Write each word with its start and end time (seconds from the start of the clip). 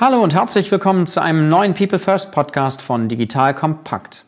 Hallo 0.00 0.24
und 0.24 0.34
herzlich 0.34 0.72
willkommen 0.72 1.06
zu 1.06 1.22
einem 1.22 1.48
neuen 1.48 1.72
People 1.72 2.00
First 2.00 2.32
Podcast 2.32 2.82
von 2.82 3.08
Digital 3.08 3.54
Kompakt. 3.54 4.24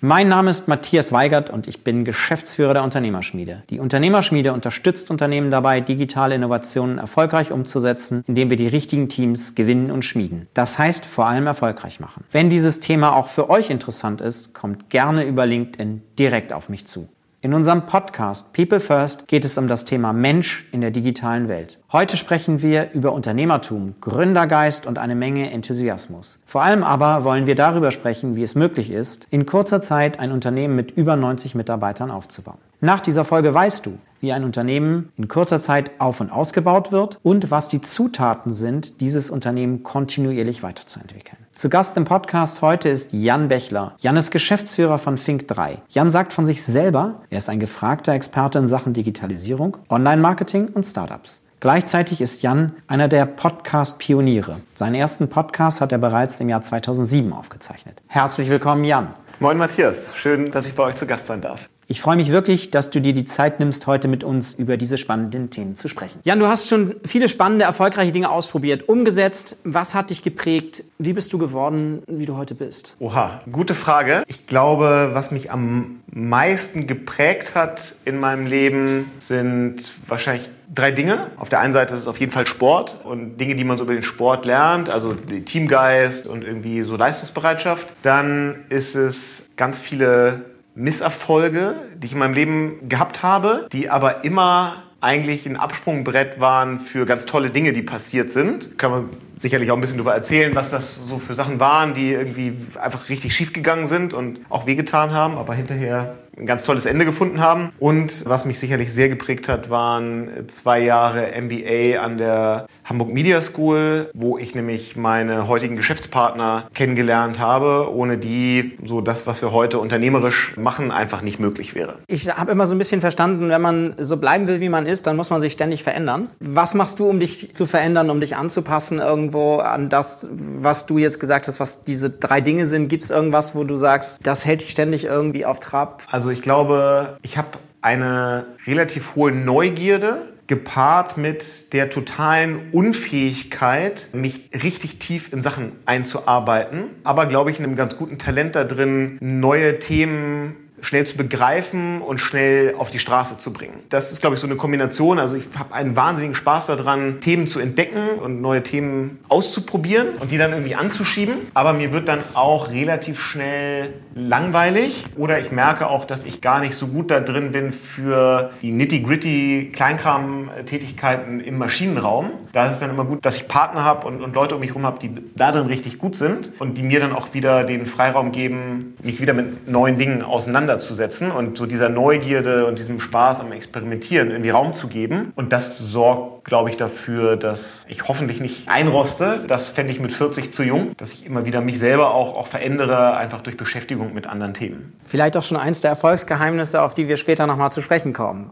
Mein 0.00 0.28
Name 0.28 0.50
ist 0.50 0.66
Matthias 0.66 1.12
Weigert 1.12 1.50
und 1.50 1.66
ich 1.66 1.84
bin 1.84 2.06
Geschäftsführer 2.06 2.72
der 2.72 2.84
Unternehmerschmiede. 2.84 3.64
Die 3.68 3.80
Unternehmerschmiede 3.80 4.54
unterstützt 4.54 5.10
Unternehmen 5.10 5.50
dabei, 5.50 5.82
digitale 5.82 6.34
Innovationen 6.36 6.96
erfolgreich 6.96 7.52
umzusetzen, 7.52 8.24
indem 8.26 8.48
wir 8.48 8.56
die 8.56 8.68
richtigen 8.68 9.10
Teams 9.10 9.54
gewinnen 9.54 9.90
und 9.90 10.06
schmieden. 10.06 10.48
Das 10.54 10.78
heißt, 10.78 11.04
vor 11.04 11.26
allem 11.26 11.46
erfolgreich 11.46 12.00
machen. 12.00 12.24
Wenn 12.30 12.48
dieses 12.48 12.80
Thema 12.80 13.14
auch 13.14 13.28
für 13.28 13.50
euch 13.50 13.68
interessant 13.68 14.22
ist, 14.22 14.54
kommt 14.54 14.88
gerne 14.88 15.24
über 15.24 15.44
LinkedIn 15.44 16.00
direkt 16.18 16.54
auf 16.54 16.70
mich 16.70 16.86
zu. 16.86 17.10
In 17.42 17.52
unserem 17.52 17.84
Podcast 17.84 18.54
People 18.54 18.80
First 18.80 19.28
geht 19.28 19.44
es 19.44 19.58
um 19.58 19.68
das 19.68 19.84
Thema 19.84 20.14
Mensch 20.14 20.66
in 20.72 20.80
der 20.80 20.90
digitalen 20.90 21.48
Welt. 21.48 21.78
Heute 21.92 22.16
sprechen 22.16 22.62
wir 22.62 22.92
über 22.92 23.12
Unternehmertum, 23.12 23.94
Gründergeist 24.00 24.86
und 24.86 24.98
eine 24.98 25.14
Menge 25.14 25.50
Enthusiasmus. 25.50 26.40
Vor 26.46 26.62
allem 26.62 26.82
aber 26.82 27.24
wollen 27.24 27.46
wir 27.46 27.54
darüber 27.54 27.90
sprechen, 27.90 28.36
wie 28.36 28.42
es 28.42 28.54
möglich 28.54 28.90
ist, 28.90 29.26
in 29.30 29.44
kurzer 29.44 29.82
Zeit 29.82 30.18
ein 30.18 30.32
Unternehmen 30.32 30.74
mit 30.76 30.92
über 30.92 31.14
90 31.14 31.54
Mitarbeitern 31.54 32.10
aufzubauen. 32.10 32.58
Nach 32.80 33.00
dieser 33.00 33.26
Folge 33.26 33.52
weißt 33.52 33.84
du, 33.84 33.98
wie 34.20 34.32
ein 34.32 34.42
Unternehmen 34.42 35.12
in 35.18 35.28
kurzer 35.28 35.60
Zeit 35.60 35.90
auf 35.98 36.20
und 36.20 36.32
ausgebaut 36.32 36.90
wird 36.90 37.20
und 37.22 37.50
was 37.50 37.68
die 37.68 37.82
Zutaten 37.82 38.54
sind, 38.54 39.00
dieses 39.00 39.28
Unternehmen 39.30 39.82
kontinuierlich 39.82 40.62
weiterzuentwickeln. 40.62 41.45
Zu 41.56 41.70
Gast 41.70 41.96
im 41.96 42.04
Podcast 42.04 42.60
heute 42.60 42.90
ist 42.90 43.14
Jan 43.14 43.48
Bechler. 43.48 43.94
Jan 43.96 44.18
ist 44.18 44.30
Geschäftsführer 44.30 44.98
von 44.98 45.16
Fink3. 45.16 45.78
Jan 45.88 46.10
sagt 46.10 46.34
von 46.34 46.44
sich 46.44 46.62
selber, 46.62 47.22
er 47.30 47.38
ist 47.38 47.48
ein 47.48 47.60
gefragter 47.60 48.12
Experte 48.12 48.58
in 48.58 48.68
Sachen 48.68 48.92
Digitalisierung, 48.92 49.78
Online-Marketing 49.88 50.68
und 50.68 50.84
Startups. 50.84 51.40
Gleichzeitig 51.60 52.20
ist 52.20 52.42
Jan 52.42 52.74
einer 52.88 53.08
der 53.08 53.24
Podcast-Pioniere. 53.24 54.60
Seinen 54.74 54.96
ersten 54.96 55.30
Podcast 55.30 55.80
hat 55.80 55.92
er 55.92 55.98
bereits 55.98 56.40
im 56.40 56.50
Jahr 56.50 56.60
2007 56.60 57.32
aufgezeichnet. 57.32 58.02
Herzlich 58.06 58.50
willkommen, 58.50 58.84
Jan. 58.84 59.14
Moin, 59.40 59.56
Matthias. 59.56 60.10
Schön, 60.14 60.50
dass 60.50 60.66
ich 60.66 60.74
bei 60.74 60.82
euch 60.82 60.96
zu 60.96 61.06
Gast 61.06 61.26
sein 61.26 61.40
darf. 61.40 61.70
Ich 61.88 62.00
freue 62.00 62.16
mich 62.16 62.32
wirklich, 62.32 62.72
dass 62.72 62.90
du 62.90 63.00
dir 63.00 63.12
die 63.12 63.26
Zeit 63.26 63.60
nimmst, 63.60 63.86
heute 63.86 64.08
mit 64.08 64.24
uns 64.24 64.54
über 64.54 64.76
diese 64.76 64.98
spannenden 64.98 65.50
Themen 65.50 65.76
zu 65.76 65.86
sprechen. 65.86 66.18
Jan, 66.24 66.40
du 66.40 66.48
hast 66.48 66.68
schon 66.68 66.96
viele 67.04 67.28
spannende, 67.28 67.64
erfolgreiche 67.64 68.10
Dinge 68.10 68.28
ausprobiert, 68.28 68.88
umgesetzt. 68.88 69.58
Was 69.62 69.94
hat 69.94 70.10
dich 70.10 70.22
geprägt? 70.22 70.82
Wie 70.98 71.12
bist 71.12 71.32
du 71.32 71.38
geworden, 71.38 72.02
wie 72.08 72.26
du 72.26 72.36
heute 72.36 72.56
bist? 72.56 72.96
Oha, 72.98 73.40
gute 73.52 73.76
Frage. 73.76 74.24
Ich 74.26 74.48
glaube, 74.48 75.10
was 75.12 75.30
mich 75.30 75.52
am 75.52 76.00
meisten 76.12 76.88
geprägt 76.88 77.54
hat 77.54 77.94
in 78.04 78.18
meinem 78.18 78.46
Leben, 78.46 79.12
sind 79.20 79.92
wahrscheinlich 80.08 80.48
drei 80.74 80.90
Dinge. 80.90 81.28
Auf 81.36 81.50
der 81.50 81.60
einen 81.60 81.72
Seite 81.72 81.94
ist 81.94 82.00
es 82.00 82.08
auf 82.08 82.18
jeden 82.18 82.32
Fall 82.32 82.48
Sport 82.48 82.98
und 83.04 83.36
Dinge, 83.36 83.54
die 83.54 83.62
man 83.62 83.78
so 83.78 83.84
über 83.84 83.94
den 83.94 84.02
Sport 84.02 84.44
lernt, 84.44 84.90
also 84.90 85.14
Teamgeist 85.14 86.26
und 86.26 86.42
irgendwie 86.42 86.82
so 86.82 86.96
Leistungsbereitschaft. 86.96 87.86
Dann 88.02 88.64
ist 88.70 88.96
es 88.96 89.44
ganz 89.56 89.78
viele 89.78 90.55
Misserfolge, 90.76 91.74
die 91.96 92.06
ich 92.06 92.12
in 92.12 92.18
meinem 92.18 92.34
Leben 92.34 92.88
gehabt 92.88 93.22
habe, 93.22 93.66
die 93.72 93.90
aber 93.90 94.24
immer 94.24 94.84
eigentlich 95.00 95.46
ein 95.46 95.56
Absprungbrett 95.56 96.40
waren 96.40 96.80
für 96.80 97.06
ganz 97.06 97.26
tolle 97.26 97.50
Dinge, 97.50 97.72
die 97.72 97.82
passiert 97.82 98.30
sind. 98.30 98.78
Kann 98.78 98.90
man 98.90 99.10
sicherlich 99.36 99.70
auch 99.70 99.76
ein 99.76 99.80
bisschen 99.80 99.98
darüber 99.98 100.14
erzählen, 100.14 100.54
was 100.54 100.70
das 100.70 100.96
so 100.96 101.18
für 101.18 101.34
Sachen 101.34 101.60
waren, 101.60 101.94
die 101.94 102.12
irgendwie 102.12 102.54
einfach 102.80 103.08
richtig 103.08 103.34
schief 103.34 103.52
gegangen 103.52 103.86
sind 103.86 104.14
und 104.14 104.40
auch 104.48 104.66
wehgetan 104.66 105.12
haben, 105.12 105.36
aber 105.36 105.54
hinterher 105.54 106.16
ein 106.38 106.46
ganz 106.46 106.64
tolles 106.64 106.86
Ende 106.86 107.04
gefunden 107.04 107.40
haben. 107.40 107.72
Und 107.78 108.24
was 108.26 108.44
mich 108.44 108.58
sicherlich 108.58 108.92
sehr 108.92 109.08
geprägt 109.08 109.48
hat, 109.48 109.70
waren 109.70 110.28
zwei 110.48 110.80
Jahre 110.80 111.32
MBA 111.40 112.00
an 112.00 112.18
der 112.18 112.66
Hamburg 112.84 113.12
Media 113.12 113.40
School, 113.40 114.10
wo 114.14 114.38
ich 114.38 114.54
nämlich 114.54 114.96
meine 114.96 115.48
heutigen 115.48 115.76
Geschäftspartner 115.76 116.68
kennengelernt 116.74 117.40
habe, 117.40 117.90
ohne 117.92 118.18
die 118.18 118.76
so 118.82 119.00
das, 119.00 119.26
was 119.26 119.42
wir 119.42 119.52
heute 119.52 119.78
unternehmerisch 119.78 120.56
machen, 120.56 120.90
einfach 120.90 121.22
nicht 121.22 121.40
möglich 121.40 121.74
wäre. 121.74 121.94
Ich 122.06 122.28
habe 122.28 122.52
immer 122.52 122.66
so 122.66 122.74
ein 122.74 122.78
bisschen 122.78 123.00
verstanden, 123.00 123.48
wenn 123.48 123.62
man 123.62 123.94
so 123.98 124.16
bleiben 124.16 124.46
will, 124.46 124.60
wie 124.60 124.68
man 124.68 124.86
ist, 124.86 125.06
dann 125.06 125.16
muss 125.16 125.30
man 125.30 125.40
sich 125.40 125.52
ständig 125.52 125.82
verändern. 125.82 126.28
Was 126.40 126.74
machst 126.74 126.98
du, 126.98 127.08
um 127.08 127.18
dich 127.18 127.54
zu 127.54 127.66
verändern, 127.66 128.10
um 128.10 128.20
dich 128.20 128.36
anzupassen 128.36 129.00
irgendwo 129.26 129.56
an 129.56 129.88
das, 129.88 130.28
was 130.30 130.86
du 130.86 130.98
jetzt 130.98 131.18
gesagt 131.18 131.48
hast, 131.48 131.58
was 131.58 131.84
diese 131.84 132.10
drei 132.10 132.40
Dinge 132.40 132.66
sind? 132.66 132.88
Gibt 132.88 133.04
es 133.04 133.10
irgendwas, 133.10 133.54
wo 133.54 133.64
du 133.64 133.76
sagst, 133.76 134.20
das 134.24 134.44
hält 134.44 134.62
dich 134.62 134.70
ständig 134.70 135.04
irgendwie 135.04 135.44
auf 135.44 135.58
Trab? 135.58 136.02
Also 136.10 136.30
ich 136.30 136.42
glaube, 136.42 137.18
ich 137.22 137.36
habe 137.36 137.48
eine 137.80 138.46
relativ 138.66 139.16
hohe 139.16 139.32
Neugierde 139.32 140.28
gepaart 140.46 141.16
mit 141.16 141.72
der 141.72 141.90
totalen 141.90 142.70
Unfähigkeit, 142.70 144.10
mich 144.12 144.48
richtig 144.54 145.00
tief 145.00 145.32
in 145.32 145.42
Sachen 145.42 145.72
einzuarbeiten, 145.86 146.84
aber 147.02 147.26
glaube 147.26 147.50
ich 147.50 147.58
in 147.58 147.64
einem 147.64 147.74
ganz 147.74 147.96
guten 147.96 148.18
Talent 148.18 148.54
da 148.54 148.62
drin, 148.62 149.18
neue 149.20 149.80
Themen 149.80 150.54
schnell 150.86 151.04
zu 151.04 151.16
begreifen 151.16 152.00
und 152.00 152.20
schnell 152.20 152.76
auf 152.78 152.90
die 152.90 153.00
Straße 153.00 153.38
zu 153.38 153.52
bringen. 153.52 153.80
Das 153.88 154.12
ist, 154.12 154.20
glaube 154.20 154.34
ich, 154.34 154.40
so 154.40 154.46
eine 154.46 154.54
Kombination. 154.54 155.18
Also 155.18 155.34
ich 155.34 155.46
habe 155.58 155.74
einen 155.74 155.96
wahnsinnigen 155.96 156.36
Spaß 156.36 156.66
daran, 156.66 157.20
Themen 157.20 157.48
zu 157.48 157.58
entdecken 157.58 158.20
und 158.22 158.40
neue 158.40 158.62
Themen 158.62 159.18
auszuprobieren 159.28 160.08
und 160.20 160.30
die 160.30 160.38
dann 160.38 160.52
irgendwie 160.52 160.76
anzuschieben. 160.76 161.34
Aber 161.54 161.72
mir 161.72 161.92
wird 161.92 162.06
dann 162.06 162.20
auch 162.34 162.70
relativ 162.70 163.20
schnell 163.20 163.94
langweilig 164.14 165.04
oder 165.16 165.40
ich 165.40 165.50
merke 165.50 165.90
auch, 165.90 166.04
dass 166.04 166.24
ich 166.24 166.40
gar 166.40 166.60
nicht 166.60 166.74
so 166.74 166.86
gut 166.86 167.10
da 167.10 167.18
drin 167.18 167.50
bin 167.50 167.72
für 167.72 168.50
die 168.62 168.70
nitty-gritty 168.70 169.72
Kleinkram-Tätigkeiten 169.72 171.40
im 171.40 171.58
Maschinenraum. 171.58 172.30
Da 172.52 172.66
ist 172.68 172.74
es 172.74 172.80
dann 172.80 172.90
immer 172.90 173.04
gut, 173.04 173.26
dass 173.26 173.36
ich 173.36 173.48
Partner 173.48 173.82
habe 173.82 174.06
und, 174.06 174.22
und 174.22 174.34
Leute 174.34 174.54
um 174.54 174.60
mich 174.60 174.70
herum 174.70 174.86
habe, 174.86 175.00
die 175.00 175.10
da 175.34 175.50
drin 175.50 175.66
richtig 175.66 175.98
gut 175.98 176.16
sind 176.16 176.52
und 176.60 176.78
die 176.78 176.82
mir 176.82 177.00
dann 177.00 177.12
auch 177.12 177.34
wieder 177.34 177.64
den 177.64 177.86
Freiraum 177.86 178.30
geben, 178.30 178.94
mich 179.02 179.20
wieder 179.20 179.34
mit 179.34 179.68
neuen 179.68 179.98
Dingen 179.98 180.22
auseinanderzusetzen 180.22 180.75
auseinanderzusetzen 180.76 181.30
und 181.30 181.58
so 181.58 181.66
dieser 181.66 181.88
Neugierde 181.88 182.66
und 182.66 182.78
diesem 182.78 183.00
Spaß 183.00 183.40
am 183.40 183.52
Experimentieren 183.52 184.30
irgendwie 184.30 184.50
Raum 184.50 184.74
zu 184.74 184.88
geben. 184.88 185.32
Und 185.34 185.52
das 185.52 185.78
sorgt, 185.78 186.44
glaube 186.44 186.70
ich, 186.70 186.76
dafür, 186.76 187.36
dass 187.36 187.84
ich 187.88 188.06
hoffentlich 188.06 188.40
nicht 188.40 188.68
einroste. 188.68 189.44
Das 189.46 189.68
fände 189.68 189.92
ich 189.92 190.00
mit 190.00 190.12
40 190.12 190.52
zu 190.52 190.62
jung, 190.62 190.92
dass 190.96 191.12
ich 191.12 191.26
immer 191.26 191.44
wieder 191.44 191.60
mich 191.60 191.78
selber 191.78 192.14
auch, 192.14 192.36
auch 192.36 192.46
verändere, 192.46 193.16
einfach 193.16 193.40
durch 193.40 193.56
Beschäftigung 193.56 194.14
mit 194.14 194.26
anderen 194.26 194.54
Themen. 194.54 194.92
Vielleicht 195.04 195.36
auch 195.36 195.42
schon 195.42 195.56
eins 195.56 195.80
der 195.80 195.90
Erfolgsgeheimnisse, 195.90 196.82
auf 196.82 196.94
die 196.94 197.08
wir 197.08 197.16
später 197.16 197.46
nochmal 197.46 197.72
zu 197.72 197.82
sprechen 197.82 198.12
kommen. 198.12 198.50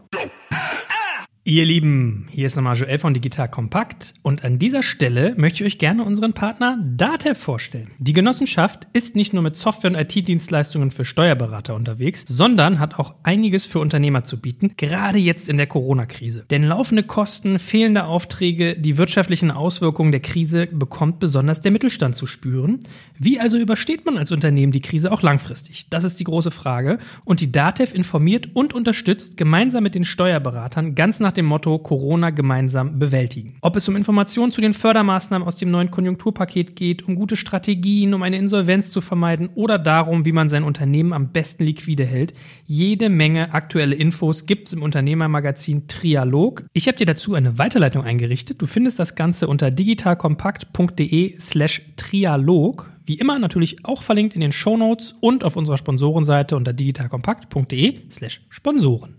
Ihr 1.47 1.63
Lieben, 1.63 2.25
hier 2.31 2.47
ist 2.47 2.55
nochmal 2.55 2.75
Joel 2.75 2.97
von 2.97 3.13
Digital 3.13 3.47
Kompakt 3.47 4.15
und 4.23 4.43
an 4.43 4.57
dieser 4.57 4.81
Stelle 4.81 5.35
möchte 5.37 5.63
ich 5.63 5.73
euch 5.73 5.77
gerne 5.77 6.03
unseren 6.03 6.33
Partner 6.33 6.79
Datev 6.83 7.37
vorstellen. 7.37 7.91
Die 7.99 8.13
Genossenschaft 8.13 8.87
ist 8.93 9.15
nicht 9.15 9.31
nur 9.31 9.43
mit 9.43 9.55
Software- 9.55 9.91
und 9.91 9.95
IT-Dienstleistungen 9.95 10.89
für 10.89 11.05
Steuerberater 11.05 11.75
unterwegs, 11.75 12.25
sondern 12.27 12.79
hat 12.79 12.97
auch 12.97 13.13
einiges 13.21 13.67
für 13.67 13.77
Unternehmer 13.77 14.23
zu 14.23 14.41
bieten, 14.41 14.71
gerade 14.75 15.19
jetzt 15.19 15.47
in 15.47 15.57
der 15.57 15.67
Corona-Krise. 15.67 16.45
Denn 16.49 16.63
laufende 16.63 17.03
Kosten, 17.03 17.59
fehlende 17.59 18.05
Aufträge, 18.05 18.75
die 18.75 18.97
wirtschaftlichen 18.97 19.51
Auswirkungen 19.51 20.11
der 20.11 20.21
Krise 20.21 20.65
bekommt 20.71 21.19
besonders 21.19 21.61
der 21.61 21.71
Mittelstand 21.71 22.15
zu 22.15 22.25
spüren. 22.25 22.79
Wie 23.19 23.39
also 23.39 23.59
übersteht 23.59 24.03
man 24.03 24.17
als 24.17 24.31
Unternehmen 24.31 24.71
die 24.71 24.81
Krise 24.81 25.11
auch 25.11 25.21
langfristig? 25.21 25.91
Das 25.91 26.05
ist 26.05 26.19
die 26.19 26.23
große 26.23 26.49
Frage 26.49 26.97
und 27.23 27.39
die 27.39 27.51
Datev 27.51 27.93
informiert 27.93 28.49
und 28.55 28.73
unterstützt 28.73 29.37
gemeinsam 29.37 29.83
mit 29.83 29.93
den 29.93 30.05
Steuerberatern 30.05 30.95
ganz 30.95 31.19
nach 31.19 31.34
dem 31.37 31.45
Motto 31.45 31.77
Corona 31.79 32.29
gemeinsam 32.29 32.99
bewältigen. 32.99 33.57
Ob 33.61 33.75
es 33.75 33.87
um 33.87 33.95
Informationen 33.95 34.51
zu 34.51 34.61
den 34.61 34.73
Fördermaßnahmen 34.73 35.47
aus 35.47 35.57
dem 35.57 35.71
neuen 35.71 35.91
Konjunkturpaket 35.91 36.75
geht, 36.75 37.07
um 37.07 37.15
gute 37.15 37.35
Strategien, 37.35 38.13
um 38.13 38.23
eine 38.23 38.37
Insolvenz 38.37 38.91
zu 38.91 39.01
vermeiden 39.01 39.49
oder 39.55 39.77
darum, 39.77 40.25
wie 40.25 40.31
man 40.31 40.49
sein 40.49 40.63
Unternehmen 40.63 41.13
am 41.13 41.31
besten 41.31 41.63
liquide 41.63 42.05
hält, 42.05 42.33
jede 42.65 43.09
Menge 43.09 43.53
aktuelle 43.53 43.95
Infos 43.95 44.45
gibt 44.45 44.67
es 44.67 44.73
im 44.73 44.83
Unternehmermagazin 44.83 45.87
Trialog. 45.87 46.63
Ich 46.73 46.87
habe 46.87 46.97
dir 46.97 47.05
dazu 47.05 47.33
eine 47.33 47.57
Weiterleitung 47.57 48.03
eingerichtet. 48.03 48.61
Du 48.61 48.65
findest 48.65 48.99
das 48.99 49.15
Ganze 49.15 49.47
unter 49.47 49.71
digitalkompakt.de 49.71 51.39
slash 51.39 51.81
Trialog. 51.95 52.91
Wie 53.05 53.15
immer 53.15 53.37
natürlich 53.37 53.85
auch 53.85 54.01
verlinkt 54.01 54.33
in 54.33 54.41
den 54.41 54.51
Show 54.51 54.77
Notes 54.77 55.15
und 55.19 55.43
auf 55.43 55.55
unserer 55.55 55.77
Sponsorenseite 55.77 56.55
unter 56.55 56.73
digitalkompakt.de 56.73 58.09
slash 58.09 58.41
Sponsoren. 58.49 59.15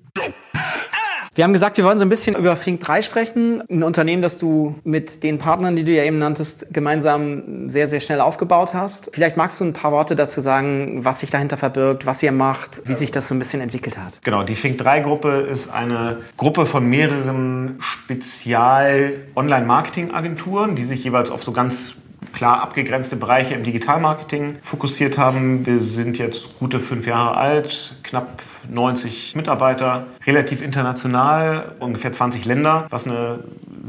Wir 1.36 1.44
haben 1.44 1.52
gesagt, 1.52 1.76
wir 1.76 1.84
wollen 1.84 1.98
so 1.98 2.06
ein 2.06 2.08
bisschen 2.08 2.34
über 2.34 2.56
Flink 2.56 2.80
3 2.80 3.02
sprechen. 3.02 3.62
Ein 3.68 3.82
Unternehmen, 3.82 4.22
das 4.22 4.38
du 4.38 4.76
mit 4.84 5.22
den 5.22 5.36
Partnern, 5.36 5.76
die 5.76 5.84
du 5.84 5.92
ja 5.92 6.02
eben 6.02 6.18
nanntest, 6.18 6.72
gemeinsam 6.72 7.68
sehr, 7.68 7.88
sehr 7.88 8.00
schnell 8.00 8.22
aufgebaut 8.22 8.72
hast. 8.72 9.10
Vielleicht 9.12 9.36
magst 9.36 9.60
du 9.60 9.64
ein 9.64 9.74
paar 9.74 9.92
Worte 9.92 10.16
dazu 10.16 10.40
sagen, 10.40 11.04
was 11.04 11.20
sich 11.20 11.28
dahinter 11.28 11.58
verbirgt, 11.58 12.06
was 12.06 12.22
ihr 12.22 12.32
macht, 12.32 12.88
wie 12.88 12.94
sich 12.94 13.10
das 13.10 13.28
so 13.28 13.34
ein 13.34 13.38
bisschen 13.38 13.60
entwickelt 13.60 13.98
hat. 13.98 14.22
Genau, 14.22 14.44
die 14.44 14.54
Flink 14.54 14.78
3 14.78 15.00
Gruppe 15.00 15.40
ist 15.40 15.70
eine 15.70 16.22
Gruppe 16.38 16.64
von 16.64 16.86
mehreren 16.86 17.80
Spezial-Online-Marketing-Agenturen, 17.80 20.74
die 20.74 20.84
sich 20.84 21.04
jeweils 21.04 21.30
auf 21.30 21.42
so 21.42 21.52
ganz 21.52 21.92
klar 22.32 22.62
abgegrenzte 22.62 23.16
Bereiche 23.16 23.54
im 23.54 23.64
Digitalmarketing 23.64 24.58
fokussiert 24.62 25.18
haben. 25.18 25.64
Wir 25.66 25.80
sind 25.80 26.18
jetzt 26.18 26.58
gute 26.58 26.80
fünf 26.80 27.06
Jahre 27.06 27.36
alt, 27.36 27.94
knapp 28.02 28.42
90 28.68 29.36
Mitarbeiter, 29.36 30.06
relativ 30.26 30.62
international, 30.62 31.76
ungefähr 31.78 32.12
20 32.12 32.44
Länder, 32.44 32.86
was 32.90 33.06
eine 33.06 33.40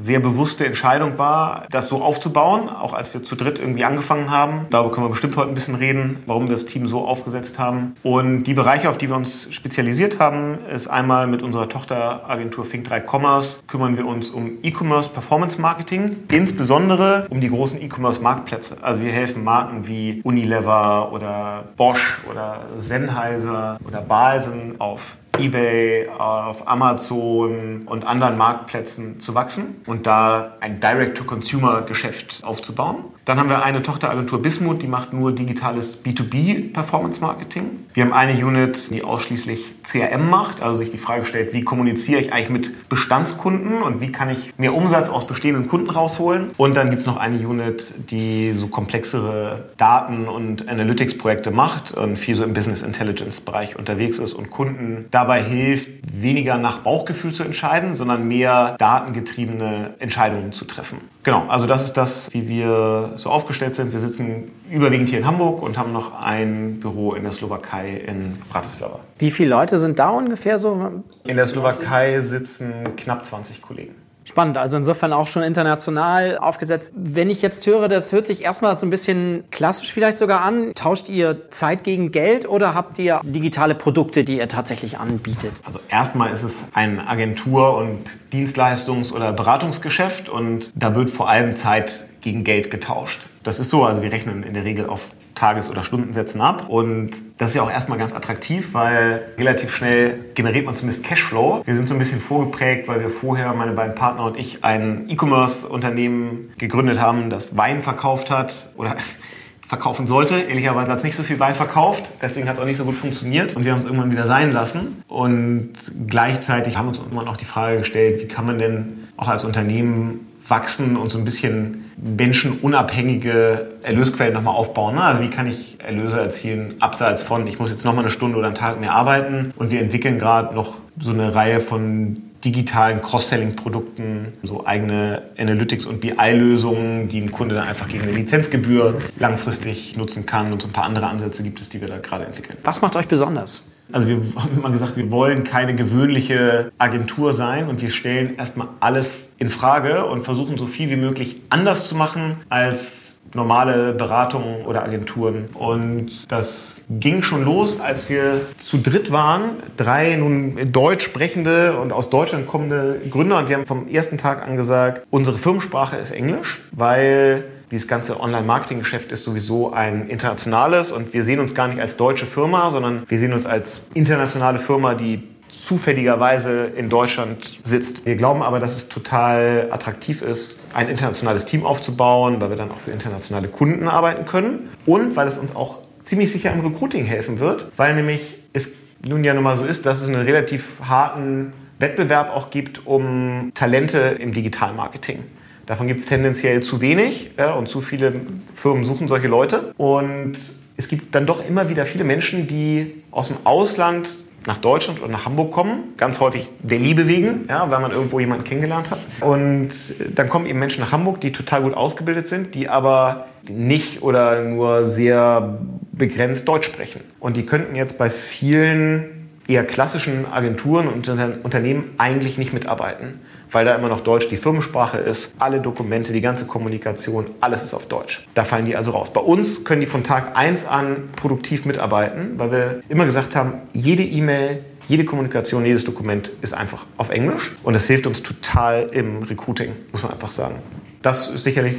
sehr 0.04 0.20
bewusste 0.20 0.66
Entscheidung 0.66 1.18
war, 1.18 1.66
das 1.70 1.88
so 1.88 2.02
aufzubauen, 2.02 2.70
auch 2.70 2.94
als 2.94 3.14
wir 3.14 3.24
zu 3.24 3.36
dritt 3.36 3.60
irgendwie 3.60 3.84
angefangen 3.84 4.32
haben. 4.32 4.66
Darüber 4.70 4.92
können 4.92 5.06
wir 5.06 5.12
bestimmt 5.12 5.36
heute 5.38 5.50
ein 5.50 5.56
bisschen 5.56 5.76
reden, 5.76 6.20
warum 6.26 6.48
wir 6.48 6.54
das 6.54 6.66
Team 6.66 6.88
so 6.88 7.06
aufgesetzt 7.06 7.60
haben. 7.60 7.96
Und 8.04 8.44
die 8.44 8.54
Bereiche, 8.54 8.90
auf 8.90 8.98
die 8.98 9.10
wir 9.10 9.16
uns 9.16 9.48
spezialisiert 9.52 10.20
haben, 10.20 10.60
ist 10.74 10.88
einmal 10.88 11.28
mit 11.28 11.42
unserer 11.42 11.70
Tochteragentur 11.70 12.66
Think3 12.66 13.02
Commerce 13.02 13.60
kümmern 13.68 13.98
wir 13.98 14.06
uns 14.06 14.30
um 14.30 14.52
E-Commerce 14.64 15.10
Performance 15.10 15.60
Marketing, 15.60 16.18
insbesondere 16.32 17.28
um 17.30 17.42
die 17.42 17.50
großen 17.50 17.82
E-Commerce 17.82 18.22
Marktplätze. 18.22 18.78
Also 18.82 19.02
wir 19.02 19.12
helfen 19.12 19.44
Marken 19.44 19.88
wie 19.88 20.22
Unilever 20.24 21.12
oder 21.12 21.66
Bosch 21.76 22.22
oder 22.30 22.62
Sennheiser 22.80 23.78
oder 23.86 24.02
Balsen 24.02 24.76
auf 24.80 25.16
eBay, 25.40 26.10
auf 26.10 26.68
Amazon 26.68 27.84
und 27.86 28.06
anderen 28.06 28.38
Marktplätzen 28.38 29.20
zu 29.20 29.36
wachsen 29.36 29.82
und 29.86 30.08
da 30.08 30.58
ein 30.60 30.80
Direct-to-Consumer-Geschäft 30.80 32.44
aufzubauen. 32.44 33.06
Dann 33.28 33.40
haben 33.40 33.50
wir 33.50 33.62
eine 33.62 33.84
Tochteragentur 33.84 34.42
Bismut, 34.42 34.82
die 34.82 34.88
macht 34.88 35.12
nur 35.12 35.34
digitales 35.34 36.02
B2B 36.02 36.72
Performance 36.72 37.20
Marketing. 37.20 37.86
Wir 37.94 38.06
haben 38.06 38.14
eine 38.14 38.34
Unit, 38.46 38.90
die 38.90 39.04
ausschließlich 39.04 39.84
CRM 39.84 40.30
macht, 40.30 40.62
also 40.62 40.78
sich 40.78 40.92
die 40.92 40.98
Frage 40.98 41.26
stellt, 41.26 41.52
wie 41.52 41.64
kommuniziere 41.64 42.22
ich 42.22 42.32
eigentlich 42.32 42.50
mit 42.50 42.90
Bestandskunden 42.90 43.82
und 43.82 44.00
wie 44.00 44.14
kann 44.14 44.30
ich 44.30 44.58
mehr 44.58 44.74
Umsatz 44.74 45.10
aus 45.10 45.28
bestehenden 45.28 45.68
Kunden 45.68 45.90
rausholen. 45.90 46.52
Und 46.56 46.78
dann 46.78 46.90
gibt 46.90 47.02
es 47.02 47.06
noch 47.06 47.18
eine 47.18 47.46
Unit, 47.46 47.94
die 48.10 48.54
so 48.54 48.68
komplexere 48.68 49.66
Daten- 49.76 50.30
und 50.30 50.70
Analytics-Projekte 50.70 51.52
macht 51.52 51.94
und 51.96 52.18
viel 52.18 52.36
so 52.36 52.46
im 52.46 52.54
Business 52.54 52.82
Intelligence-Bereich 52.82 53.78
unterwegs 53.78 54.20
ist 54.20 54.36
und 54.36 54.52
Kunden 54.52 55.08
dabei 55.28 55.44
hilft, 55.44 55.90
weniger 56.10 56.58
nach 56.58 56.80
Bauchgefühl 56.80 57.34
zu 57.34 57.44
entscheiden, 57.44 57.96
sondern 57.96 58.30
mehr 58.30 58.76
datengetriebene 58.80 59.96
Entscheidungen 60.00 60.54
zu 60.54 60.64
treffen. 60.64 61.00
Genau, 61.24 61.46
also 61.50 61.68
das 61.68 61.84
ist 61.84 61.98
das, 61.98 62.30
wie 62.32 62.48
wir 62.48 63.12
so 63.18 63.30
aufgestellt 63.30 63.76
sind. 63.76 63.92
Wir 63.92 64.00
sitzen 64.00 64.52
überwiegend 64.72 65.10
hier 65.10 65.20
in 65.20 65.28
Hamburg 65.28 65.62
und 65.62 65.78
haben 65.78 65.92
noch 65.92 66.18
ein 66.18 66.80
Büro 66.80 67.14
in 67.14 67.24
der 67.24 67.34
Slowakei 67.34 68.04
in 68.08 68.38
Bratislava. 68.50 69.00
Wie 69.20 69.30
viele 69.30 69.50
Leute 69.50 69.80
sind 69.80 70.00
da 70.00 70.12
ungefähr 70.12 70.60
so? 70.60 71.04
In 71.26 71.36
der 71.36 71.46
Slowakei 71.46 72.22
sitzen 72.22 72.96
knapp 72.96 73.26
20 73.26 73.62
Kollegen. 73.62 73.96
Spannend, 74.28 74.58
also 74.58 74.76
insofern 74.76 75.14
auch 75.14 75.28
schon 75.28 75.42
international 75.42 76.38
aufgesetzt. 76.38 76.92
Wenn 76.96 77.30
ich 77.30 77.42
jetzt 77.42 77.66
höre, 77.66 77.88
das 77.88 78.12
hört 78.12 78.28
sich 78.28 78.44
erstmal 78.44 78.76
so 78.76 78.86
ein 78.86 78.90
bisschen 78.90 79.46
klassisch 79.52 79.94
vielleicht 79.94 80.18
sogar 80.18 80.42
an. 80.42 80.74
Tauscht 80.76 81.08
ihr 81.08 81.50
Zeit 81.50 81.86
gegen 81.86 82.12
Geld 82.12 82.48
oder 82.48 82.76
habt 82.76 83.00
ihr 83.00 83.22
digitale 83.24 83.74
Produkte, 83.74 84.26
die 84.26 84.38
ihr 84.38 84.50
tatsächlich 84.50 85.00
anbietet? 85.00 85.62
Also 85.66 85.80
erstmal 85.90 86.34
ist 86.34 86.44
es 86.44 86.66
ein 86.74 87.00
Agentur- 87.00 87.78
und 87.78 88.20
Dienstleistungs- 88.34 89.14
oder 89.14 89.32
Beratungsgeschäft 89.32 90.28
und 90.28 90.74
da 90.76 90.94
wird 90.94 91.10
vor 91.10 91.30
allem 91.30 91.56
Zeit 91.56 92.04
gegen 92.20 92.44
Geld 92.44 92.70
getauscht. 92.70 93.22
Das 93.44 93.60
ist 93.60 93.70
so, 93.70 93.86
also 93.86 94.02
wir 94.02 94.12
rechnen 94.12 94.44
in 94.44 94.54
der 94.54 94.66
Regel 94.66 94.90
auf 94.90 95.08
Tages- 95.38 95.70
oder 95.70 95.84
Stundensätzen 95.84 96.42
ab. 96.42 96.66
Und 96.68 97.12
das 97.38 97.50
ist 97.50 97.56
ja 97.56 97.62
auch 97.62 97.72
erstmal 97.72 97.98
ganz 97.98 98.14
attraktiv, 98.14 98.74
weil 98.74 99.26
relativ 99.38 99.74
schnell 99.74 100.20
generiert 100.34 100.66
man 100.66 100.76
zumindest 100.76 101.06
Cashflow. 101.06 101.62
Wir 101.66 101.76
sind 101.76 101.88
so 101.88 101.94
ein 101.94 102.00
bisschen 102.00 102.20
vorgeprägt, 102.20 102.88
weil 102.88 103.00
wir 103.00 103.10
vorher, 103.10 103.54
meine 103.54 103.74
beiden 103.74 103.96
Partner 103.96 104.26
und 104.26 104.38
ich, 104.38 104.64
ein 104.64 105.06
E-Commerce-Unternehmen 105.08 106.52
gegründet 106.58 107.00
haben, 107.00 107.30
das 107.30 107.56
Wein 107.56 107.84
verkauft 107.84 108.32
hat 108.32 108.70
oder 108.78 108.96
verkaufen 109.68 110.08
sollte. 110.08 110.40
Ehrlicherweise 110.40 110.92
hat 110.92 111.00
es 111.00 111.04
nicht 111.04 111.16
so 111.16 111.24
viel 111.24 111.40
Wein 111.40 111.54
verkauft, 111.54 112.14
deswegen 112.22 112.48
hat 112.48 112.56
es 112.56 112.62
auch 112.62 112.66
nicht 112.66 112.78
so 112.78 112.86
gut 112.86 112.96
funktioniert 112.96 113.56
und 113.56 113.66
wir 113.66 113.74
haben 113.74 113.80
es 113.80 113.86
irgendwann 113.86 114.12
wieder 114.12 114.26
sein 114.26 114.52
lassen. 114.52 115.04
Und 115.08 115.74
gleichzeitig 116.08 116.78
haben 116.78 116.86
wir 116.86 116.90
uns 116.90 117.00
irgendwann 117.00 117.28
auch 117.28 117.38
die 117.38 117.46
Frage 117.46 117.80
gestellt, 117.80 118.22
wie 118.22 118.28
kann 118.28 118.46
man 118.46 118.58
denn 118.58 119.08
auch 119.18 119.28
als 119.28 119.44
Unternehmen 119.44 120.27
wachsen 120.48 120.96
und 120.96 121.10
so 121.10 121.18
ein 121.18 121.26
bisschen 121.26 121.92
menschenunabhängige 121.98 123.68
Erlösquellen 123.84 124.34
nochmal 124.34 124.56
aufbauen. 124.56 124.96
Ne? 124.96 125.02
Also 125.02 125.22
wie 125.22 125.30
kann 125.30 125.48
ich 125.48 125.78
Erlöse 125.86 126.20
erzielen, 126.20 126.76
abseits 126.80 127.24
von, 127.24 127.48
ich 127.48 127.60
muss 127.60 127.70
jetzt 127.70 127.86
nochmal 127.86 128.04
eine 128.04 128.12
Stunde 128.12 128.38
oder 128.38 128.48
einen 128.48 128.56
Tag 128.56 128.80
mehr 128.80 128.94
arbeiten. 128.94 129.54
Und 129.58 129.72
wir 129.72 129.82
entwickeln 129.82 130.20
gerade 130.20 130.54
noch 130.54 130.76
so 131.00 131.12
eine 131.12 131.34
Reihe 131.34 131.60
von 131.60 132.24
digitalen 132.44 133.02
Cross-Selling-Produkten, 133.02 134.34
so 134.44 134.66
eigene 134.66 135.24
Analytics- 135.38 135.86
und 135.86 136.02
BI-Lösungen, 136.02 137.10
die 137.10 137.20
ein 137.20 137.32
Kunde 137.32 137.56
dann 137.56 137.68
einfach 137.68 137.88
gegen 137.88 138.04
eine 138.04 138.12
Lizenzgebühr 138.12 139.00
langfristig 139.18 139.98
nutzen 139.98 140.26
kann. 140.26 140.54
Und 140.54 140.62
so 140.62 140.68
ein 140.68 140.74
paar 140.74 140.86
andere 140.86 141.08
Ansätze 141.08 141.44
gibt 141.44 141.60
es, 141.62 141.70
die 141.70 141.82
wir 141.82 141.88
da 141.88 141.98
gerade 141.98 142.26
entwickeln. 142.26 142.58
Was 142.64 142.82
macht 142.82 142.96
euch 142.96 143.08
besonders? 143.08 143.64
Also 143.92 144.08
wir 144.08 144.18
haben 144.36 144.58
immer 144.58 144.70
gesagt, 144.70 144.96
wir 144.96 145.12
wollen 145.12 145.44
keine 145.44 145.76
gewöhnliche 145.76 146.72
Agentur 146.78 147.34
sein 147.34 147.68
und 147.68 147.82
wir 147.82 147.92
stellen 147.92 148.38
erstmal 148.38 148.68
alles 148.80 149.32
in 149.38 149.50
Frage 149.50 150.06
und 150.06 150.24
versuchen 150.24 150.58
so 150.58 150.66
viel 150.66 150.90
wie 150.90 150.96
möglich 150.96 151.38
anders 151.50 151.88
zu 151.88 151.96
machen 151.96 152.38
als 152.50 153.08
normale 153.34 153.94
Beratungen 153.94 154.66
oder 154.66 154.84
Agenturen. 154.84 155.50
Und 155.54 156.32
das 156.32 156.86
ging 156.90 157.24
schon 157.24 157.44
los, 157.44 157.80
als 157.80 158.10
wir 158.10 158.42
zu 158.58 158.78
dritt 158.78 159.12
waren. 159.12 159.58
Drei 159.76 160.16
nun 160.16 160.72
deutsch 160.72 161.04
sprechende 161.04 161.78
und 161.78 161.92
aus 161.92 162.10
Deutschland 162.10 162.48
kommende 162.48 163.02
Gründer. 163.10 163.40
Und 163.40 163.50
wir 163.50 163.58
haben 163.58 163.66
vom 163.66 163.88
ersten 163.88 164.18
Tag 164.18 164.46
an 164.48 164.58
gesagt, 164.58 165.06
unsere 165.10 165.38
Firmensprache 165.38 165.98
ist 165.98 166.12
Englisch, 166.12 166.62
weil 166.72 167.44
dieses 167.72 167.88
ganze 167.88 168.20
Online-Marketing-Geschäft 168.20 169.12
ist 169.12 169.24
sowieso 169.24 169.74
ein 169.74 170.08
internationales 170.08 170.92
und 170.92 171.14
wir 171.14 171.24
sehen 171.24 171.40
uns 171.40 171.54
gar 171.54 171.68
nicht 171.68 171.82
als 171.82 171.98
deutsche 171.98 172.26
Firma, 172.26 172.72
sondern 172.72 173.04
wir 173.08 173.20
sehen 173.20 173.34
uns 173.34 173.46
als 173.46 173.82
internationale 173.94 174.60
Firma, 174.60 174.94
die 174.94 175.24
zufälligerweise 175.52 176.66
in 176.76 176.90
Deutschland 176.90 177.60
sitzt. 177.64 178.06
Wir 178.06 178.16
glauben 178.16 178.42
aber, 178.42 178.60
dass 178.60 178.76
es 178.78 178.90
total 178.90 179.68
attraktiv 179.72 180.22
ist, 180.22 180.60
ein 180.74 180.88
internationales 180.88 181.46
Team 181.46 181.66
aufzubauen, 181.66 182.40
weil 182.40 182.50
wir 182.50 182.58
dann 182.58 182.72
auch 182.72 182.80
für 182.80 182.92
internationale 182.92 183.48
Kunden 183.48 183.88
arbeiten 183.88 184.26
können 184.26 184.70
und 184.86 185.16
weil 185.16 185.28
es 185.28 185.38
uns 185.38 185.56
auch 185.56 185.80
ziemlich 186.04 186.32
sicher 186.32 186.54
im 186.54 186.62
Recruiting 186.62 187.06
helfen 187.06 187.40
wird, 187.40 187.68
weil 187.76 187.96
nämlich 187.96 188.38
es 188.54 188.70
nun 189.06 189.24
ja 189.24 189.34
nun 189.34 189.44
mal 189.44 189.58
so 189.58 189.66
ist, 189.66 189.86
dass 189.86 190.02
es 190.02 190.08
einen 190.08 190.22
relativ 190.22 190.82
harten 190.88 191.54
Wettbewerb 191.80 192.30
auch 192.36 192.50
gibt 192.50 192.88
um 192.88 193.52
Talente 193.54 194.00
im 194.20 194.34
Digitalmarketing. 194.34 195.24
Davon 195.68 195.88
gibt 195.88 196.00
es 196.00 196.06
tendenziell 196.06 196.64
zu 196.64 196.82
wenig 196.82 197.32
ja, 197.38 197.54
und 197.54 197.68
zu 197.68 197.82
viele 197.82 198.14
Firmen 198.54 198.86
suchen 198.86 199.08
solche 199.08 199.28
Leute. 199.28 199.74
Und 199.78 200.34
es 200.78 200.88
gibt 200.88 201.14
dann 201.14 201.26
doch 201.26 201.48
immer 201.48 201.70
wieder 201.70 201.86
viele 201.86 202.06
Menschen, 202.06 202.48
die 202.48 203.04
aus 203.12 203.28
dem 203.28 203.38
Ausland 203.44 204.10
nach 204.46 204.60
Deutschland 204.60 205.02
oder 205.02 205.12
nach 205.12 205.26
Hamburg 205.26 205.52
kommen, 205.52 205.94
ganz 205.98 206.22
häufig 206.22 206.54
der 206.64 206.80
Liebe 206.80 207.10
wegen, 207.10 207.48
ja, 207.50 207.70
weil 207.70 207.82
man 207.82 207.92
irgendwo 207.92 208.22
jemanden 208.22 208.46
kennengelernt 208.46 208.92
hat. 208.92 209.00
Und 209.20 209.70
dann 210.16 210.30
kommen 210.30 210.46
eben 210.46 210.58
Menschen 210.58 210.80
nach 210.80 210.94
Hamburg, 210.94 211.20
die 211.20 211.34
total 211.34 211.64
gut 211.64 211.74
ausgebildet 211.74 212.30
sind, 212.30 212.56
die 212.56 212.70
aber 212.70 213.26
nicht 213.50 214.02
oder 214.04 214.42
nur 214.44 214.90
sehr 214.90 215.60
begrenzt 215.92 216.48
Deutsch 216.48 216.68
sprechen. 216.68 217.02
Und 217.20 217.36
die 217.36 217.46
könnten 217.46 217.76
jetzt 217.76 217.98
bei 217.98 218.10
vielen 218.10 219.28
eher 219.50 219.66
klassischen 219.66 220.26
Agenturen 220.26 220.88
und 220.88 221.10
Unternehmen 221.10 221.84
eigentlich 221.98 222.38
nicht 222.38 222.54
mitarbeiten 222.54 223.20
weil 223.52 223.66
da 223.66 223.76
immer 223.76 223.90
noch 223.90 224.02
Deutsch 224.02 224.28
die 224.28 224.38
Firmensprache 224.38 224.98
ist. 224.98 225.34
Alle 225.40 225.62
Dokumente, 225.62 226.14
die 226.14 226.22
ganze 226.22 226.46
Kommunikation, 226.46 227.26
alles 227.42 227.64
ist 227.64 227.74
auf 227.74 227.88
Deutsch. 227.88 228.28
Da 228.34 228.44
fallen 228.44 228.66
die 228.66 228.76
also 228.76 228.92
raus. 228.92 229.12
Bei 229.12 229.22
uns 229.22 229.64
können 229.66 229.82
die 229.82 229.88
von 229.88 230.04
Tag 230.04 230.38
1 230.38 230.66
an 230.66 231.10
produktiv 231.16 231.66
mitarbeiten, 231.66 232.34
weil 232.38 232.52
wir 232.52 232.82
immer 232.90 233.06
gesagt 233.06 233.36
haben, 233.36 233.54
jede 233.74 234.04
E-Mail, 234.04 234.64
jede 234.88 235.06
Kommunikation, 235.06 235.66
jedes 235.66 235.84
Dokument 235.84 236.32
ist 236.42 236.54
einfach 236.54 236.86
auf 236.98 237.10
Englisch 237.10 237.52
und 237.64 237.74
das 237.74 237.88
hilft 237.88 238.08
uns 238.08 238.24
total 238.24 238.90
im 238.92 239.24
Recruiting, 239.24 239.74
muss 239.92 240.04
man 240.04 240.14
einfach 240.14 240.32
sagen. 240.32 240.56
Das 241.02 241.30
ist 241.30 241.44
sicherlich 241.44 241.76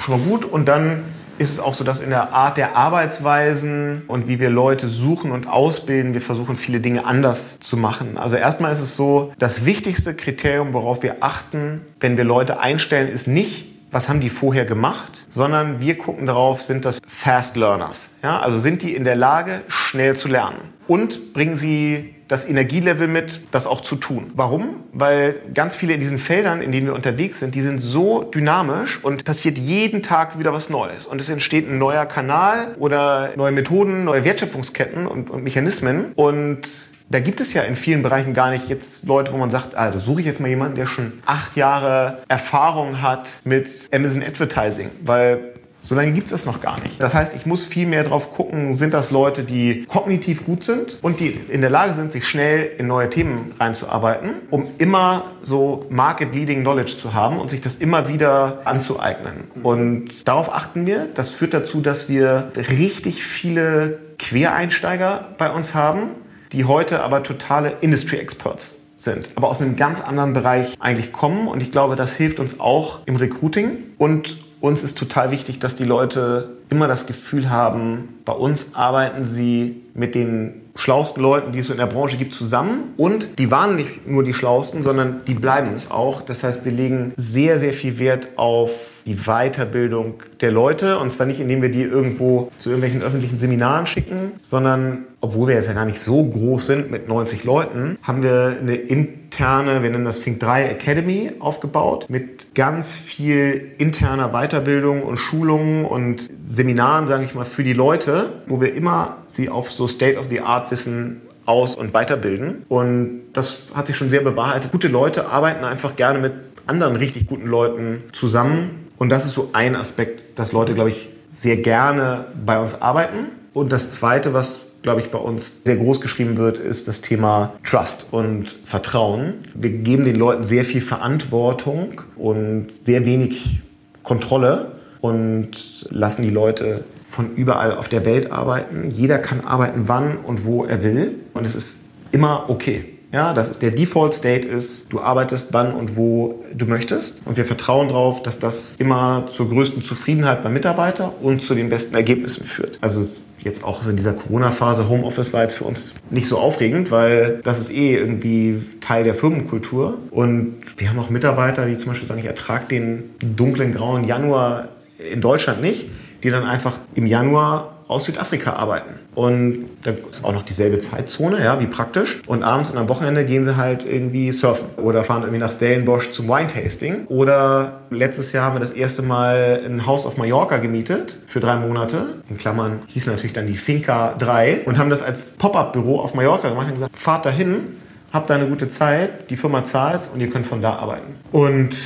schon 0.00 0.20
mal 0.20 0.28
gut 0.28 0.44
und 0.44 0.66
dann 0.66 1.04
ist 1.38 1.50
es 1.50 1.60
auch 1.60 1.74
so, 1.74 1.84
dass 1.84 2.00
in 2.00 2.10
der 2.10 2.32
Art 2.32 2.56
der 2.56 2.76
Arbeitsweisen 2.76 4.02
und 4.08 4.28
wie 4.28 4.40
wir 4.40 4.50
Leute 4.50 4.88
suchen 4.88 5.30
und 5.30 5.46
ausbilden, 5.48 6.14
wir 6.14 6.20
versuchen 6.20 6.56
viele 6.56 6.80
Dinge 6.80 7.06
anders 7.06 7.58
zu 7.60 7.76
machen. 7.76 8.18
Also 8.18 8.36
erstmal 8.36 8.72
ist 8.72 8.80
es 8.80 8.96
so, 8.96 9.32
das 9.38 9.64
wichtigste 9.64 10.14
Kriterium, 10.14 10.72
worauf 10.72 11.02
wir 11.02 11.16
achten, 11.20 11.82
wenn 12.00 12.16
wir 12.16 12.24
Leute 12.24 12.60
einstellen, 12.60 13.08
ist 13.08 13.28
nicht, 13.28 13.66
was 13.90 14.08
haben 14.08 14.20
die 14.20 14.30
vorher 14.30 14.64
gemacht, 14.64 15.26
sondern 15.28 15.80
wir 15.80 15.96
gucken 15.96 16.26
darauf, 16.26 16.60
sind 16.60 16.84
das 16.84 16.98
Fast 17.06 17.56
Learners. 17.56 18.10
Ja? 18.22 18.40
Also 18.40 18.58
sind 18.58 18.82
die 18.82 18.94
in 18.94 19.04
der 19.04 19.16
Lage, 19.16 19.62
schnell 19.68 20.16
zu 20.16 20.28
lernen 20.28 20.58
und 20.86 21.32
bringen 21.32 21.56
sie 21.56 22.14
das 22.28 22.46
Energielevel 22.46 23.08
mit, 23.08 23.40
das 23.50 23.66
auch 23.66 23.80
zu 23.80 23.96
tun. 23.96 24.30
Warum? 24.34 24.84
Weil 24.92 25.36
ganz 25.54 25.74
viele 25.74 25.94
in 25.94 26.00
diesen 26.00 26.18
Feldern, 26.18 26.60
in 26.60 26.70
denen 26.70 26.86
wir 26.86 26.94
unterwegs 26.94 27.40
sind, 27.40 27.54
die 27.54 27.62
sind 27.62 27.78
so 27.78 28.22
dynamisch 28.22 29.02
und 29.02 29.24
passiert 29.24 29.58
jeden 29.58 30.02
Tag 30.02 30.38
wieder 30.38 30.52
was 30.52 30.68
Neues. 30.68 31.06
Und 31.06 31.20
es 31.20 31.28
entsteht 31.28 31.68
ein 31.68 31.78
neuer 31.78 32.06
Kanal 32.06 32.76
oder 32.78 33.30
neue 33.36 33.52
Methoden, 33.52 34.04
neue 34.04 34.24
Wertschöpfungsketten 34.24 35.06
und, 35.06 35.30
und 35.30 35.42
Mechanismen. 35.42 36.12
Und 36.14 36.68
da 37.10 37.20
gibt 37.20 37.40
es 37.40 37.54
ja 37.54 37.62
in 37.62 37.74
vielen 37.74 38.02
Bereichen 38.02 38.34
gar 38.34 38.50
nicht 38.50 38.68
jetzt 38.68 39.06
Leute, 39.06 39.32
wo 39.32 39.38
man 39.38 39.50
sagt, 39.50 39.74
ah, 39.76 39.90
da 39.90 39.98
suche 39.98 40.20
ich 40.20 40.26
jetzt 40.26 40.40
mal 40.40 40.48
jemanden, 40.48 40.74
der 40.74 40.86
schon 40.86 41.14
acht 41.24 41.56
Jahre 41.56 42.18
Erfahrung 42.28 43.00
hat 43.00 43.40
mit 43.44 43.88
Amazon 43.92 44.22
Advertising, 44.22 44.90
weil 45.02 45.54
So 45.88 45.94
lange 45.94 46.12
gibt 46.12 46.26
es 46.26 46.32
das 46.32 46.44
noch 46.44 46.60
gar 46.60 46.78
nicht. 46.82 47.00
Das 47.00 47.14
heißt, 47.14 47.34
ich 47.34 47.46
muss 47.46 47.64
viel 47.64 47.86
mehr 47.86 48.04
drauf 48.04 48.30
gucken, 48.30 48.74
sind 48.74 48.92
das 48.92 49.10
Leute, 49.10 49.42
die 49.42 49.86
kognitiv 49.86 50.44
gut 50.44 50.62
sind 50.62 50.98
und 51.00 51.18
die 51.18 51.28
in 51.30 51.62
der 51.62 51.70
Lage 51.70 51.94
sind, 51.94 52.12
sich 52.12 52.28
schnell 52.28 52.72
in 52.76 52.86
neue 52.86 53.08
Themen 53.08 53.52
reinzuarbeiten, 53.58 54.34
um 54.50 54.66
immer 54.76 55.32
so 55.40 55.86
Market-Leading 55.88 56.60
Knowledge 56.60 56.98
zu 56.98 57.14
haben 57.14 57.38
und 57.38 57.48
sich 57.48 57.62
das 57.62 57.76
immer 57.76 58.06
wieder 58.06 58.60
anzueignen. 58.66 59.44
Und 59.62 60.28
darauf 60.28 60.52
achten 60.52 60.84
wir. 60.84 61.08
Das 61.14 61.30
führt 61.30 61.54
dazu, 61.54 61.80
dass 61.80 62.10
wir 62.10 62.52
richtig 62.54 63.24
viele 63.24 63.98
Quereinsteiger 64.18 65.28
bei 65.38 65.50
uns 65.50 65.72
haben, 65.72 66.10
die 66.52 66.66
heute 66.66 67.02
aber 67.02 67.22
totale 67.22 67.72
Industry-Experts 67.80 68.76
sind, 68.98 69.30
aber 69.36 69.48
aus 69.48 69.62
einem 69.62 69.76
ganz 69.76 70.02
anderen 70.02 70.34
Bereich 70.34 70.76
eigentlich 70.80 71.12
kommen. 71.12 71.48
Und 71.48 71.62
ich 71.62 71.72
glaube, 71.72 71.96
das 71.96 72.14
hilft 72.14 72.40
uns 72.40 72.60
auch 72.60 73.06
im 73.06 73.16
Recruiting. 73.16 73.78
Und 73.96 74.47
uns 74.60 74.82
ist 74.82 74.98
total 74.98 75.30
wichtig, 75.30 75.58
dass 75.58 75.76
die 75.76 75.84
Leute 75.84 76.56
immer 76.70 76.88
das 76.88 77.06
Gefühl 77.06 77.50
haben, 77.50 78.20
bei 78.24 78.32
uns 78.32 78.74
arbeiten 78.74 79.24
sie 79.24 79.82
mit 79.94 80.14
den 80.14 80.62
schlauesten 80.78 81.22
Leuten, 81.22 81.52
die 81.52 81.58
es 81.58 81.66
so 81.66 81.72
in 81.72 81.78
der 81.78 81.86
Branche 81.86 82.16
gibt, 82.16 82.32
zusammen. 82.32 82.94
Und 82.96 83.38
die 83.38 83.50
waren 83.50 83.76
nicht 83.76 84.06
nur 84.06 84.22
die 84.22 84.32
schlauesten, 84.32 84.82
sondern 84.82 85.22
die 85.26 85.34
bleiben 85.34 85.72
es 85.74 85.90
auch. 85.90 86.22
Das 86.22 86.44
heißt, 86.44 86.64
wir 86.64 86.72
legen 86.72 87.12
sehr, 87.16 87.58
sehr 87.58 87.72
viel 87.72 87.98
Wert 87.98 88.28
auf 88.36 88.97
die 89.06 89.16
Weiterbildung 89.26 90.22
der 90.40 90.52
Leute. 90.52 90.98
Und 90.98 91.10
zwar 91.12 91.26
nicht, 91.26 91.40
indem 91.40 91.62
wir 91.62 91.70
die 91.70 91.82
irgendwo 91.82 92.50
zu 92.58 92.70
irgendwelchen 92.70 93.02
öffentlichen 93.02 93.38
Seminaren 93.38 93.86
schicken, 93.86 94.32
sondern, 94.42 95.06
obwohl 95.20 95.48
wir 95.48 95.54
jetzt 95.54 95.68
ja 95.68 95.74
gar 95.74 95.84
nicht 95.84 96.00
so 96.00 96.24
groß 96.24 96.66
sind 96.66 96.90
mit 96.90 97.08
90 97.08 97.44
Leuten, 97.44 97.98
haben 98.02 98.22
wir 98.22 98.56
eine 98.60 98.74
interne, 98.74 99.82
wir 99.82 99.90
nennen 99.90 100.04
das 100.04 100.20
Think 100.20 100.40
3 100.40 100.64
Academy 100.64 101.32
aufgebaut 101.40 102.06
mit 102.08 102.54
ganz 102.54 102.94
viel 102.94 103.72
interner 103.78 104.30
Weiterbildung 104.30 105.02
und 105.02 105.18
Schulungen 105.18 105.84
und 105.84 106.28
Seminaren, 106.44 107.06
sage 107.06 107.24
ich 107.24 107.34
mal, 107.34 107.44
für 107.44 107.64
die 107.64 107.72
Leute, 107.72 108.32
wo 108.46 108.60
wir 108.60 108.74
immer 108.74 109.18
sie 109.28 109.48
auf 109.48 109.70
so 109.70 109.86
State-of-the-Art-Wissen 109.86 111.22
aus- 111.48 111.76
und 111.76 111.94
weiterbilden. 111.94 112.64
Und 112.68 113.22
das 113.32 113.58
hat 113.74 113.86
sich 113.86 113.96
schon 113.96 114.10
sehr 114.10 114.20
bewahrheitet. 114.20 114.70
Gute 114.70 114.88
Leute 114.88 115.28
arbeiten 115.28 115.64
einfach 115.64 115.96
gerne 115.96 116.18
mit 116.18 116.32
anderen 116.66 116.96
richtig 116.96 117.26
guten 117.26 117.46
Leuten 117.46 118.02
zusammen. 118.12 118.87
Und 118.98 119.10
das 119.10 119.24
ist 119.24 119.34
so 119.34 119.50
ein 119.52 119.76
Aspekt, 119.76 120.38
dass 120.38 120.52
Leute, 120.52 120.74
glaube 120.74 120.90
ich, 120.90 121.08
sehr 121.32 121.56
gerne 121.56 122.26
bei 122.44 122.60
uns 122.60 122.80
arbeiten. 122.80 123.28
Und 123.54 123.72
das 123.72 123.92
Zweite, 123.92 124.34
was, 124.34 124.60
glaube 124.82 125.00
ich, 125.00 125.10
bei 125.10 125.18
uns 125.18 125.62
sehr 125.64 125.76
groß 125.76 126.00
geschrieben 126.00 126.36
wird, 126.36 126.58
ist 126.58 126.88
das 126.88 127.00
Thema 127.00 127.52
Trust 127.64 128.08
und 128.10 128.58
Vertrauen. 128.64 129.34
Wir 129.54 129.70
geben 129.70 130.04
den 130.04 130.16
Leuten 130.16 130.44
sehr 130.44 130.64
viel 130.64 130.80
Verantwortung 130.80 132.02
und 132.16 132.72
sehr 132.72 133.04
wenig 133.04 133.60
Kontrolle 134.02 134.72
und 135.00 135.86
lassen 135.90 136.22
die 136.22 136.30
Leute 136.30 136.84
von 137.08 137.34
überall 137.36 137.74
auf 137.76 137.88
der 137.88 138.04
Welt 138.04 138.32
arbeiten. 138.32 138.90
Jeder 138.90 139.18
kann 139.18 139.40
arbeiten, 139.40 139.84
wann 139.86 140.18
und 140.18 140.44
wo 140.44 140.64
er 140.64 140.82
will. 140.82 141.14
Und 141.34 141.44
es 141.44 141.54
ist 141.54 141.78
immer 142.10 142.44
okay. 142.48 142.97
Ja, 143.12 143.32
das 143.32 143.48
ist 143.48 143.62
der 143.62 143.70
Default 143.70 144.14
State 144.14 144.46
ist, 144.46 144.92
du 144.92 145.00
arbeitest 145.00 145.52
wann 145.52 145.72
und 145.72 145.96
wo 145.96 146.44
du 146.54 146.66
möchtest. 146.66 147.22
Und 147.24 147.38
wir 147.38 147.46
vertrauen 147.46 147.88
darauf, 147.88 148.22
dass 148.22 148.38
das 148.38 148.76
immer 148.76 149.26
zur 149.30 149.48
größten 149.48 149.82
Zufriedenheit 149.82 150.42
beim 150.42 150.52
Mitarbeiter 150.52 151.14
und 151.22 151.42
zu 151.42 151.54
den 151.54 151.70
besten 151.70 151.94
Ergebnissen 151.94 152.44
führt. 152.44 152.78
Also 152.82 153.02
jetzt 153.38 153.64
auch 153.64 153.86
in 153.86 153.96
dieser 153.96 154.12
Corona-Phase, 154.12 154.88
Homeoffice 154.88 155.32
war 155.32 155.42
jetzt 155.42 155.54
für 155.54 155.64
uns 155.64 155.94
nicht 156.10 156.26
so 156.26 156.38
aufregend, 156.38 156.90
weil 156.90 157.40
das 157.44 157.60
ist 157.60 157.70
eh 157.70 157.96
irgendwie 157.96 158.62
Teil 158.80 159.04
der 159.04 159.14
Firmenkultur. 159.14 159.96
Und 160.10 160.56
wir 160.76 160.90
haben 160.90 160.98
auch 160.98 161.08
Mitarbeiter, 161.08 161.64
die 161.64 161.78
zum 161.78 161.92
Beispiel 161.92 162.08
sagen, 162.08 162.20
ich 162.20 162.26
ertrage 162.26 162.66
den 162.66 163.04
dunklen 163.20 163.72
grauen 163.72 164.04
Januar 164.04 164.68
in 164.98 165.22
Deutschland 165.22 165.62
nicht, 165.62 165.86
die 166.22 166.30
dann 166.30 166.44
einfach 166.44 166.78
im 166.94 167.06
Januar 167.06 167.77
aus 167.88 168.04
Südafrika 168.04 168.52
arbeiten. 168.52 168.94
Und 169.14 169.64
da 169.82 169.92
ist 170.08 170.24
auch 170.24 170.32
noch 170.32 170.42
dieselbe 170.42 170.78
Zeitzone, 170.78 171.42
ja, 171.42 171.58
wie 171.58 171.66
praktisch. 171.66 172.20
Und 172.26 172.42
abends 172.42 172.70
und 172.70 172.78
am 172.78 172.88
Wochenende 172.88 173.24
gehen 173.24 173.44
sie 173.44 173.56
halt 173.56 173.84
irgendwie 173.84 174.30
surfen 174.30 174.66
oder 174.76 175.02
fahren 175.02 175.22
irgendwie 175.22 175.40
nach 175.40 175.50
Stellenbosch 175.50 176.10
zum 176.10 176.28
Wine-Tasting. 176.28 177.06
Oder 177.06 177.80
letztes 177.90 178.32
Jahr 178.32 178.44
haben 178.44 178.56
wir 178.56 178.60
das 178.60 178.72
erste 178.72 179.02
Mal 179.02 179.62
ein 179.64 179.86
Haus 179.86 180.06
auf 180.06 180.18
Mallorca 180.18 180.58
gemietet 180.58 181.18
für 181.26 181.40
drei 181.40 181.56
Monate. 181.56 182.14
In 182.28 182.36
Klammern 182.36 182.82
hieß 182.86 183.06
natürlich 183.06 183.32
dann 183.32 183.46
die 183.46 183.56
Finca 183.56 184.14
3 184.18 184.60
und 184.66 184.78
haben 184.78 184.90
das 184.90 185.02
als 185.02 185.30
Pop-up-Büro 185.30 185.98
auf 185.98 186.14
Mallorca 186.14 186.50
gemacht 186.50 186.68
und 186.68 186.74
gesagt, 186.74 186.96
fahrt 186.96 187.24
dahin, 187.24 187.76
habt 188.12 188.28
da 188.28 188.34
eine 188.34 188.46
gute 188.46 188.68
Zeit, 188.68 189.30
die 189.30 189.36
Firma 189.36 189.64
zahlt 189.64 190.10
und 190.12 190.20
ihr 190.20 190.28
könnt 190.28 190.46
von 190.46 190.60
da 190.60 190.74
arbeiten. 190.76 191.16
Und 191.32 191.76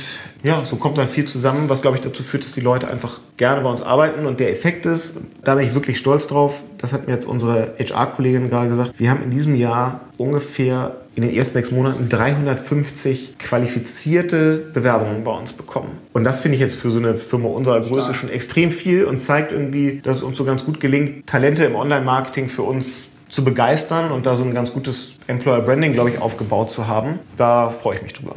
ja, 0.43 0.63
so 0.63 0.75
kommt 0.75 0.97
dann 0.97 1.07
viel 1.07 1.25
zusammen, 1.25 1.69
was 1.69 1.81
glaube 1.81 1.97
ich 1.97 2.01
dazu 2.01 2.21
führt, 2.21 2.43
dass 2.43 2.51
die 2.51 2.61
Leute 2.61 2.89
einfach 2.89 3.19
gerne 3.37 3.61
bei 3.61 3.69
uns 3.69 3.81
arbeiten. 3.81 4.25
Und 4.25 4.39
der 4.39 4.51
Effekt 4.51 4.85
ist, 4.85 5.15
da 5.43 5.55
bin 5.55 5.65
ich 5.65 5.73
wirklich 5.73 5.97
stolz 5.97 6.27
drauf, 6.27 6.61
das 6.77 6.91
hat 6.91 7.07
mir 7.07 7.13
jetzt 7.13 7.25
unsere 7.25 7.73
HR-Kollegin 7.79 8.49
gerade 8.49 8.67
gesagt, 8.67 8.93
wir 8.97 9.09
haben 9.09 9.23
in 9.23 9.31
diesem 9.31 9.55
Jahr 9.55 10.01
ungefähr 10.17 10.97
in 11.15 11.23
den 11.23 11.33
ersten 11.33 11.53
sechs 11.53 11.71
Monaten 11.71 12.09
350 12.09 13.37
qualifizierte 13.37 14.63
Bewerbungen 14.73 15.23
bei 15.23 15.31
uns 15.31 15.53
bekommen. 15.53 15.91
Und 16.11 16.23
das 16.23 16.39
finde 16.39 16.55
ich 16.55 16.61
jetzt 16.61 16.75
für 16.75 16.91
so 16.91 16.97
eine 16.97 17.15
Firma 17.15 17.49
unserer 17.49 17.79
Größe 17.81 18.13
schon 18.13 18.29
extrem 18.29 18.71
viel 18.71 19.05
und 19.05 19.21
zeigt 19.21 19.51
irgendwie, 19.51 20.01
dass 20.03 20.17
es 20.17 20.23
uns 20.23 20.37
so 20.37 20.43
ganz 20.43 20.65
gut 20.65 20.79
gelingt, 20.79 21.27
Talente 21.27 21.65
im 21.65 21.75
Online-Marketing 21.75 22.49
für 22.49 22.63
uns 22.63 23.07
zu 23.29 23.43
begeistern 23.43 24.11
und 24.11 24.25
da 24.25 24.35
so 24.35 24.43
ein 24.43 24.53
ganz 24.53 24.73
gutes 24.73 25.13
Employer 25.27 25.61
Branding, 25.61 25.93
glaube 25.93 26.09
ich, 26.09 26.19
aufgebaut 26.19 26.71
zu 26.71 26.87
haben. 26.87 27.19
Da 27.37 27.69
freue 27.69 27.97
ich 27.97 28.03
mich 28.03 28.13
drüber. 28.13 28.35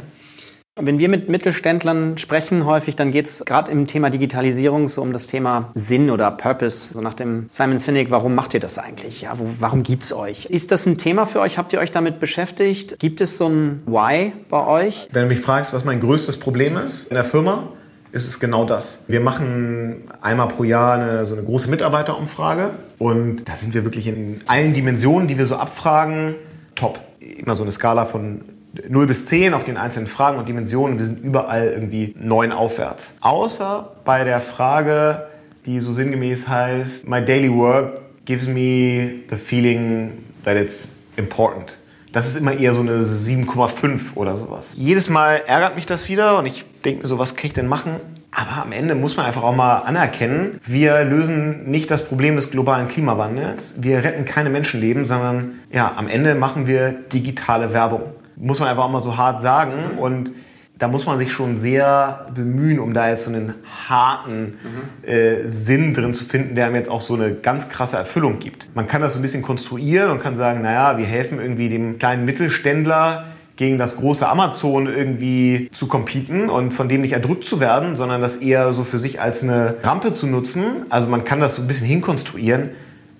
Wenn 0.79 0.99
wir 0.99 1.09
mit 1.09 1.27
Mittelständlern 1.27 2.19
sprechen 2.19 2.65
häufig, 2.65 2.95
dann 2.95 3.11
geht 3.11 3.25
es 3.25 3.43
gerade 3.45 3.71
im 3.71 3.87
Thema 3.87 4.11
Digitalisierung 4.11 4.87
so 4.87 5.01
um 5.01 5.11
das 5.11 5.25
Thema 5.25 5.71
Sinn 5.73 6.11
oder 6.11 6.29
Purpose. 6.29 6.93
So 6.93 7.01
nach 7.01 7.15
dem 7.15 7.47
Simon 7.49 7.79
Sinek, 7.79 8.11
warum 8.11 8.35
macht 8.35 8.53
ihr 8.53 8.59
das 8.59 8.77
eigentlich? 8.77 9.21
Ja, 9.21 9.39
wo, 9.39 9.49
warum 9.59 9.81
gibt's 9.81 10.13
euch? 10.13 10.45
Ist 10.45 10.71
das 10.71 10.85
ein 10.85 10.99
Thema 10.99 11.25
für 11.25 11.39
euch? 11.39 11.57
Habt 11.57 11.73
ihr 11.73 11.79
euch 11.79 11.89
damit 11.89 12.19
beschäftigt? 12.19 12.99
Gibt 12.99 13.21
es 13.21 13.39
so 13.39 13.47
ein 13.47 13.81
Why 13.87 14.33
bei 14.49 14.67
euch? 14.67 15.09
Wenn 15.11 15.23
du 15.23 15.29
mich 15.29 15.41
fragst, 15.41 15.73
was 15.73 15.83
mein 15.83 15.99
größtes 15.99 16.37
Problem 16.37 16.77
ist 16.77 17.07
in 17.07 17.15
der 17.15 17.25
Firma, 17.25 17.69
ist 18.11 18.27
es 18.27 18.39
genau 18.39 18.63
das. 18.63 18.99
Wir 19.07 19.19
machen 19.19 20.03
einmal 20.21 20.47
pro 20.47 20.63
Jahr 20.63 20.93
eine, 20.93 21.25
so 21.25 21.33
eine 21.33 21.43
große 21.43 21.71
Mitarbeiterumfrage 21.71 22.69
und 22.99 23.49
da 23.49 23.55
sind 23.55 23.73
wir 23.73 23.83
wirklich 23.83 24.07
in 24.07 24.41
allen 24.45 24.73
Dimensionen, 24.75 25.27
die 25.27 25.39
wir 25.39 25.47
so 25.47 25.55
abfragen, 25.55 26.35
top. 26.75 26.99
Immer 27.19 27.55
so 27.55 27.63
eine 27.63 27.71
Skala 27.71 28.05
von 28.05 28.41
0 28.89 29.07
bis 29.07 29.25
10 29.25 29.53
auf 29.53 29.63
den 29.63 29.77
einzelnen 29.77 30.07
Fragen 30.07 30.37
und 30.37 30.47
Dimensionen. 30.47 30.97
Wir 30.97 31.05
sind 31.05 31.23
überall 31.23 31.67
irgendwie 31.67 32.15
9 32.19 32.51
aufwärts. 32.51 33.15
Außer 33.21 33.91
bei 34.05 34.23
der 34.23 34.39
Frage, 34.39 35.27
die 35.65 35.79
so 35.79 35.93
sinngemäß 35.93 36.47
heißt, 36.47 37.07
My 37.07 37.23
daily 37.23 37.53
work 37.53 38.01
gives 38.25 38.47
me 38.47 39.23
the 39.29 39.35
feeling 39.35 40.11
that 40.43 40.55
it's 40.55 40.89
important. 41.15 41.77
Das 42.11 42.27
ist 42.27 42.37
immer 42.37 42.53
eher 42.53 42.73
so 42.73 42.81
eine 42.81 43.01
7,5 43.01 44.15
oder 44.15 44.37
sowas. 44.37 44.73
Jedes 44.77 45.09
Mal 45.09 45.41
ärgert 45.45 45.75
mich 45.75 45.85
das 45.85 46.07
wieder 46.09 46.39
und 46.39 46.45
ich 46.45 46.65
denke 46.85 47.03
mir 47.03 47.07
so, 47.07 47.19
was 47.19 47.35
kann 47.35 47.47
ich 47.47 47.53
denn 47.53 47.67
machen? 47.67 47.95
Aber 48.31 48.63
am 48.63 48.71
Ende 48.71 48.95
muss 48.95 49.17
man 49.17 49.25
einfach 49.25 49.43
auch 49.43 49.55
mal 49.55 49.79
anerkennen, 49.79 50.59
wir 50.65 51.03
lösen 51.03 51.69
nicht 51.69 51.89
das 51.89 52.05
Problem 52.05 52.35
des 52.35 52.51
globalen 52.51 52.87
Klimawandels. 52.87 53.75
Wir 53.79 54.03
retten 54.03 54.25
keine 54.25 54.49
Menschenleben, 54.49 55.05
sondern 55.05 55.59
ja, 55.71 55.93
am 55.97 56.07
Ende 56.07 56.35
machen 56.35 56.67
wir 56.67 56.91
digitale 56.91 57.73
Werbung 57.73 58.03
muss 58.37 58.59
man 58.59 58.69
einfach 58.69 58.85
auch 58.85 58.91
mal 58.91 59.01
so 59.01 59.17
hart 59.17 59.41
sagen. 59.41 59.97
Und 59.97 60.31
da 60.77 60.87
muss 60.87 61.05
man 61.05 61.17
sich 61.17 61.31
schon 61.31 61.55
sehr 61.57 62.27
bemühen, 62.33 62.79
um 62.79 62.93
da 62.93 63.09
jetzt 63.09 63.25
so 63.25 63.31
einen 63.31 63.55
harten 63.87 64.57
mhm. 64.63 65.09
äh, 65.09 65.47
Sinn 65.47 65.93
drin 65.93 66.13
zu 66.13 66.23
finden, 66.23 66.55
der 66.55 66.67
einem 66.67 66.75
jetzt 66.75 66.89
auch 66.89 67.01
so 67.01 67.15
eine 67.15 67.33
ganz 67.33 67.69
krasse 67.69 67.97
Erfüllung 67.97 68.39
gibt. 68.39 68.69
Man 68.75 68.87
kann 68.87 69.01
das 69.01 69.13
so 69.13 69.19
ein 69.19 69.21
bisschen 69.21 69.41
konstruieren 69.41 70.11
und 70.11 70.19
kann 70.19 70.35
sagen, 70.35 70.61
naja, 70.61 70.97
wir 70.97 71.05
helfen 71.05 71.39
irgendwie 71.39 71.69
dem 71.69 71.97
kleinen 71.97 72.25
Mittelständler 72.25 73.25
gegen 73.55 73.79
das 73.79 73.97
große 73.97 74.27
Amazon 74.27 74.85
irgendwie 74.85 75.69
zu 75.71 75.87
competen 75.87 76.47
und 76.47 76.73
von 76.73 76.87
dem 76.87 77.01
nicht 77.01 77.13
erdrückt 77.13 77.43
zu 77.43 77.59
werden, 77.59 77.95
sondern 77.95 78.21
das 78.21 78.35
eher 78.35 78.71
so 78.71 78.83
für 78.83 78.99
sich 78.99 79.19
als 79.19 79.41
eine 79.41 79.75
Rampe 79.81 80.13
zu 80.13 80.27
nutzen. 80.27 80.85
Also 80.89 81.07
man 81.07 81.23
kann 81.23 81.39
das 81.39 81.55
so 81.55 81.63
ein 81.63 81.67
bisschen 81.67 81.87
hinkonstruieren, 81.87 82.69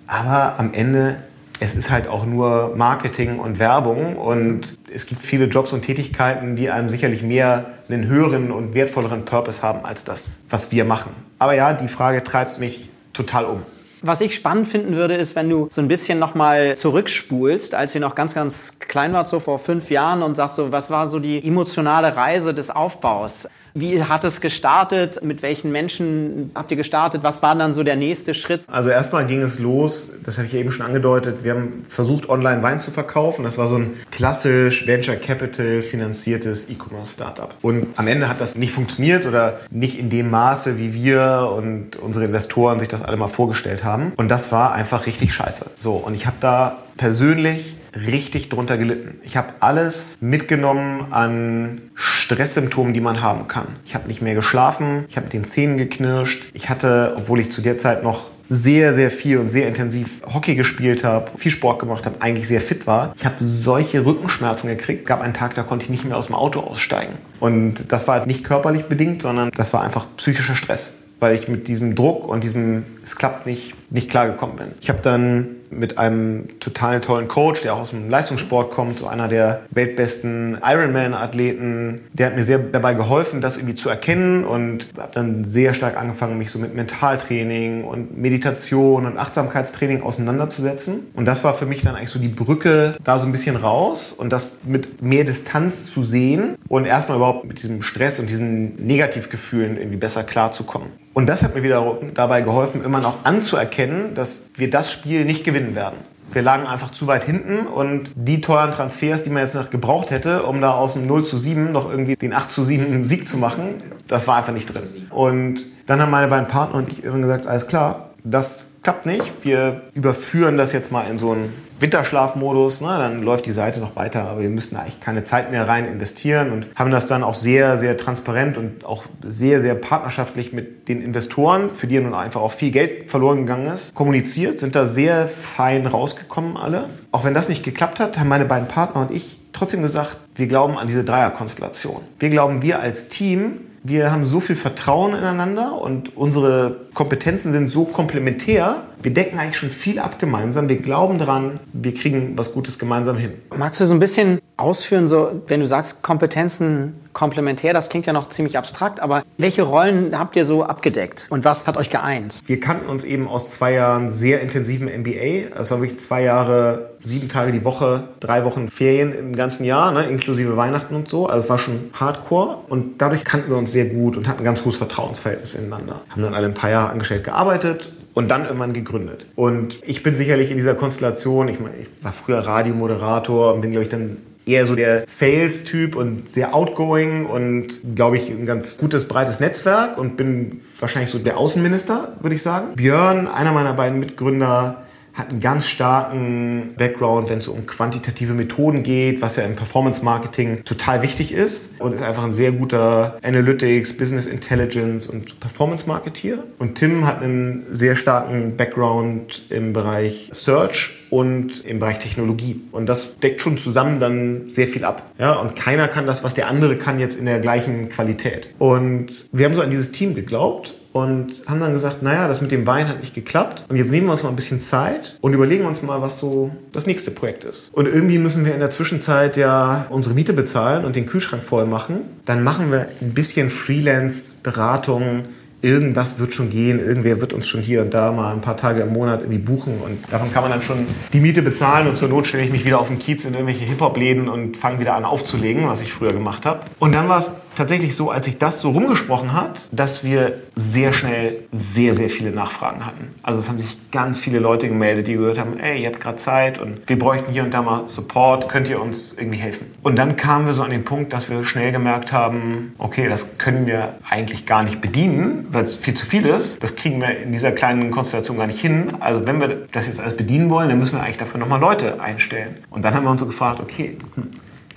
aber 0.06 0.60
am 0.60 0.74
Ende 0.74 1.18
es 1.60 1.76
ist 1.76 1.90
halt 1.90 2.08
auch 2.08 2.26
nur 2.26 2.74
Marketing 2.76 3.40
und 3.40 3.60
Werbung 3.60 4.16
und 4.16 4.78
es 4.94 5.06
gibt 5.06 5.24
viele 5.24 5.46
Jobs 5.46 5.74
und 5.74 5.82
Tätigkeiten, 5.82 6.56
die 6.56 6.70
einem 6.70 6.90
sicherlich 6.90 7.24
mehr 7.24 7.66
einen 7.90 8.08
höheren 8.08 8.52
und 8.52 8.74
wertvolleren 8.74 9.26
Purpose 9.26 9.62
haben 9.62 9.86
als 9.86 10.04
das, 10.04 10.40
was 10.50 10.72
wir 10.72 10.86
machen. 10.86 11.12
Aber 11.40 11.54
ja, 11.54 11.74
die 11.74 11.88
Frage 11.88 12.24
treibt 12.24 12.60
mich 12.60 12.90
total 13.14 13.46
um. 13.46 13.62
Was 14.04 14.22
ich 14.22 14.36
spannend 14.36 14.68
finden 14.68 14.96
würde, 14.96 15.16
ist, 15.16 15.36
wenn 15.36 15.50
du 15.50 15.68
so 15.72 15.82
ein 15.82 15.88
bisschen 15.88 16.20
nochmal 16.20 16.78
zurückspulst, 16.78 17.74
als 17.74 17.96
ihr 17.96 18.02
noch 18.02 18.14
ganz, 18.14 18.36
ganz 18.36 18.78
klein 18.80 19.12
wart, 19.14 19.28
so 19.28 19.40
vor 19.40 19.58
fünf 19.58 19.90
Jahren 19.90 20.22
und 20.22 20.36
sagst 20.36 20.56
so, 20.56 20.72
was 20.72 20.92
war 20.92 21.08
so 21.08 21.18
die 21.18 21.44
emotionale 21.46 22.16
Reise 22.16 22.54
des 22.54 22.70
Aufbaus? 22.70 23.48
Wie 23.80 24.04
hat 24.04 24.24
es 24.24 24.42
gestartet? 24.42 25.24
Mit 25.24 25.44
welchen 25.44 25.72
Menschen 25.72 26.50
habt 26.56 26.72
ihr 26.72 26.78
gestartet? 26.78 27.22
Was 27.22 27.44
war 27.44 27.54
dann 27.54 27.76
so 27.76 27.84
der 27.84 27.96
nächste 27.96 28.34
Schritt? 28.34 28.66
Also 28.72 28.90
erstmal 28.90 29.28
ging 29.28 29.44
es 29.44 29.60
los, 29.60 30.10
das 30.26 30.40
habe 30.40 30.48
ich 30.48 30.56
eben 30.56 30.72
schon 30.72 30.84
angedeutet, 30.84 31.44
wir 31.44 31.54
haben 31.54 31.86
versucht, 31.88 32.28
online 32.28 32.64
Wein 32.64 32.80
zu 32.80 32.90
verkaufen. 32.90 33.44
Das 33.44 33.60
war 33.60 33.68
so 33.68 33.76
ein 33.76 33.94
klassisch 34.10 34.88
Venture 34.88 35.16
Capital 35.16 35.84
finanziertes 35.84 36.68
E-Commerce-Startup. 36.70 37.54
Und 37.62 37.88
am 37.98 38.08
Ende 38.08 38.28
hat 38.28 38.42
das 38.42 38.56
nicht 38.56 38.72
funktioniert 38.72 39.28
oder 39.28 39.60
nicht 39.70 40.00
in 40.00 40.10
dem 40.10 40.32
Maße, 40.32 40.80
wie 40.80 40.96
wir 40.96 41.54
und 41.56 41.98
unsere 41.98 42.26
Investoren 42.26 42.80
sich 42.80 42.88
das 42.88 43.04
alle 43.04 43.16
mal 43.16 43.28
vorgestellt 43.28 43.84
haben. 43.84 44.12
Und 44.18 44.30
das 44.30 44.52
war 44.52 44.74
einfach 44.74 45.06
richtig 45.06 45.36
scheiße. 45.36 45.68
So, 45.78 45.98
und 45.98 46.16
ich 46.16 46.26
habe 46.26 46.38
da 46.40 46.80
persönlich 46.98 47.77
richtig 48.06 48.50
drunter 48.50 48.78
gelitten. 48.78 49.20
Ich 49.24 49.38
habe 49.38 49.54
alles 49.60 50.18
mitgenommen 50.20 51.08
an 51.12 51.82
Stresssymptomen, 51.96 52.94
die 52.94 53.02
man 53.02 53.22
haben 53.22 53.48
kann. 53.48 53.68
Ich 53.86 53.96
habe 53.96 54.08
nicht 54.08 54.22
mehr 54.22 54.36
geschlafen, 54.36 55.06
ich 55.10 55.16
habe 55.16 55.26
mit 55.26 55.34
den 55.34 55.46
Zähnen 55.46 55.78
geknirscht. 55.78 56.46
Ich 56.54 56.70
hatte, 56.70 57.14
obwohl 57.18 57.40
ich 57.40 57.52
zu 57.52 57.62
der 57.62 57.78
Zeit 57.78 58.04
noch 58.04 58.32
sehr, 58.50 58.96
sehr 58.96 59.12
viel 59.12 59.40
und 59.40 59.52
sehr 59.52 59.68
intensiv 59.68 60.22
Hockey 60.34 60.56
gespielt 60.56 61.04
habe, 61.04 61.32
viel 61.38 61.52
Sport 61.52 61.80
gemacht 61.80 62.06
habe, 62.06 62.22
eigentlich 62.22 62.48
sehr 62.48 62.62
fit 62.62 62.88
war. 62.88 63.14
Ich 63.18 63.26
habe 63.26 63.36
solche 63.40 64.06
Rückenschmerzen 64.06 64.70
gekriegt. 64.70 65.02
Es 65.02 65.08
gab 65.08 65.22
einen 65.22 65.34
Tag, 65.34 65.54
da 65.56 65.64
konnte 65.64 65.84
ich 65.84 65.90
nicht 65.90 66.06
mehr 66.06 66.18
aus 66.18 66.28
dem 66.28 66.36
Auto 66.36 66.62
aussteigen. 66.62 67.14
Und 67.40 67.92
das 67.92 68.08
war 68.08 68.16
halt 68.16 68.28
nicht 68.28 68.44
körperlich 68.44 68.86
bedingt, 68.86 69.22
sondern 69.22 69.52
das 69.52 69.74
war 69.74 69.84
einfach 69.84 70.08
psychischer 70.18 70.56
Stress, 70.56 70.94
weil 71.20 71.36
ich 71.36 71.48
mit 71.48 71.68
diesem 71.68 71.96
Druck 71.96 72.28
und 72.28 72.44
diesem, 72.44 72.84
es 73.04 73.16
klappt 73.16 73.46
nicht, 73.46 73.74
nicht 73.90 74.10
klargekommen 74.10 74.56
bin. 74.56 74.68
Ich 74.80 74.90
habe 74.90 75.02
dann 75.02 75.57
mit 75.70 75.98
einem 75.98 76.60
total 76.60 77.02
tollen 77.02 77.28
Coach, 77.28 77.62
der 77.62 77.74
auch 77.74 77.80
aus 77.80 77.90
dem 77.92 78.10
Leistungssport 78.10 78.72
kommt, 78.72 79.00
so 79.00 79.08
einer 79.08 79.28
der 79.28 79.62
weltbesten 79.72 80.58
Ironman-Athleten. 80.64 82.02
Der 82.14 82.28
hat 82.28 82.36
mir 82.36 82.44
sehr 82.44 82.60
dabei 82.60 82.94
geholfen, 82.94 83.42
das 83.42 83.58
irgendwie 83.58 83.76
zu 83.76 83.90
erkennen 83.90 84.44
und 84.44 84.90
habe 84.98 85.12
dann 85.14 85.44
sehr 85.44 85.74
stark 85.74 85.98
angefangen, 85.98 86.38
mich 86.38 86.52
so 86.52 86.60
mit 86.60 86.76
Mentaltraining 86.76 87.84
und 87.84 88.18
Meditation 88.18 89.06
und 89.06 89.18
Achtsamkeitstraining 89.18 90.02
auseinanderzusetzen. 90.02 91.08
Und 91.14 91.26
das 91.26 91.44
war 91.44 91.54
für 91.54 91.66
mich 91.66 91.82
dann 91.82 91.96
eigentlich 91.96 92.10
so 92.10 92.20
die 92.20 92.28
Brücke 92.28 92.96
da 93.04 93.20
so 93.20 93.26
ein 93.26 93.32
bisschen 93.32 93.56
raus 93.56 94.12
und 94.12 94.32
das 94.32 94.60
mit 94.66 95.02
mehr 95.02 95.24
Distanz 95.24 95.86
zu 95.86 96.04
sehen 96.04 96.56
und 96.68 96.86
erstmal 96.86 97.18
überhaupt 97.18 97.46
mit 97.46 97.62
diesem 97.62 97.82
Stress 97.82 98.20
und 98.20 98.30
diesen 98.30 98.76
Negativgefühlen 98.86 99.78
irgendwie 99.78 99.98
besser 99.98 100.24
klarzukommen. 100.24 100.90
Und 101.18 101.26
das 101.26 101.42
hat 101.42 101.56
mir 101.56 101.64
wieder 101.64 101.98
dabei 102.14 102.42
geholfen, 102.42 102.84
immer 102.86 103.00
noch 103.00 103.26
anzuerkennen, 103.26 104.14
dass 104.14 104.52
wir 104.56 104.70
das 104.70 104.92
Spiel 104.92 105.26
nicht 105.26 105.44
gewinnen 105.44 105.74
werden. 105.74 105.98
Wir 106.32 106.44
lagen 106.44 106.68
einfach 106.68 106.92
zu 106.92 107.08
weit 107.08 107.24
hinten 107.24 107.66
und 107.66 108.12
die 108.14 108.40
teuren 108.40 108.70
Transfers, 108.70 109.24
die 109.24 109.32
man 109.32 109.42
jetzt 109.42 109.56
noch 109.56 109.72
gebraucht 109.72 110.12
hätte, 110.12 110.44
um 110.44 110.62
da 110.62 110.76
aus 110.76 110.94
dem 110.94 111.08
0 111.08 111.26
zu 111.26 111.36
7 111.36 111.72
noch 111.72 111.90
irgendwie 111.90 112.18
den 112.18 112.34
8 112.34 112.52
zu 112.52 112.64
7 112.64 113.08
Sieg 113.08 113.28
zu 113.28 113.38
machen, 113.38 113.82
das 114.08 114.28
war 114.28 114.36
einfach 114.36 114.54
nicht 114.54 114.72
drin. 114.72 114.84
Und 115.10 115.66
dann 115.88 116.00
haben 116.04 116.12
meine 116.12 116.28
beiden 116.28 116.48
Partner 116.48 116.78
und 116.78 116.92
ich 116.92 117.04
irgendwann 117.04 117.24
gesagt, 117.24 117.48
alles 117.48 117.66
klar, 117.66 118.12
das 118.24 118.66
klappt 118.88 119.06
nicht. 119.06 119.34
Wir 119.42 119.82
überführen 119.96 120.56
das 120.56 120.72
jetzt 120.72 120.94
mal 120.94 121.02
in 121.12 121.18
so 121.18 121.34
einen 121.34 121.54
Winterschlafmodus, 121.82 122.80
ne, 122.80 122.88
dann 122.98 123.22
läuft 123.22 123.46
die 123.46 123.52
Seite 123.52 123.82
noch 123.82 123.98
weiter, 123.98 124.24
aber 124.24 124.40
wir 124.40 124.48
müssten 124.48 124.78
eigentlich 124.78 125.02
keine 125.02 125.24
Zeit 125.26 125.52
mehr 125.52 125.68
rein 125.68 125.84
investieren 125.84 126.54
und 126.54 126.68
haben 126.74 126.90
das 126.90 127.06
dann 127.06 127.22
auch 127.22 127.36
sehr, 127.36 127.76
sehr 127.76 127.98
transparent 127.98 128.58
und 128.58 128.86
auch 128.86 129.04
sehr, 129.22 129.60
sehr 129.60 129.76
partnerschaftlich 129.76 130.54
mit 130.54 130.88
den 130.88 131.02
Investoren, 131.02 131.70
für 131.72 131.88
die 131.88 132.00
nun 132.00 132.14
einfach 132.14 132.40
auch 132.40 132.54
viel 132.54 132.72
Geld 132.72 133.12
verloren 133.12 133.40
gegangen 133.40 133.66
ist, 133.66 133.94
kommuniziert, 133.94 134.62
sind 134.62 134.74
da 134.74 134.88
sehr 134.88 135.28
fein 135.28 135.86
rausgekommen 135.86 136.56
alle. 136.56 136.86
Auch 137.12 137.26
wenn 137.26 137.34
das 137.34 137.50
nicht 137.50 137.64
geklappt 137.64 138.00
hat, 138.00 138.18
haben 138.18 138.30
meine 138.30 138.46
beiden 138.46 138.70
Partner 138.70 139.02
und 139.02 139.12
ich 139.12 139.38
trotzdem 139.52 139.82
gesagt, 139.82 140.16
wir 140.36 140.48
glauben 140.48 140.78
an 140.78 140.88
diese 140.88 141.04
Dreierkonstellation. 141.04 142.00
Wir 142.20 142.30
glauben, 142.30 142.62
wir 142.62 142.80
als 142.80 143.10
Team 143.10 143.67
wir 143.88 144.12
haben 144.12 144.26
so 144.26 144.40
viel 144.40 144.56
Vertrauen 144.56 145.14
ineinander 145.14 145.80
und 145.82 146.16
unsere 146.18 146.78
Kompetenzen 146.94 147.54
sind 147.54 147.70
so 147.70 147.86
komplementär. 147.86 148.84
Wir 149.02 149.14
decken 149.14 149.40
eigentlich 149.40 149.58
schon 149.58 149.70
viel 149.70 150.00
ab 150.00 150.18
gemeinsam. 150.20 150.70
Wir 150.70 150.78
glauben 150.78 151.18
daran, 151.20 151.60
wir 151.72 151.94
kriegen 151.94 152.34
was 152.36 152.54
Gutes 152.54 152.80
gemeinsam 152.80 153.16
hin. 153.16 153.34
Magst 153.56 153.80
du 153.80 153.86
so 153.86 153.94
ein 153.94 154.00
bisschen 154.00 154.40
ausführen, 154.58 155.08
so 155.08 155.42
wenn 155.48 155.60
du 155.60 155.68
sagst 155.68 156.02
Kompetenzen 156.02 156.96
komplementär, 157.14 157.74
das 157.74 157.90
klingt 157.90 158.06
ja 158.06 158.14
noch 158.14 158.30
ziemlich 158.30 158.58
abstrakt, 158.58 159.00
aber 159.00 159.24
welche 159.38 159.64
Rollen 159.64 160.18
habt 160.18 160.36
ihr 160.36 160.46
so 160.46 160.64
abgedeckt 160.64 161.28
und 161.30 161.46
was 161.46 161.66
hat 161.66 161.78
euch 161.78 161.90
geeint? 161.90 162.42
Wir 162.46 162.60
kannten 162.60 162.88
uns 162.88 163.04
eben 163.04 163.28
aus 163.28 163.50
zwei 163.50 163.74
Jahren 163.74 164.12
sehr 164.12 164.42
intensiven 164.42 164.88
MBA. 164.88 165.56
Es 165.60 165.72
war 165.72 165.82
wirklich 165.82 166.00
zwei 166.00 166.24
Jahre, 166.24 166.92
sieben 167.00 167.30
Tage 167.30 167.52
die 167.52 167.66
Woche, 167.66 168.10
drei 168.20 168.46
Wochen 168.46 168.68
Ferien 168.70 169.14
im 169.14 169.36
ganzen 169.36 169.64
Jahr, 169.64 169.92
ne, 169.92 170.08
inklusive 170.08 170.58
Weihnachten 170.58 170.96
und 170.96 171.10
so. 171.10 171.28
Also 171.28 171.46
es 171.46 171.50
war 171.50 171.58
schon 171.58 171.90
Hardcore 171.94 172.60
und 172.70 173.02
dadurch 173.02 173.24
kannten 173.24 173.50
wir 173.50 173.58
uns 173.58 173.72
sehr 173.72 173.86
gut 173.86 174.18
und 174.18 174.28
hatten 174.28 174.40
ein 174.40 174.46
ganz 174.46 174.64
hohes 174.64 174.76
Vertrauensverhältnis 174.76 175.56
ineinander. 175.56 176.02
Haben 176.10 176.22
dann 176.22 176.36
alle 176.36 176.48
ein 176.48 176.54
paar 176.54 176.70
Jahre 176.70 176.90
angestellt 176.90 177.24
gearbeitet 177.24 177.92
und 178.18 178.30
dann 178.30 178.46
irgendwann 178.46 178.74
gegründet. 178.74 179.28
Und 179.36 179.78
ich 179.86 180.02
bin 180.02 180.16
sicherlich 180.16 180.50
in 180.50 180.58
dieser 180.58 180.74
Konstellation, 180.74 181.50
ich, 181.50 181.60
meine, 181.60 181.76
ich 181.78 181.88
war 182.04 182.12
früher 182.12 182.40
Radiomoderator 182.40 183.54
und 183.54 183.62
bin, 183.62 183.70
glaube 183.70 183.84
ich, 183.84 183.90
dann 183.90 184.18
eher 184.48 184.66
so 184.66 184.74
der 184.74 185.04
Sales-Typ 185.08 185.96
und 185.96 186.28
sehr 186.28 186.56
outgoing 186.56 187.28
und, 187.28 187.80
glaube 187.94 188.18
ich, 188.18 188.32
ein 188.32 188.48
ganz 188.48 188.80
gutes, 188.80 189.08
breites 189.08 189.40
Netzwerk 189.40 190.00
und 190.00 190.18
bin 190.18 190.62
wahrscheinlich 190.80 191.12
so 191.12 191.20
der 191.20 191.38
Außenminister, 191.38 192.14
würde 192.20 192.34
ich 192.34 192.42
sagen. 192.42 192.74
Björn, 192.76 193.28
einer 193.28 193.52
meiner 193.52 193.76
beiden 193.76 194.00
Mitgründer, 194.00 194.82
hat 195.18 195.32
einen 195.32 195.40
ganz 195.40 195.68
starken 195.68 196.76
Background, 196.78 197.30
wenn 197.30 197.40
es 197.40 197.48
um 197.48 197.66
quantitative 197.66 198.34
Methoden 198.34 198.84
geht, 198.84 199.22
was 199.22 199.36
ja 199.36 199.44
im 199.44 199.56
Performance 199.56 200.06
Marketing 200.06 200.64
total 200.64 201.02
wichtig 201.02 201.32
ist 201.32 201.82
und 201.82 201.94
ist 201.94 202.04
einfach 202.04 202.24
ein 202.24 202.32
sehr 202.32 202.52
guter 202.52 203.18
Analytics, 203.24 203.98
Business 203.98 204.28
Intelligence 204.28 205.08
und 205.08 205.40
Performance 205.40 205.88
Marketeer. 205.88 206.44
Und 206.60 206.76
Tim 206.76 207.08
hat 207.08 207.24
einen 207.24 207.66
sehr 207.72 207.96
starken 207.96 208.56
Background 208.58 209.44
im 209.50 209.74
Bereich 209.74 210.30
Search 210.34 210.92
und 211.10 211.66
im 211.66 211.80
Bereich 211.80 211.98
Technologie. 211.98 212.62
Und 212.72 212.88
das 212.88 213.18
deckt 213.18 213.42
schon 213.42 213.58
zusammen 213.58 214.00
dann 214.00 214.50
sehr 214.50 214.68
viel 214.68 214.86
ab. 214.86 215.02
Ja, 215.18 215.34
und 215.34 215.56
keiner 215.56 215.88
kann 215.88 216.06
das, 216.06 216.24
was 216.24 216.36
der 216.36 216.48
andere 216.48 216.76
kann, 216.76 217.00
jetzt 217.00 217.18
in 217.18 217.26
der 217.26 217.40
gleichen 217.40 217.90
Qualität. 217.90 218.50
Und 218.60 219.26
wir 219.32 219.46
haben 219.46 219.56
so 219.56 219.62
an 219.62 219.72
dieses 219.72 219.92
Team 219.92 220.14
geglaubt 220.14 220.76
und 220.94 221.44
haben 221.48 221.60
dann 221.60 221.74
gesagt, 221.74 222.02
naja, 222.02 222.28
das 222.28 222.42
mit 222.42 222.52
dem 222.52 222.66
Wein 222.66 222.88
hat 222.88 223.02
nicht 223.02 223.14
geklappt 223.14 223.66
und 223.70 223.76
jetzt 223.78 223.92
nehmen 223.92 224.08
wir 224.08 224.14
uns 224.14 224.24
mal 224.24 224.30
ein 224.30 224.36
bisschen 224.36 224.62
Zeit 224.62 225.18
und 225.22 225.34
überlegen 225.34 225.66
uns 225.66 225.82
mal, 225.82 226.02
was 226.02 226.20
so 226.20 226.52
das 226.72 226.88
nächste 226.88 227.12
Projekt 227.12 227.44
ist. 227.44 227.70
Und 227.74 227.88
irgendwie 227.88 228.18
müssen 228.18 228.46
wir 228.46 228.54
in 228.54 228.60
der 228.60 228.70
Zwischenzeit 228.70 229.38
ja 229.38 229.88
unsere 229.90 230.16
Miete 230.16 230.34
bezahlen 230.34 230.86
und 230.86 230.96
den 230.96 231.06
Kühlschrank 231.06 231.44
voll 231.44 231.66
machen. 231.66 232.02
Dann 232.26 232.44
machen 232.44 232.72
wir 232.72 232.88
ein 233.02 233.14
bisschen 233.14 233.50
Freelance-Beratung 233.50 235.24
irgendwas 235.62 236.20
wird 236.20 236.34
schon 236.34 236.50
gehen, 236.50 236.80
irgendwer 236.80 237.20
wird 237.20 237.34
uns 237.34 237.48
schon 237.48 237.62
hier 237.62 237.82
und 237.82 237.94
da 237.94 238.12
mal 238.12 238.32
ein 238.32 238.42
paar 238.42 238.58
Tage 238.58 238.82
im 238.82 238.94
Monat 238.94 239.22
irgendwie 239.22 239.40
buchen 239.40 239.80
und 239.84 240.00
davon 240.12 240.32
kann 240.32 240.44
man 240.44 240.52
dann 240.52 240.62
schon 240.62 240.86
die 241.14 241.20
Miete 241.20 241.42
bezahlen 241.42 241.88
und 241.88 241.98
zur 241.98 242.10
Not 242.10 242.28
stelle 242.28 242.44
ich 242.44 242.52
mich 242.52 242.64
wieder 242.64 242.80
auf 242.80 242.88
den 242.88 243.00
Kiez 243.00 243.26
in 243.26 243.34
irgendwelche 243.34 243.66
Hip-Hop-Läden 243.66 244.30
und 244.30 244.56
fange 244.56 244.80
wieder 244.80 244.94
an 244.94 245.04
aufzulegen, 245.04 245.68
was 245.68 245.82
ich 245.82 245.92
früher 245.92 246.14
gemacht 246.14 246.46
habe. 246.46 246.62
Und 246.80 246.94
dann 246.94 247.10
war 247.10 247.20
es 247.20 247.32
tatsächlich 247.58 247.96
so, 247.96 248.12
als 248.12 248.26
sich 248.26 248.38
das 248.38 248.62
so 248.62 248.72
rumgesprochen 248.72 249.34
hat, 249.34 249.68
dass 249.72 250.04
wir 250.04 250.34
sehr 250.56 250.94
schnell 250.94 251.40
sehr, 251.52 251.96
sehr 251.96 252.10
viele 252.10 252.32
Nachfragen 252.32 252.86
hatten. 252.86 253.16
Also 253.24 253.40
es 253.40 253.50
haben 253.50 253.58
sich 253.58 253.78
ganz 253.92 254.20
viele 254.20 254.40
Leute 254.40 254.68
gemeldet, 254.68 255.08
die 255.08 255.14
gehört 255.14 255.40
haben, 255.40 255.60
ey, 255.60 255.82
ihr 255.82 255.88
habt 255.88 256.00
gerade 256.00 256.18
Zeit 256.18 256.60
und 256.60 256.88
wir 256.88 257.00
bräuchten 257.00 257.32
hier 257.32 257.44
und 257.44 257.54
da 257.54 257.62
mal 257.62 257.88
Support, 257.88 258.48
könnt 258.50 258.70
ihr 258.70 258.82
uns 258.82 259.14
irgendwie 259.18 259.40
helfen? 259.40 259.68
Und 259.82 259.96
dann 259.96 260.16
kamen 260.16 260.46
wir 260.46 260.54
so 260.54 260.64
an 260.64 260.72
den 260.72 260.86
Punkt, 260.86 261.14
dass 261.14 261.30
wir 261.30 261.44
schnell 261.44 261.72
gemerkt 261.72 262.14
haben, 262.14 262.74
okay, 262.78 263.10
das 263.10 263.38
können 263.38 263.66
wir 263.66 263.96
eigentlich 264.10 264.46
gar 264.46 264.64
nicht 264.64 264.80
bedienen, 264.80 265.48
weil 265.52 265.64
es 265.64 265.78
viel 265.78 265.96
zu 265.96 266.06
viel 266.06 266.26
ist. 266.26 266.62
Das 266.62 266.76
kriegen 266.76 267.02
wir 267.02 267.18
in 267.18 267.32
dieser 267.32 267.52
kleinen 267.52 267.92
Konstellation 267.92 268.38
gar 268.38 268.48
nicht 268.48 268.62
hin. 268.62 268.94
Also 269.00 269.26
wenn 269.26 269.40
wir 269.40 269.66
das 269.72 269.88
jetzt 269.88 270.00
alles 270.00 270.16
bedienen 270.16 270.50
wollen, 270.50 270.70
dann 270.70 270.80
müssen 270.80 270.98
wir 270.98 271.04
eigentlich 271.04 271.18
dafür 271.18 271.40
nochmal 271.40 271.60
Leute 271.60 272.00
einstellen. 272.00 272.58
Und 272.70 272.86
dann 272.86 272.94
haben 272.94 273.04
wir 273.04 273.12
uns 273.12 273.22
so 273.22 273.28
gefragt, 273.28 273.60
okay, 273.60 273.98
hm, 274.16 274.30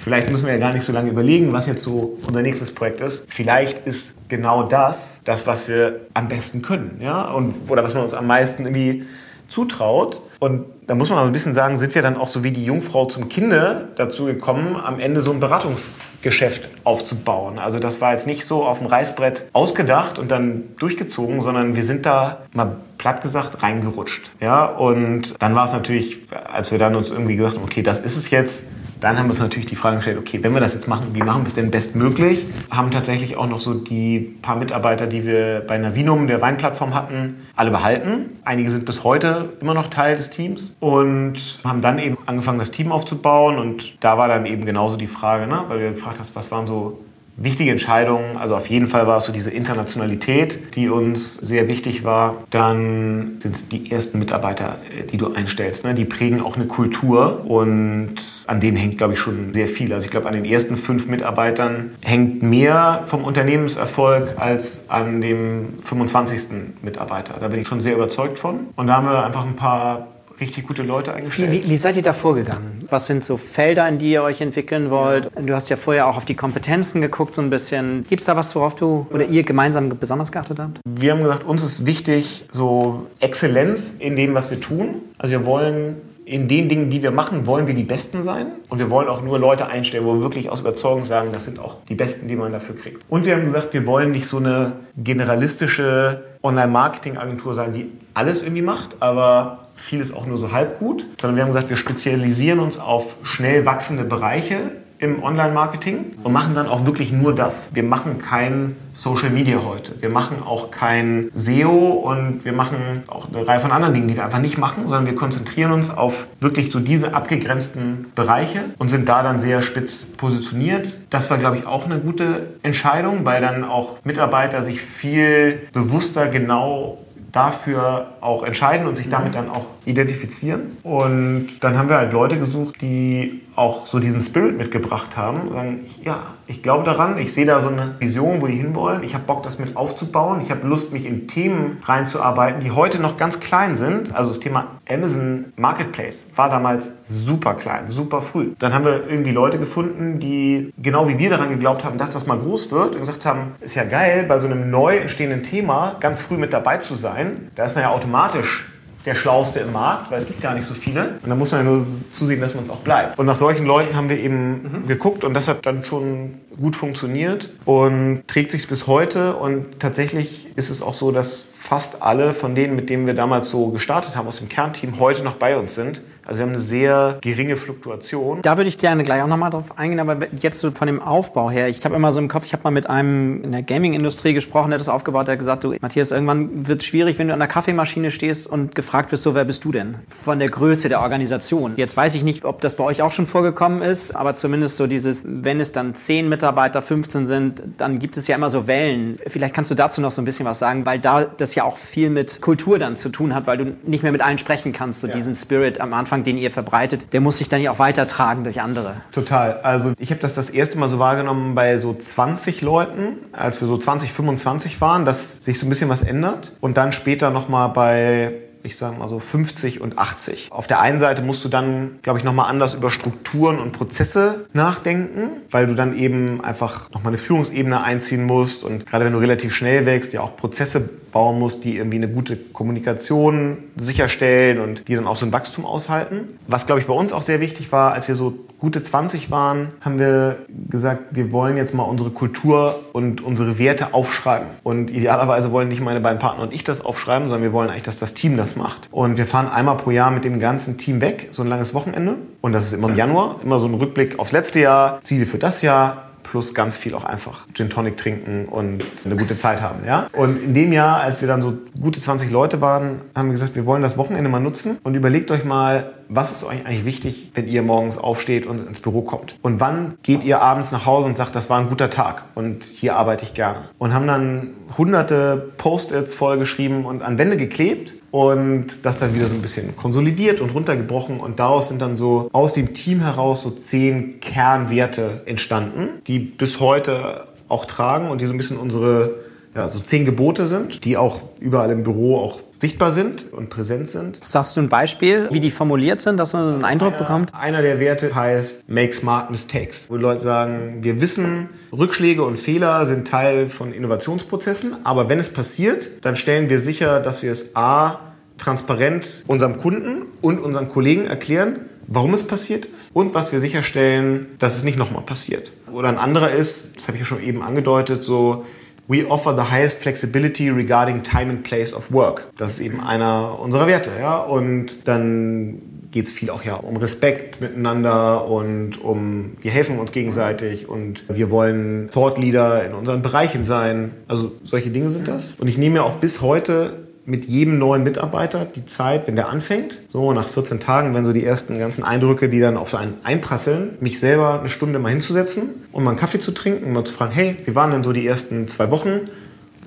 Vielleicht 0.02 0.30
müssen 0.30 0.46
wir 0.46 0.54
ja 0.54 0.58
gar 0.58 0.72
nicht 0.72 0.84
so 0.84 0.92
lange 0.92 1.10
überlegen, 1.10 1.52
was 1.52 1.66
jetzt 1.66 1.82
so 1.82 2.18
unser 2.26 2.42
nächstes 2.42 2.74
Projekt 2.74 3.00
ist. 3.00 3.26
Vielleicht 3.28 3.86
ist 3.86 4.14
genau 4.28 4.62
das 4.62 5.20
das, 5.24 5.46
was 5.46 5.68
wir 5.68 6.00
am 6.14 6.28
besten 6.28 6.62
können, 6.62 6.98
ja, 7.02 7.30
und 7.30 7.54
oder 7.68 7.84
was 7.84 7.94
man 7.94 8.04
uns 8.04 8.14
am 8.14 8.26
meisten 8.26 8.64
irgendwie 8.64 9.04
zutraut. 9.48 10.22
Und 10.38 10.64
da 10.86 10.94
muss 10.94 11.10
man 11.10 11.18
aber 11.18 11.26
ein 11.26 11.32
bisschen 11.32 11.54
sagen, 11.54 11.76
sind 11.76 11.94
wir 11.94 12.02
dann 12.02 12.16
auch 12.16 12.28
so 12.28 12.42
wie 12.42 12.50
die 12.50 12.64
Jungfrau 12.64 13.04
zum 13.04 13.28
Kinde 13.28 13.88
dazu 13.96 14.24
gekommen, 14.24 14.76
am 14.82 15.00
Ende 15.00 15.20
so 15.20 15.32
ein 15.32 15.40
Beratungsgeschäft 15.40 16.68
aufzubauen. 16.84 17.58
Also 17.58 17.78
das 17.78 18.00
war 18.00 18.12
jetzt 18.12 18.26
nicht 18.26 18.44
so 18.44 18.64
auf 18.64 18.78
dem 18.78 18.86
Reißbrett 18.86 19.50
ausgedacht 19.52 20.18
und 20.18 20.30
dann 20.30 20.62
durchgezogen, 20.78 21.42
sondern 21.42 21.76
wir 21.76 21.84
sind 21.84 22.06
da 22.06 22.38
mal 22.52 22.76
platt 22.96 23.20
gesagt 23.20 23.62
reingerutscht. 23.62 24.30
Ja, 24.40 24.64
und 24.64 25.34
dann 25.42 25.54
war 25.54 25.66
es 25.66 25.72
natürlich, 25.72 26.20
als 26.50 26.70
wir 26.70 26.78
dann 26.78 26.94
uns 26.94 27.10
irgendwie 27.10 27.36
gesagt 27.36 27.56
haben, 27.56 27.64
okay, 27.64 27.82
das 27.82 28.00
ist 28.00 28.16
es 28.16 28.30
jetzt, 28.30 28.62
dann 29.00 29.18
haben 29.18 29.26
wir 29.26 29.30
uns 29.30 29.40
natürlich 29.40 29.66
die 29.66 29.76
Frage 29.76 29.96
gestellt, 29.96 30.18
okay, 30.18 30.42
wenn 30.42 30.52
wir 30.52 30.60
das 30.60 30.74
jetzt 30.74 30.88
machen, 30.88 31.08
wie 31.12 31.22
machen 31.22 31.42
wir 31.42 31.48
es 31.48 31.54
denn 31.54 31.70
bestmöglich? 31.70 32.46
Haben 32.70 32.90
tatsächlich 32.90 33.36
auch 33.36 33.48
noch 33.48 33.60
so 33.60 33.74
die 33.74 34.36
paar 34.42 34.56
Mitarbeiter, 34.56 35.06
die 35.06 35.24
wir 35.24 35.64
bei 35.66 35.78
Navinum, 35.78 36.26
der 36.26 36.40
Weinplattform 36.40 36.94
hatten, 36.94 37.46
alle 37.56 37.70
behalten. 37.70 38.38
Einige 38.44 38.70
sind 38.70 38.84
bis 38.84 39.02
heute 39.04 39.54
immer 39.60 39.74
noch 39.74 39.88
Teil 39.88 40.16
des 40.16 40.30
Teams 40.30 40.76
und 40.80 41.60
haben 41.64 41.80
dann 41.80 41.98
eben 41.98 42.18
angefangen, 42.26 42.58
das 42.58 42.70
Team 42.70 42.92
aufzubauen. 42.92 43.58
Und 43.58 43.94
da 44.00 44.18
war 44.18 44.28
dann 44.28 44.46
eben 44.46 44.64
genauso 44.64 44.96
die 44.96 45.06
Frage, 45.06 45.46
ne, 45.46 45.64
weil 45.68 45.78
du 45.78 45.90
gefragt 45.90 46.18
hast, 46.20 46.36
was 46.36 46.50
waren 46.50 46.66
so 46.66 47.00
wichtige 47.40 47.70
Entscheidungen. 47.70 48.36
Also 48.36 48.54
auf 48.54 48.68
jeden 48.68 48.86
Fall 48.86 49.06
war 49.06 49.16
es 49.16 49.24
so 49.24 49.32
diese 49.32 49.50
Internationalität, 49.50 50.76
die 50.76 50.88
uns 50.88 51.36
sehr 51.36 51.66
wichtig 51.66 52.04
war. 52.04 52.36
Dann 52.50 53.38
sind 53.40 53.56
es 53.56 53.68
die 53.68 53.90
ersten 53.90 54.18
Mitarbeiter, 54.18 54.76
äh, 54.96 55.04
die 55.04 55.16
du 55.16 55.32
einstellst. 55.34 55.84
Ne? 55.84 55.94
Die 55.94 56.04
prägen 56.04 56.42
auch 56.42 56.56
eine 56.56 56.66
Kultur 56.66 57.44
und 57.46 58.14
an 58.46 58.60
denen 58.60 58.76
hängt, 58.76 58.98
glaube 58.98 59.14
ich, 59.14 59.18
schon 59.18 59.54
sehr 59.54 59.68
viel. 59.68 59.92
Also 59.92 60.04
ich 60.04 60.10
glaube, 60.10 60.28
an 60.28 60.34
den 60.34 60.44
ersten 60.44 60.76
fünf 60.76 61.06
Mitarbeitern 61.06 61.92
hängt 62.02 62.42
mehr 62.42 63.04
vom 63.06 63.24
Unternehmenserfolg 63.24 64.34
als 64.38 64.88
an 64.88 65.20
dem 65.20 65.78
25. 65.82 66.82
Mitarbeiter. 66.82 67.34
Da 67.40 67.48
bin 67.48 67.60
ich 67.60 67.68
schon 67.68 67.80
sehr 67.80 67.94
überzeugt 67.94 68.38
von. 68.38 68.68
Und 68.76 68.86
da 68.86 68.96
haben 68.96 69.06
wir 69.06 69.24
einfach 69.24 69.46
ein 69.46 69.56
paar 69.56 70.08
richtig 70.40 70.66
gute 70.66 70.82
Leute 70.82 71.12
eingestellt. 71.12 71.52
Wie, 71.52 71.64
wie, 71.64 71.70
wie, 71.70 71.76
seid 71.76 71.96
ihr 71.96 72.02
da 72.02 72.12
vorgegangen? 72.12 72.84
Was 72.88 73.06
sind 73.06 73.22
so 73.22 73.36
Felder, 73.36 73.88
in 73.88 73.98
die 73.98 74.12
ihr 74.12 74.22
euch 74.22 74.40
entwickeln 74.40 74.90
wollt? 74.90 75.30
Du 75.36 75.54
hast 75.54 75.70
ja 75.70 75.76
vorher 75.76 76.06
auch 76.06 76.16
auf 76.16 76.24
die 76.24 76.34
Kompetenzen 76.34 77.00
geguckt 77.00 77.34
so 77.34 77.42
ein 77.42 77.50
bisschen. 77.50 78.04
Gibt 78.08 78.20
es 78.20 78.26
da 78.26 78.36
was, 78.36 78.54
worauf 78.54 78.74
du 78.74 79.06
oder 79.10 79.24
ihr 79.24 79.42
gemeinsam 79.42 79.90
besonders 79.98 80.32
geachtet 80.32 80.58
habt? 80.58 80.80
Wir 80.84 81.12
haben 81.12 81.22
gesagt, 81.22 81.44
uns 81.44 81.62
ist 81.62 81.86
wichtig 81.86 82.46
so 82.50 83.06
Exzellenz 83.20 83.94
in 83.98 84.16
dem, 84.16 84.34
was 84.34 84.50
wir 84.50 84.60
tun. 84.60 85.02
Also 85.18 85.32
wir 85.32 85.44
wollen 85.44 85.96
in 86.30 86.46
den 86.46 86.68
Dingen, 86.68 86.90
die 86.90 87.02
wir 87.02 87.10
machen, 87.10 87.46
wollen 87.46 87.66
wir 87.66 87.74
die 87.74 87.82
Besten 87.82 88.22
sein. 88.22 88.46
Und 88.68 88.78
wir 88.78 88.88
wollen 88.88 89.08
auch 89.08 89.20
nur 89.20 89.38
Leute 89.40 89.66
einstellen, 89.66 90.04
wo 90.04 90.14
wir 90.14 90.22
wirklich 90.22 90.48
aus 90.48 90.60
Überzeugung 90.60 91.04
sagen, 91.04 91.30
das 91.32 91.44
sind 91.44 91.58
auch 91.58 91.78
die 91.88 91.96
Besten, 91.96 92.28
die 92.28 92.36
man 92.36 92.52
dafür 92.52 92.76
kriegt. 92.76 93.02
Und 93.08 93.26
wir 93.26 93.34
haben 93.34 93.46
gesagt, 93.46 93.74
wir 93.74 93.84
wollen 93.84 94.12
nicht 94.12 94.26
so 94.26 94.36
eine 94.36 94.74
generalistische 94.96 96.22
Online-Marketing-Agentur 96.42 97.54
sein, 97.54 97.72
die 97.72 97.90
alles 98.14 98.42
irgendwie 98.42 98.62
macht, 98.62 98.96
aber 99.00 99.69
vieles 99.80 100.12
auch 100.12 100.26
nur 100.26 100.38
so 100.38 100.52
halb 100.52 100.78
gut, 100.78 101.06
sondern 101.20 101.36
wir 101.36 101.44
haben 101.44 101.52
gesagt, 101.52 101.70
wir 101.70 101.76
spezialisieren 101.76 102.60
uns 102.60 102.78
auf 102.78 103.16
schnell 103.22 103.66
wachsende 103.66 104.04
Bereiche 104.04 104.72
im 105.00 105.22
Online-Marketing 105.22 106.12
und 106.22 106.32
machen 106.32 106.54
dann 106.54 106.68
auch 106.68 106.84
wirklich 106.84 107.10
nur 107.10 107.34
das. 107.34 107.74
Wir 107.74 107.82
machen 107.82 108.18
kein 108.18 108.76
Social 108.92 109.30
Media 109.30 109.60
heute. 109.64 109.94
Wir 110.00 110.10
machen 110.10 110.42
auch 110.44 110.70
kein 110.70 111.30
SEO 111.34 111.70
und 111.70 112.44
wir 112.44 112.52
machen 112.52 112.76
auch 113.06 113.28
eine 113.28 113.46
Reihe 113.46 113.60
von 113.60 113.72
anderen 113.72 113.94
Dingen, 113.94 114.08
die 114.08 114.16
wir 114.16 114.24
einfach 114.24 114.40
nicht 114.40 114.58
machen, 114.58 114.88
sondern 114.88 115.06
wir 115.06 115.14
konzentrieren 115.14 115.72
uns 115.72 115.90
auf 115.90 116.26
wirklich 116.40 116.70
so 116.70 116.80
diese 116.80 117.14
abgegrenzten 117.14 118.06
Bereiche 118.14 118.64
und 118.78 118.90
sind 118.90 119.08
da 119.08 119.22
dann 119.22 119.40
sehr 119.40 119.62
spitz 119.62 120.04
positioniert. 120.18 120.98
Das 121.08 121.30
war, 121.30 121.38
glaube 121.38 121.56
ich, 121.56 121.66
auch 121.66 121.86
eine 121.86 121.98
gute 121.98 122.48
Entscheidung, 122.62 123.24
weil 123.24 123.40
dann 123.40 123.64
auch 123.64 124.04
Mitarbeiter 124.04 124.62
sich 124.62 124.82
viel 124.82 125.62
bewusster 125.72 126.26
genau 126.26 126.98
dafür 127.32 128.14
auch 128.20 128.42
entscheiden 128.42 128.86
und 128.86 128.96
sich 128.96 129.08
damit 129.08 129.34
dann 129.34 129.50
auch 129.50 129.66
identifizieren. 129.84 130.78
Und 130.82 131.62
dann 131.62 131.78
haben 131.78 131.88
wir 131.88 131.96
halt 131.96 132.12
Leute 132.12 132.38
gesucht, 132.38 132.80
die 132.82 133.42
auch 133.60 133.86
so 133.86 133.98
diesen 133.98 134.22
Spirit 134.22 134.56
mitgebracht 134.56 135.18
haben. 135.18 135.52
Sagen, 135.52 135.80
ja, 136.02 136.22
ich 136.46 136.62
glaube 136.62 136.84
daran, 136.84 137.18
ich 137.18 137.34
sehe 137.34 137.44
da 137.44 137.60
so 137.60 137.68
eine 137.68 137.94
Vision, 137.98 138.40
wo 138.40 138.46
die 138.46 138.56
hinwollen. 138.56 139.02
Ich 139.02 139.12
habe 139.12 139.24
Bock, 139.24 139.42
das 139.42 139.58
mit 139.58 139.76
aufzubauen. 139.76 140.40
Ich 140.42 140.50
habe 140.50 140.66
Lust, 140.66 140.94
mich 140.94 141.04
in 141.04 141.28
Themen 141.28 141.76
reinzuarbeiten, 141.84 142.60
die 142.60 142.70
heute 142.70 142.98
noch 143.00 143.18
ganz 143.18 143.38
klein 143.38 143.76
sind. 143.76 144.14
Also 144.14 144.30
das 144.30 144.40
Thema 144.40 144.68
Amazon 144.88 145.52
Marketplace 145.56 146.28
war 146.36 146.48
damals 146.48 146.90
super 147.04 147.52
klein, 147.52 147.88
super 147.88 148.22
früh. 148.22 148.52
Dann 148.58 148.72
haben 148.72 148.86
wir 148.86 149.06
irgendwie 149.06 149.32
Leute 149.32 149.58
gefunden, 149.58 150.20
die 150.20 150.72
genau 150.78 151.06
wie 151.06 151.18
wir 151.18 151.28
daran 151.28 151.50
geglaubt 151.50 151.84
haben, 151.84 151.98
dass 151.98 152.12
das 152.12 152.26
mal 152.26 152.38
groß 152.38 152.72
wird 152.72 152.94
und 152.94 153.00
gesagt 153.00 153.26
haben, 153.26 153.52
ist 153.60 153.74
ja 153.74 153.84
geil, 153.84 154.24
bei 154.26 154.38
so 154.38 154.46
einem 154.46 154.70
neu 154.70 154.96
entstehenden 154.96 155.42
Thema 155.42 155.96
ganz 156.00 156.22
früh 156.22 156.38
mit 156.38 156.54
dabei 156.54 156.78
zu 156.78 156.94
sein. 156.94 157.50
Da 157.56 157.66
ist 157.66 157.74
man 157.74 157.84
ja 157.84 157.90
automatisch 157.90 158.69
der 159.06 159.14
Schlauste 159.14 159.60
im 159.60 159.72
Markt, 159.72 160.10
weil 160.10 160.20
es 160.20 160.26
gibt 160.26 160.40
gar 160.40 160.54
nicht 160.54 160.66
so 160.66 160.74
viele. 160.74 161.18
Und 161.22 161.28
da 161.28 161.34
muss 161.34 161.52
man 161.52 161.64
ja 161.64 161.70
nur 161.70 161.86
zusehen, 162.10 162.40
dass 162.40 162.54
man 162.54 162.64
es 162.64 162.70
auch 162.70 162.80
bleibt. 162.80 163.18
Und 163.18 163.26
nach 163.26 163.36
solchen 163.36 163.64
Leuten 163.64 163.96
haben 163.96 164.08
wir 164.08 164.18
eben 164.18 164.82
mhm. 164.82 164.88
geguckt 164.88 165.24
und 165.24 165.34
das 165.34 165.48
hat 165.48 165.64
dann 165.64 165.84
schon 165.84 166.34
gut 166.60 166.76
funktioniert 166.76 167.50
und 167.64 168.22
trägt 168.26 168.50
sich 168.50 168.68
bis 168.68 168.86
heute. 168.86 169.36
Und 169.36 169.78
tatsächlich 169.78 170.48
ist 170.56 170.70
es 170.70 170.82
auch 170.82 170.94
so, 170.94 171.12
dass 171.12 171.44
fast 171.58 172.02
alle 172.02 172.34
von 172.34 172.54
denen, 172.54 172.74
mit 172.74 172.90
denen 172.90 173.06
wir 173.06 173.14
damals 173.14 173.50
so 173.50 173.68
gestartet 173.68 174.16
haben, 174.16 174.26
aus 174.26 174.38
dem 174.38 174.48
Kernteam, 174.48 174.98
heute 174.98 175.22
noch 175.22 175.34
bei 175.34 175.56
uns 175.56 175.74
sind. 175.74 176.02
Also 176.30 176.42
wir 176.42 176.46
haben 176.46 176.54
eine 176.54 176.62
sehr 176.62 177.18
geringe 177.22 177.56
Fluktuation. 177.56 178.40
Da 178.42 178.56
würde 178.56 178.68
ich 178.68 178.78
gerne 178.78 179.02
gleich 179.02 179.20
auch 179.20 179.26
nochmal 179.26 179.50
drauf 179.50 179.76
eingehen, 179.76 179.98
aber 179.98 180.28
jetzt 180.40 180.60
so 180.60 180.70
von 180.70 180.86
dem 180.86 181.02
Aufbau 181.02 181.50
her. 181.50 181.68
Ich 181.68 181.84
habe 181.84 181.96
immer 181.96 182.12
so 182.12 182.20
im 182.20 182.28
Kopf, 182.28 182.46
ich 182.46 182.52
habe 182.52 182.62
mal 182.62 182.70
mit 182.70 182.88
einem 182.88 183.42
in 183.42 183.50
der 183.50 183.62
Gaming-Industrie 183.62 184.32
gesprochen, 184.32 184.70
der 184.70 184.78
das 184.78 184.88
aufgebaut 184.88 185.22
hat, 185.22 185.26
der 185.26 185.32
hat 185.32 185.38
gesagt, 185.40 185.64
du 185.64 185.74
Matthias, 185.80 186.12
irgendwann 186.12 186.68
wird 186.68 186.82
es 186.82 186.86
schwierig, 186.86 187.18
wenn 187.18 187.26
du 187.26 187.32
an 187.32 187.40
der 187.40 187.48
Kaffeemaschine 187.48 188.12
stehst 188.12 188.46
und 188.46 188.76
gefragt 188.76 189.10
wirst, 189.10 189.24
so 189.24 189.34
wer 189.34 189.44
bist 189.44 189.64
du 189.64 189.72
denn? 189.72 189.96
Von 190.08 190.38
der 190.38 190.48
Größe 190.48 190.88
der 190.88 191.00
Organisation. 191.00 191.72
Jetzt 191.74 191.96
weiß 191.96 192.14
ich 192.14 192.22
nicht, 192.22 192.44
ob 192.44 192.60
das 192.60 192.76
bei 192.76 192.84
euch 192.84 193.02
auch 193.02 193.10
schon 193.10 193.26
vorgekommen 193.26 193.82
ist, 193.82 194.14
aber 194.14 194.36
zumindest 194.36 194.76
so 194.76 194.86
dieses, 194.86 195.24
wenn 195.26 195.58
es 195.58 195.72
dann 195.72 195.96
10 195.96 196.28
Mitarbeiter, 196.28 196.80
15 196.80 197.26
sind, 197.26 197.62
dann 197.76 197.98
gibt 197.98 198.16
es 198.16 198.28
ja 198.28 198.36
immer 198.36 198.50
so 198.50 198.68
Wellen. 198.68 199.16
Vielleicht 199.26 199.52
kannst 199.52 199.72
du 199.72 199.74
dazu 199.74 200.00
noch 200.00 200.12
so 200.12 200.22
ein 200.22 200.26
bisschen 200.26 200.46
was 200.46 200.60
sagen, 200.60 200.86
weil 200.86 201.00
da 201.00 201.24
das 201.24 201.56
ja 201.56 201.64
auch 201.64 201.76
viel 201.76 202.08
mit 202.08 202.40
Kultur 202.40 202.78
dann 202.78 202.96
zu 202.96 203.08
tun 203.08 203.34
hat, 203.34 203.48
weil 203.48 203.58
du 203.58 203.76
nicht 203.82 204.04
mehr 204.04 204.12
mit 204.12 204.22
allen 204.22 204.38
sprechen 204.38 204.72
kannst, 204.72 205.00
so 205.00 205.08
ja. 205.08 205.14
diesen 205.14 205.34
Spirit 205.34 205.80
am 205.80 205.92
Anfang 205.92 206.19
Anfang, 206.20 206.24
den 206.24 206.38
ihr 206.38 206.50
verbreitet, 206.50 207.12
der 207.12 207.20
muss 207.20 207.38
sich 207.38 207.48
dann 207.48 207.60
ja 207.60 207.70
auch 207.70 207.78
weitertragen 207.78 208.44
durch 208.44 208.60
andere. 208.60 208.94
Total. 209.12 209.60
Also 209.62 209.92
ich 209.98 210.10
habe 210.10 210.20
das 210.20 210.34
das 210.34 210.50
erste 210.50 210.78
Mal 210.78 210.88
so 210.88 210.98
wahrgenommen 210.98 211.54
bei 211.54 211.78
so 211.78 211.94
20 211.94 212.62
Leuten, 212.62 213.16
als 213.32 213.60
wir 213.60 213.68
so 213.68 213.76
20, 213.76 214.12
25 214.12 214.80
waren, 214.80 215.04
dass 215.04 215.44
sich 215.44 215.58
so 215.58 215.66
ein 215.66 215.68
bisschen 215.68 215.88
was 215.88 216.02
ändert. 216.02 216.52
Und 216.60 216.76
dann 216.76 216.92
später 216.92 217.30
nochmal 217.30 217.70
bei 217.70 218.32
ich 218.62 218.76
sage 218.76 218.96
mal 218.96 219.08
so 219.08 219.18
50 219.18 219.80
und 219.80 219.98
80. 219.98 220.48
Auf 220.50 220.66
der 220.66 220.80
einen 220.80 221.00
Seite 221.00 221.22
musst 221.22 221.44
du 221.44 221.48
dann, 221.48 221.98
glaube 222.02 222.18
ich, 222.18 222.24
nochmal 222.24 222.48
anders 222.48 222.74
über 222.74 222.90
Strukturen 222.90 223.58
und 223.58 223.72
Prozesse 223.72 224.46
nachdenken, 224.52 225.30
weil 225.50 225.66
du 225.66 225.74
dann 225.74 225.96
eben 225.96 226.42
einfach 226.44 226.90
nochmal 226.90 227.12
eine 227.12 227.18
Führungsebene 227.18 227.82
einziehen 227.82 228.24
musst 228.24 228.64
und 228.64 228.86
gerade 228.86 229.04
wenn 229.04 229.12
du 229.12 229.18
relativ 229.18 229.54
schnell 229.54 229.86
wächst, 229.86 230.12
ja 230.12 230.20
auch 230.20 230.36
Prozesse 230.36 230.88
bauen 231.12 231.38
musst, 231.38 231.64
die 231.64 231.76
irgendwie 231.76 231.96
eine 231.96 232.08
gute 232.08 232.36
Kommunikation 232.36 233.58
sicherstellen 233.76 234.60
und 234.60 234.88
die 234.88 234.94
dann 234.94 235.06
auch 235.06 235.16
so 235.16 235.26
ein 235.26 235.32
Wachstum 235.32 235.64
aushalten. 235.64 236.38
Was, 236.46 236.66
glaube 236.66 236.80
ich, 236.80 236.86
bei 236.86 236.94
uns 236.94 237.12
auch 237.12 237.22
sehr 237.22 237.40
wichtig 237.40 237.72
war, 237.72 237.92
als 237.92 238.08
wir 238.08 238.14
so 238.14 238.38
gute 238.60 238.82
20 238.82 239.30
waren, 239.30 239.72
haben 239.80 239.98
wir 239.98 240.36
gesagt, 240.68 241.16
wir 241.16 241.32
wollen 241.32 241.56
jetzt 241.56 241.74
mal 241.74 241.82
unsere 241.82 242.10
Kultur 242.10 242.80
und 242.92 243.22
unsere 243.22 243.58
Werte 243.58 243.94
aufschreiben. 243.94 244.48
Und 244.62 244.90
idealerweise 244.90 245.50
wollen 245.50 245.68
nicht 245.68 245.80
meine 245.80 246.00
beiden 246.00 246.18
Partner 246.18 246.44
und 246.44 246.52
ich 246.52 246.62
das 246.62 246.84
aufschreiben, 246.84 247.28
sondern 247.28 247.42
wir 247.42 247.52
wollen 247.52 247.70
eigentlich, 247.70 247.84
dass 247.84 247.98
das 247.98 248.14
Team 248.14 248.36
das 248.36 248.56
macht. 248.56 248.88
Und 248.92 249.16
wir 249.16 249.26
fahren 249.26 249.48
einmal 249.48 249.76
pro 249.76 249.90
Jahr 249.90 250.10
mit 250.10 250.24
dem 250.24 250.40
ganzen 250.40 250.76
Team 250.76 251.00
weg, 251.00 251.28
so 251.30 251.42
ein 251.42 251.48
langes 251.48 251.74
Wochenende. 251.74 252.16
Und 252.42 252.52
das 252.52 252.66
ist 252.66 252.74
immer 252.74 252.88
im 252.88 252.96
Januar, 252.96 253.36
immer 253.42 253.58
so 253.58 253.66
ein 253.66 253.74
Rückblick 253.74 254.18
aufs 254.18 254.32
letzte 254.32 254.60
Jahr, 254.60 255.00
Ziele 255.02 255.26
für 255.26 255.38
das 255.38 255.62
Jahr, 255.62 256.09
plus 256.30 256.54
ganz 256.54 256.76
viel 256.76 256.94
auch 256.94 257.02
einfach 257.02 257.46
Gin 257.54 257.70
Tonic 257.70 257.96
trinken 257.96 258.46
und 258.46 258.84
eine 259.04 259.16
gute 259.16 259.36
Zeit 259.36 259.60
haben. 259.60 259.84
Ja? 259.84 260.06
Und 260.12 260.40
in 260.40 260.54
dem 260.54 260.72
Jahr, 260.72 261.00
als 261.00 261.20
wir 261.20 261.26
dann 261.26 261.42
so 261.42 261.58
gute 261.80 262.00
20 262.00 262.30
Leute 262.30 262.60
waren, 262.60 263.00
haben 263.16 263.28
wir 263.28 263.32
gesagt, 263.32 263.56
wir 263.56 263.66
wollen 263.66 263.82
das 263.82 263.98
Wochenende 263.98 264.30
mal 264.30 264.38
nutzen 264.38 264.78
und 264.84 264.94
überlegt 264.94 265.32
euch 265.32 265.44
mal, 265.44 265.92
was 266.08 266.30
ist 266.30 266.44
euch 266.44 266.64
eigentlich 266.66 266.84
wichtig, 266.84 267.32
wenn 267.34 267.48
ihr 267.48 267.62
morgens 267.62 267.98
aufsteht 267.98 268.46
und 268.46 268.66
ins 268.66 268.80
Büro 268.80 269.02
kommt? 269.02 269.36
Und 269.42 269.58
wann 269.58 269.94
geht 270.02 270.22
ihr 270.22 270.40
abends 270.40 270.70
nach 270.70 270.86
Hause 270.86 271.08
und 271.08 271.16
sagt, 271.16 271.34
das 271.34 271.50
war 271.50 271.58
ein 271.58 271.68
guter 271.68 271.90
Tag 271.90 272.24
und 272.36 272.62
hier 272.62 272.96
arbeite 272.96 273.24
ich 273.24 273.34
gerne? 273.34 273.68
Und 273.78 273.92
haben 273.92 274.06
dann 274.06 274.50
hunderte 274.78 275.50
Post-its 275.56 276.14
vollgeschrieben 276.14 276.84
und 276.84 277.02
an 277.02 277.18
Wände 277.18 277.36
geklebt 277.36 277.94
und 278.10 278.66
das 278.82 278.98
dann 278.98 279.14
wieder 279.14 279.26
so 279.26 279.34
ein 279.34 279.42
bisschen 279.42 279.76
konsolidiert 279.76 280.40
und 280.40 280.50
runtergebrochen. 280.50 281.20
Und 281.20 281.38
daraus 281.38 281.68
sind 281.68 281.80
dann 281.80 281.96
so 281.96 282.28
aus 282.32 282.54
dem 282.54 282.74
Team 282.74 283.00
heraus 283.00 283.42
so 283.42 283.50
zehn 283.50 284.20
Kernwerte 284.20 285.22
entstanden, 285.26 286.00
die 286.06 286.18
bis 286.18 286.60
heute 286.60 287.24
auch 287.48 287.64
tragen 287.64 288.10
und 288.10 288.20
die 288.20 288.26
so 288.26 288.32
ein 288.32 288.36
bisschen 288.36 288.58
unsere 288.58 289.29
ja, 289.54 289.68
so 289.68 289.80
zehn 289.80 290.04
Gebote 290.04 290.46
sind, 290.46 290.84
die 290.84 290.96
auch 290.96 291.20
überall 291.40 291.70
im 291.70 291.82
Büro 291.82 292.18
auch 292.18 292.40
sichtbar 292.50 292.92
sind 292.92 293.32
und 293.32 293.48
präsent 293.48 293.88
sind. 293.88 294.22
Sagst 294.22 294.56
du 294.56 294.60
ein 294.60 294.68
Beispiel, 294.68 295.28
wie 295.30 295.40
die 295.40 295.50
formuliert 295.50 296.00
sind, 296.00 296.18
dass 296.18 296.34
man 296.34 296.54
einen 296.54 296.64
Eindruck 296.64 296.94
einer, 296.94 296.98
bekommt? 296.98 297.34
Einer 297.34 297.62
der 297.62 297.80
Werte 297.80 298.14
heißt 298.14 298.68
Make 298.68 298.92
Smart 298.92 299.30
Mistakes, 299.30 299.86
wo 299.88 299.96
Leute 299.96 300.20
sagen, 300.20 300.78
wir 300.82 301.00
wissen, 301.00 301.48
Rückschläge 301.72 302.22
und 302.22 302.38
Fehler 302.38 302.84
sind 302.86 303.08
Teil 303.08 303.48
von 303.48 303.72
Innovationsprozessen, 303.72 304.76
aber 304.84 305.08
wenn 305.08 305.18
es 305.18 305.30
passiert, 305.30 305.88
dann 306.02 306.16
stellen 306.16 306.48
wir 306.50 306.60
sicher, 306.60 307.00
dass 307.00 307.22
wir 307.22 307.32
es 307.32 307.56
a 307.56 308.00
transparent 308.36 309.24
unserem 309.26 309.58
Kunden 309.58 310.06
und 310.20 310.38
unseren 310.38 310.68
Kollegen 310.68 311.06
erklären, 311.06 311.60
warum 311.86 312.14
es 312.14 312.26
passiert 312.26 312.66
ist 312.66 312.90
und 312.94 313.14
was 313.14 313.32
wir 313.32 313.40
sicherstellen, 313.40 314.26
dass 314.38 314.56
es 314.56 314.64
nicht 314.64 314.78
nochmal 314.78 315.02
passiert. 315.02 315.52
Oder 315.72 315.88
ein 315.88 315.98
anderer 315.98 316.30
ist, 316.30 316.76
das 316.76 316.88
habe 316.88 316.96
ich 316.96 317.02
ja 317.02 317.06
schon 317.06 317.22
eben 317.22 317.42
angedeutet, 317.42 318.04
so 318.04 318.44
We 318.90 319.06
offer 319.08 319.36
the 319.36 319.48
highest 319.48 319.78
flexibility 319.78 320.50
regarding 320.50 321.04
time 321.04 321.30
and 321.30 321.44
place 321.44 321.72
of 321.72 321.92
work. 321.92 322.28
Das 322.36 322.54
ist 322.54 322.58
eben 322.60 322.80
einer 322.80 323.38
unserer 323.38 323.68
Werte. 323.68 323.92
Ja? 323.96 324.16
Und 324.16 324.88
dann 324.88 325.62
geht 325.92 326.06
es 326.06 326.12
viel 326.12 326.28
auch 326.30 326.42
ja 326.42 326.54
um 326.54 326.76
Respekt 326.76 327.40
miteinander 327.40 328.26
und 328.26 328.82
um, 328.82 329.34
wir 329.40 329.52
helfen 329.52 329.78
uns 329.78 329.92
gegenseitig 329.92 330.68
und 330.68 331.04
wir 331.08 331.30
wollen 331.30 331.88
Thought 331.90 332.18
Leader 332.18 332.64
in 332.64 332.74
unseren 332.74 333.00
Bereichen 333.00 333.44
sein. 333.44 333.92
Also 334.08 334.32
solche 334.42 334.70
Dinge 334.70 334.90
sind 334.90 335.06
das. 335.06 335.34
Und 335.38 335.46
ich 335.46 335.56
nehme 335.56 335.76
ja 335.76 335.82
auch 335.82 335.94
bis 335.94 336.20
heute 336.20 336.89
mit 337.10 337.24
jedem 337.24 337.58
neuen 337.58 337.82
Mitarbeiter 337.82 338.44
die 338.44 338.64
Zeit, 338.64 339.08
wenn 339.08 339.16
der 339.16 339.28
anfängt, 339.28 339.80
so 339.88 340.12
nach 340.12 340.28
14 340.28 340.60
Tagen, 340.60 340.94
wenn 340.94 341.04
so 341.04 341.12
die 341.12 341.24
ersten 341.24 341.58
ganzen 341.58 341.82
Eindrücke, 341.82 342.28
die 342.28 342.40
dann 342.40 342.56
auf 342.56 342.70
so 342.70 342.76
einen 342.76 342.94
einprasseln, 343.02 343.72
mich 343.80 343.98
selber 343.98 344.40
eine 344.40 344.48
Stunde 344.48 344.78
mal 344.78 344.90
hinzusetzen 344.90 345.50
und 345.72 345.82
mal 345.82 345.90
einen 345.90 345.98
Kaffee 345.98 346.20
zu 346.20 346.32
trinken 346.32 346.64
und 346.64 346.72
mal 346.72 346.84
zu 346.84 346.92
fragen, 346.92 347.12
hey, 347.12 347.36
wie 347.44 347.54
waren 347.54 347.72
denn 347.72 347.82
so 347.82 347.92
die 347.92 348.06
ersten 348.06 348.46
zwei 348.48 348.70
Wochen? 348.70 349.00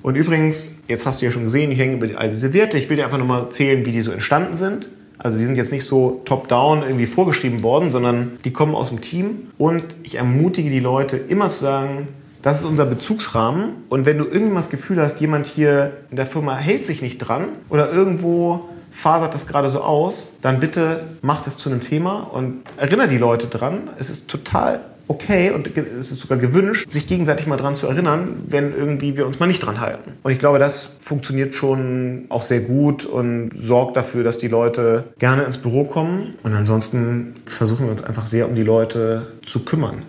Und 0.02 0.16
übrigens, 0.16 0.72
jetzt 0.88 1.06
hast 1.06 1.20
du 1.20 1.26
ja 1.26 1.32
schon 1.32 1.44
gesehen, 1.44 1.70
ich 1.70 1.78
hänge 1.78 1.96
über 1.96 2.18
all 2.18 2.30
diese 2.30 2.52
Werte. 2.52 2.78
Ich 2.78 2.88
will 2.90 2.96
dir 2.96 3.04
einfach 3.04 3.18
nochmal 3.18 3.42
erzählen, 3.42 3.84
wie 3.86 3.92
die 3.92 4.02
so 4.02 4.10
entstanden 4.10 4.54
sind. 4.54 4.88
Also 5.18 5.38
die 5.38 5.44
sind 5.44 5.56
jetzt 5.56 5.72
nicht 5.72 5.84
so 5.84 6.22
top-down 6.24 6.82
irgendwie 6.82 7.06
vorgeschrieben 7.06 7.62
worden, 7.62 7.92
sondern 7.92 8.32
die 8.44 8.52
kommen 8.52 8.74
aus 8.74 8.88
dem 8.88 9.00
Team. 9.00 9.48
Und 9.56 9.82
ich 10.02 10.16
ermutige 10.16 10.70
die 10.70 10.80
Leute 10.80 11.16
immer 11.16 11.48
zu 11.50 11.60
sagen, 11.60 12.08
das 12.44 12.58
ist 12.58 12.66
unser 12.66 12.84
Bezugsrahmen. 12.84 13.84
Und 13.88 14.04
wenn 14.04 14.18
du 14.18 14.24
irgendwann 14.24 14.56
das 14.56 14.68
Gefühl 14.68 15.00
hast, 15.00 15.18
jemand 15.18 15.46
hier 15.46 15.92
in 16.10 16.16
der 16.16 16.26
Firma 16.26 16.56
hält 16.56 16.84
sich 16.84 17.00
nicht 17.00 17.18
dran 17.18 17.48
oder 17.70 17.90
irgendwo 17.90 18.68
fasert 18.90 19.34
das 19.34 19.46
gerade 19.46 19.70
so 19.70 19.80
aus, 19.80 20.36
dann 20.42 20.60
bitte 20.60 21.04
mach 21.22 21.40
das 21.40 21.56
zu 21.56 21.70
einem 21.70 21.80
Thema 21.80 22.20
und 22.20 22.60
erinnere 22.76 23.08
die 23.08 23.16
Leute 23.16 23.46
dran. 23.46 23.88
Es 23.98 24.10
ist 24.10 24.28
total 24.28 24.80
okay 25.08 25.52
und 25.52 25.74
es 25.76 26.12
ist 26.12 26.20
sogar 26.20 26.36
gewünscht, 26.36 26.90
sich 26.90 27.06
gegenseitig 27.06 27.46
mal 27.46 27.56
dran 27.56 27.74
zu 27.74 27.86
erinnern, 27.86 28.44
wenn 28.46 28.74
irgendwie 28.74 29.16
wir 29.16 29.26
uns 29.26 29.38
mal 29.38 29.46
nicht 29.46 29.64
dran 29.64 29.80
halten. 29.80 30.12
Und 30.22 30.30
ich 30.30 30.38
glaube, 30.38 30.58
das 30.58 30.96
funktioniert 31.00 31.54
schon 31.54 32.26
auch 32.28 32.42
sehr 32.42 32.60
gut 32.60 33.06
und 33.06 33.52
sorgt 33.54 33.96
dafür, 33.96 34.22
dass 34.22 34.36
die 34.36 34.48
Leute 34.48 35.04
gerne 35.18 35.44
ins 35.44 35.56
Büro 35.56 35.84
kommen. 35.84 36.34
Und 36.42 36.54
ansonsten 36.54 37.34
versuchen 37.46 37.86
wir 37.86 37.92
uns 37.92 38.02
einfach 38.02 38.26
sehr 38.26 38.46
um 38.46 38.54
die 38.54 38.62
Leute 38.62 39.32
zu 39.46 39.60
kümmern. 39.60 40.02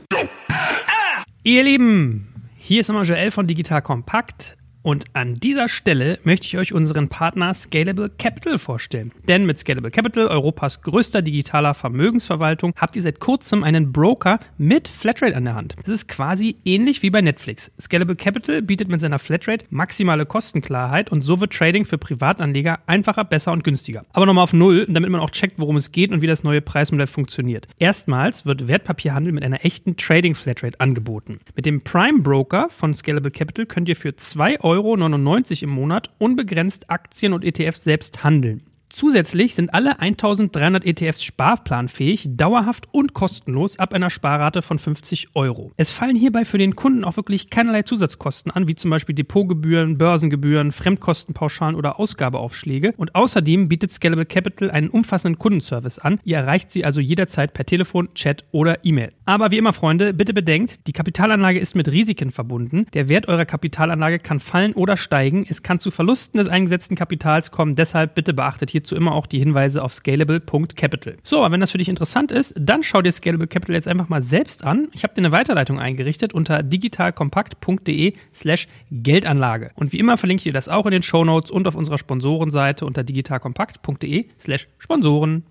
Ihr 1.47 1.62
Lieben, 1.62 2.25
hier 2.58 2.79
ist 2.79 2.88
nochmal 2.88 3.05
Joel 3.05 3.29
von 3.29 3.45
Digital 3.45 3.84
Kompakt. 3.84 4.58
Und 4.86 5.06
an 5.13 5.34
dieser 5.34 5.67
Stelle 5.67 6.19
möchte 6.26 6.45
ich 6.45 6.60
euch 6.60 6.71
unseren 6.71 7.10
Partner 7.10 7.56
Scalable 7.56 8.12
Capital 8.19 8.60
vorstellen. 8.60 9.12
Denn 9.28 9.48
mit 9.48 9.58
Scalable 9.58 9.89
Capital, 9.89 10.28
Europas 10.28 10.84
größter 10.84 11.24
digitaler 11.24 11.74
Vermögensverwaltung, 11.74 12.71
habt 12.78 12.95
ihr 12.95 13.02
seit 13.02 13.19
kurzem 13.19 13.63
einen 13.63 13.91
Broker 13.91 14.39
mit 14.60 14.88
Flatrate 14.88 15.36
an 15.36 15.45
der 15.45 15.56
Hand. 15.56 15.76
Das 15.80 15.89
ist 15.89 16.08
quasi 16.08 16.58
ähnlich 16.65 17.02
wie 17.02 17.10
bei 17.10 17.21
Netflix. 17.21 17.71
Scalable 17.82 18.15
Capital 18.15 18.62
bietet 18.62 18.88
mit 18.88 19.00
seiner 19.00 19.17
Flatrate 19.17 19.65
maximale 19.71 20.28
Kostenklarheit 20.28 21.12
und 21.12 21.24
so 21.24 21.41
wird 21.41 21.54
Trading 21.54 21.86
für 21.86 21.98
Privatanleger 21.98 22.78
einfacher, 22.86 23.24
besser 23.24 23.54
und 23.54 23.63
günstiger. 23.63 24.06
Aber 24.13 24.28
nochmal 24.28 24.43
auf 24.43 24.54
Null, 24.54 24.86
damit 24.88 25.10
man 25.10 25.19
auch 25.19 25.32
checkt, 25.32 25.58
worum 25.58 25.78
es 25.78 25.93
geht 25.93 26.12
und 26.12 26.21
wie 26.21 26.28
das 26.28 26.43
neue 26.43 26.62
Preismodell 26.62 27.08
funktioniert. 27.08 27.67
Erstmals 27.80 28.45
wird 28.45 28.67
Wertpapierhandel 28.67 29.34
mit 29.34 29.43
einer 29.43 29.65
echten 29.65 29.98
Trading 29.98 30.36
Flatrate 30.36 30.80
angeboten. 30.80 31.39
Mit 31.56 31.65
dem 31.65 31.82
Prime 31.82 32.19
Broker 32.19 32.69
von 32.69 32.93
Scalable 32.93 33.32
Capital 33.32 33.65
könnt 33.65 33.89
ihr 33.89 33.95
für 33.95 34.15
2 34.15 34.60
Euro 34.60 34.74
Euro 34.75 34.97
im 35.63 35.69
Monat 35.69 36.11
unbegrenzt 36.17 36.89
Aktien 36.89 37.31
und 37.31 37.45
ETFs 37.45 37.85
selbst 37.85 38.25
handeln. 38.25 38.61
Zusätzlich 38.95 39.55
sind 39.55 39.73
alle 39.73 39.99
1300 39.99 40.86
ETFs 40.86 41.21
sparplanfähig, 41.21 42.29
dauerhaft 42.38 42.88
und 42.93 43.13
kostenlos 43.13 43.77
ab 43.77 43.93
einer 43.93 44.10
Sparrate 44.10 44.62
von 44.62 44.79
50 44.79 45.36
Euro. 45.36 45.73
Es 45.75 45.91
fallen 45.91 46.15
hierbei 46.15 46.45
für 46.45 46.58
den 46.58 46.77
Kunden 46.77 47.03
auch 47.03 47.17
wirklich 47.17 47.49
keinerlei 47.49 47.81
Zusatzkosten 47.81 48.53
an, 48.53 48.69
wie 48.69 48.75
zum 48.75 48.91
Beispiel 48.91 49.13
Depotgebühren, 49.13 49.97
Börsengebühren, 49.97 50.71
Fremdkostenpauschalen 50.71 51.75
oder 51.75 51.99
Ausgabeaufschläge. 51.99 52.93
Und 52.95 53.15
außerdem 53.15 53.67
bietet 53.67 53.91
Scalable 53.91 54.25
Capital 54.25 54.71
einen 54.71 54.88
umfassenden 54.88 55.39
Kundenservice 55.39 55.99
an. 55.99 56.21
Ihr 56.23 56.38
erreicht 56.38 56.71
sie 56.71 56.86
also 56.86 57.01
jederzeit 57.01 57.53
per 57.53 57.65
Telefon, 57.65 58.08
Chat 58.13 58.45
oder 58.53 58.86
E-Mail. 58.86 59.12
Aber 59.25 59.51
wie 59.51 59.58
immer, 59.58 59.73
Freunde, 59.73 60.13
bitte 60.13 60.34
bedenkt, 60.34 60.88
die 60.88 60.93
Kapitalanlage 60.93 61.60
ist 61.60 61.75
mit 61.75 61.91
Risiken 61.91 62.31
verbunden. 62.31 62.86
Der 62.93 63.10
Wert 63.10 63.27
eurer 63.27 63.43
Kapitalanlage 63.43 64.19
kann 64.19 64.39
fallen 64.39 64.71
oder 64.71 64.95
steigen. 64.95 65.45
Es 65.49 65.63
kann 65.63 65.81
zu 65.81 65.91
Verlusten 65.91 66.38
des 66.38 66.47
eingesetzten 66.47 66.95
Kapitals 66.95 67.51
kommen. 67.51 67.75
Deshalb 67.75 68.15
bitte 68.15 68.34
beachtet 68.34 68.71
hier 68.71 68.85
hierzu 68.86 68.95
immer 68.95 69.13
auch 69.13 69.26
die 69.26 69.39
Hinweise 69.39 69.84
auf 69.84 69.93
scalable.capital. 69.93 71.17
So, 71.24 71.39
aber 71.39 71.52
wenn 71.52 71.60
das 71.60 71.71
für 71.71 71.78
dich 71.80 71.89
interessant 71.89 72.32
ist, 72.32 72.54
dann 72.58 72.84
schau 72.84 73.02
dir 73.02 73.12
Scalable 73.12 73.48
Capital 73.48 73.76
jetzt 73.76 73.88
einfach 73.88 74.10
mal 74.10 74.21
selbst 74.21 74.63
an. 74.63 74.89
Ich 74.93 75.04
habe 75.04 75.13
dir 75.13 75.21
eine 75.21 75.32
Weiterleitung 75.32 75.80
eingerichtet 75.80 76.34
unter 76.34 76.62
digitalkompakt.de 76.62 78.13
slash 78.34 78.67
Geldanlage. 78.91 79.71
Und 79.76 79.91
wie 79.91 80.00
immer 80.00 80.17
verlinke 80.17 80.41
ich 80.41 80.43
dir 80.43 80.54
das 80.54 80.69
auch 80.69 80.86
in 80.86 80.91
den 80.91 81.02
Show 81.02 81.26
Notes 81.26 81.50
und 81.50 81.67
auf 81.67 81.76
unserer 81.76 81.98
Sponsorenseite 81.98 82.86
unter 82.86 83.04
digitalkompakt.de 83.04 84.26
slash 84.39 84.67
Sponsoren. 84.78 85.43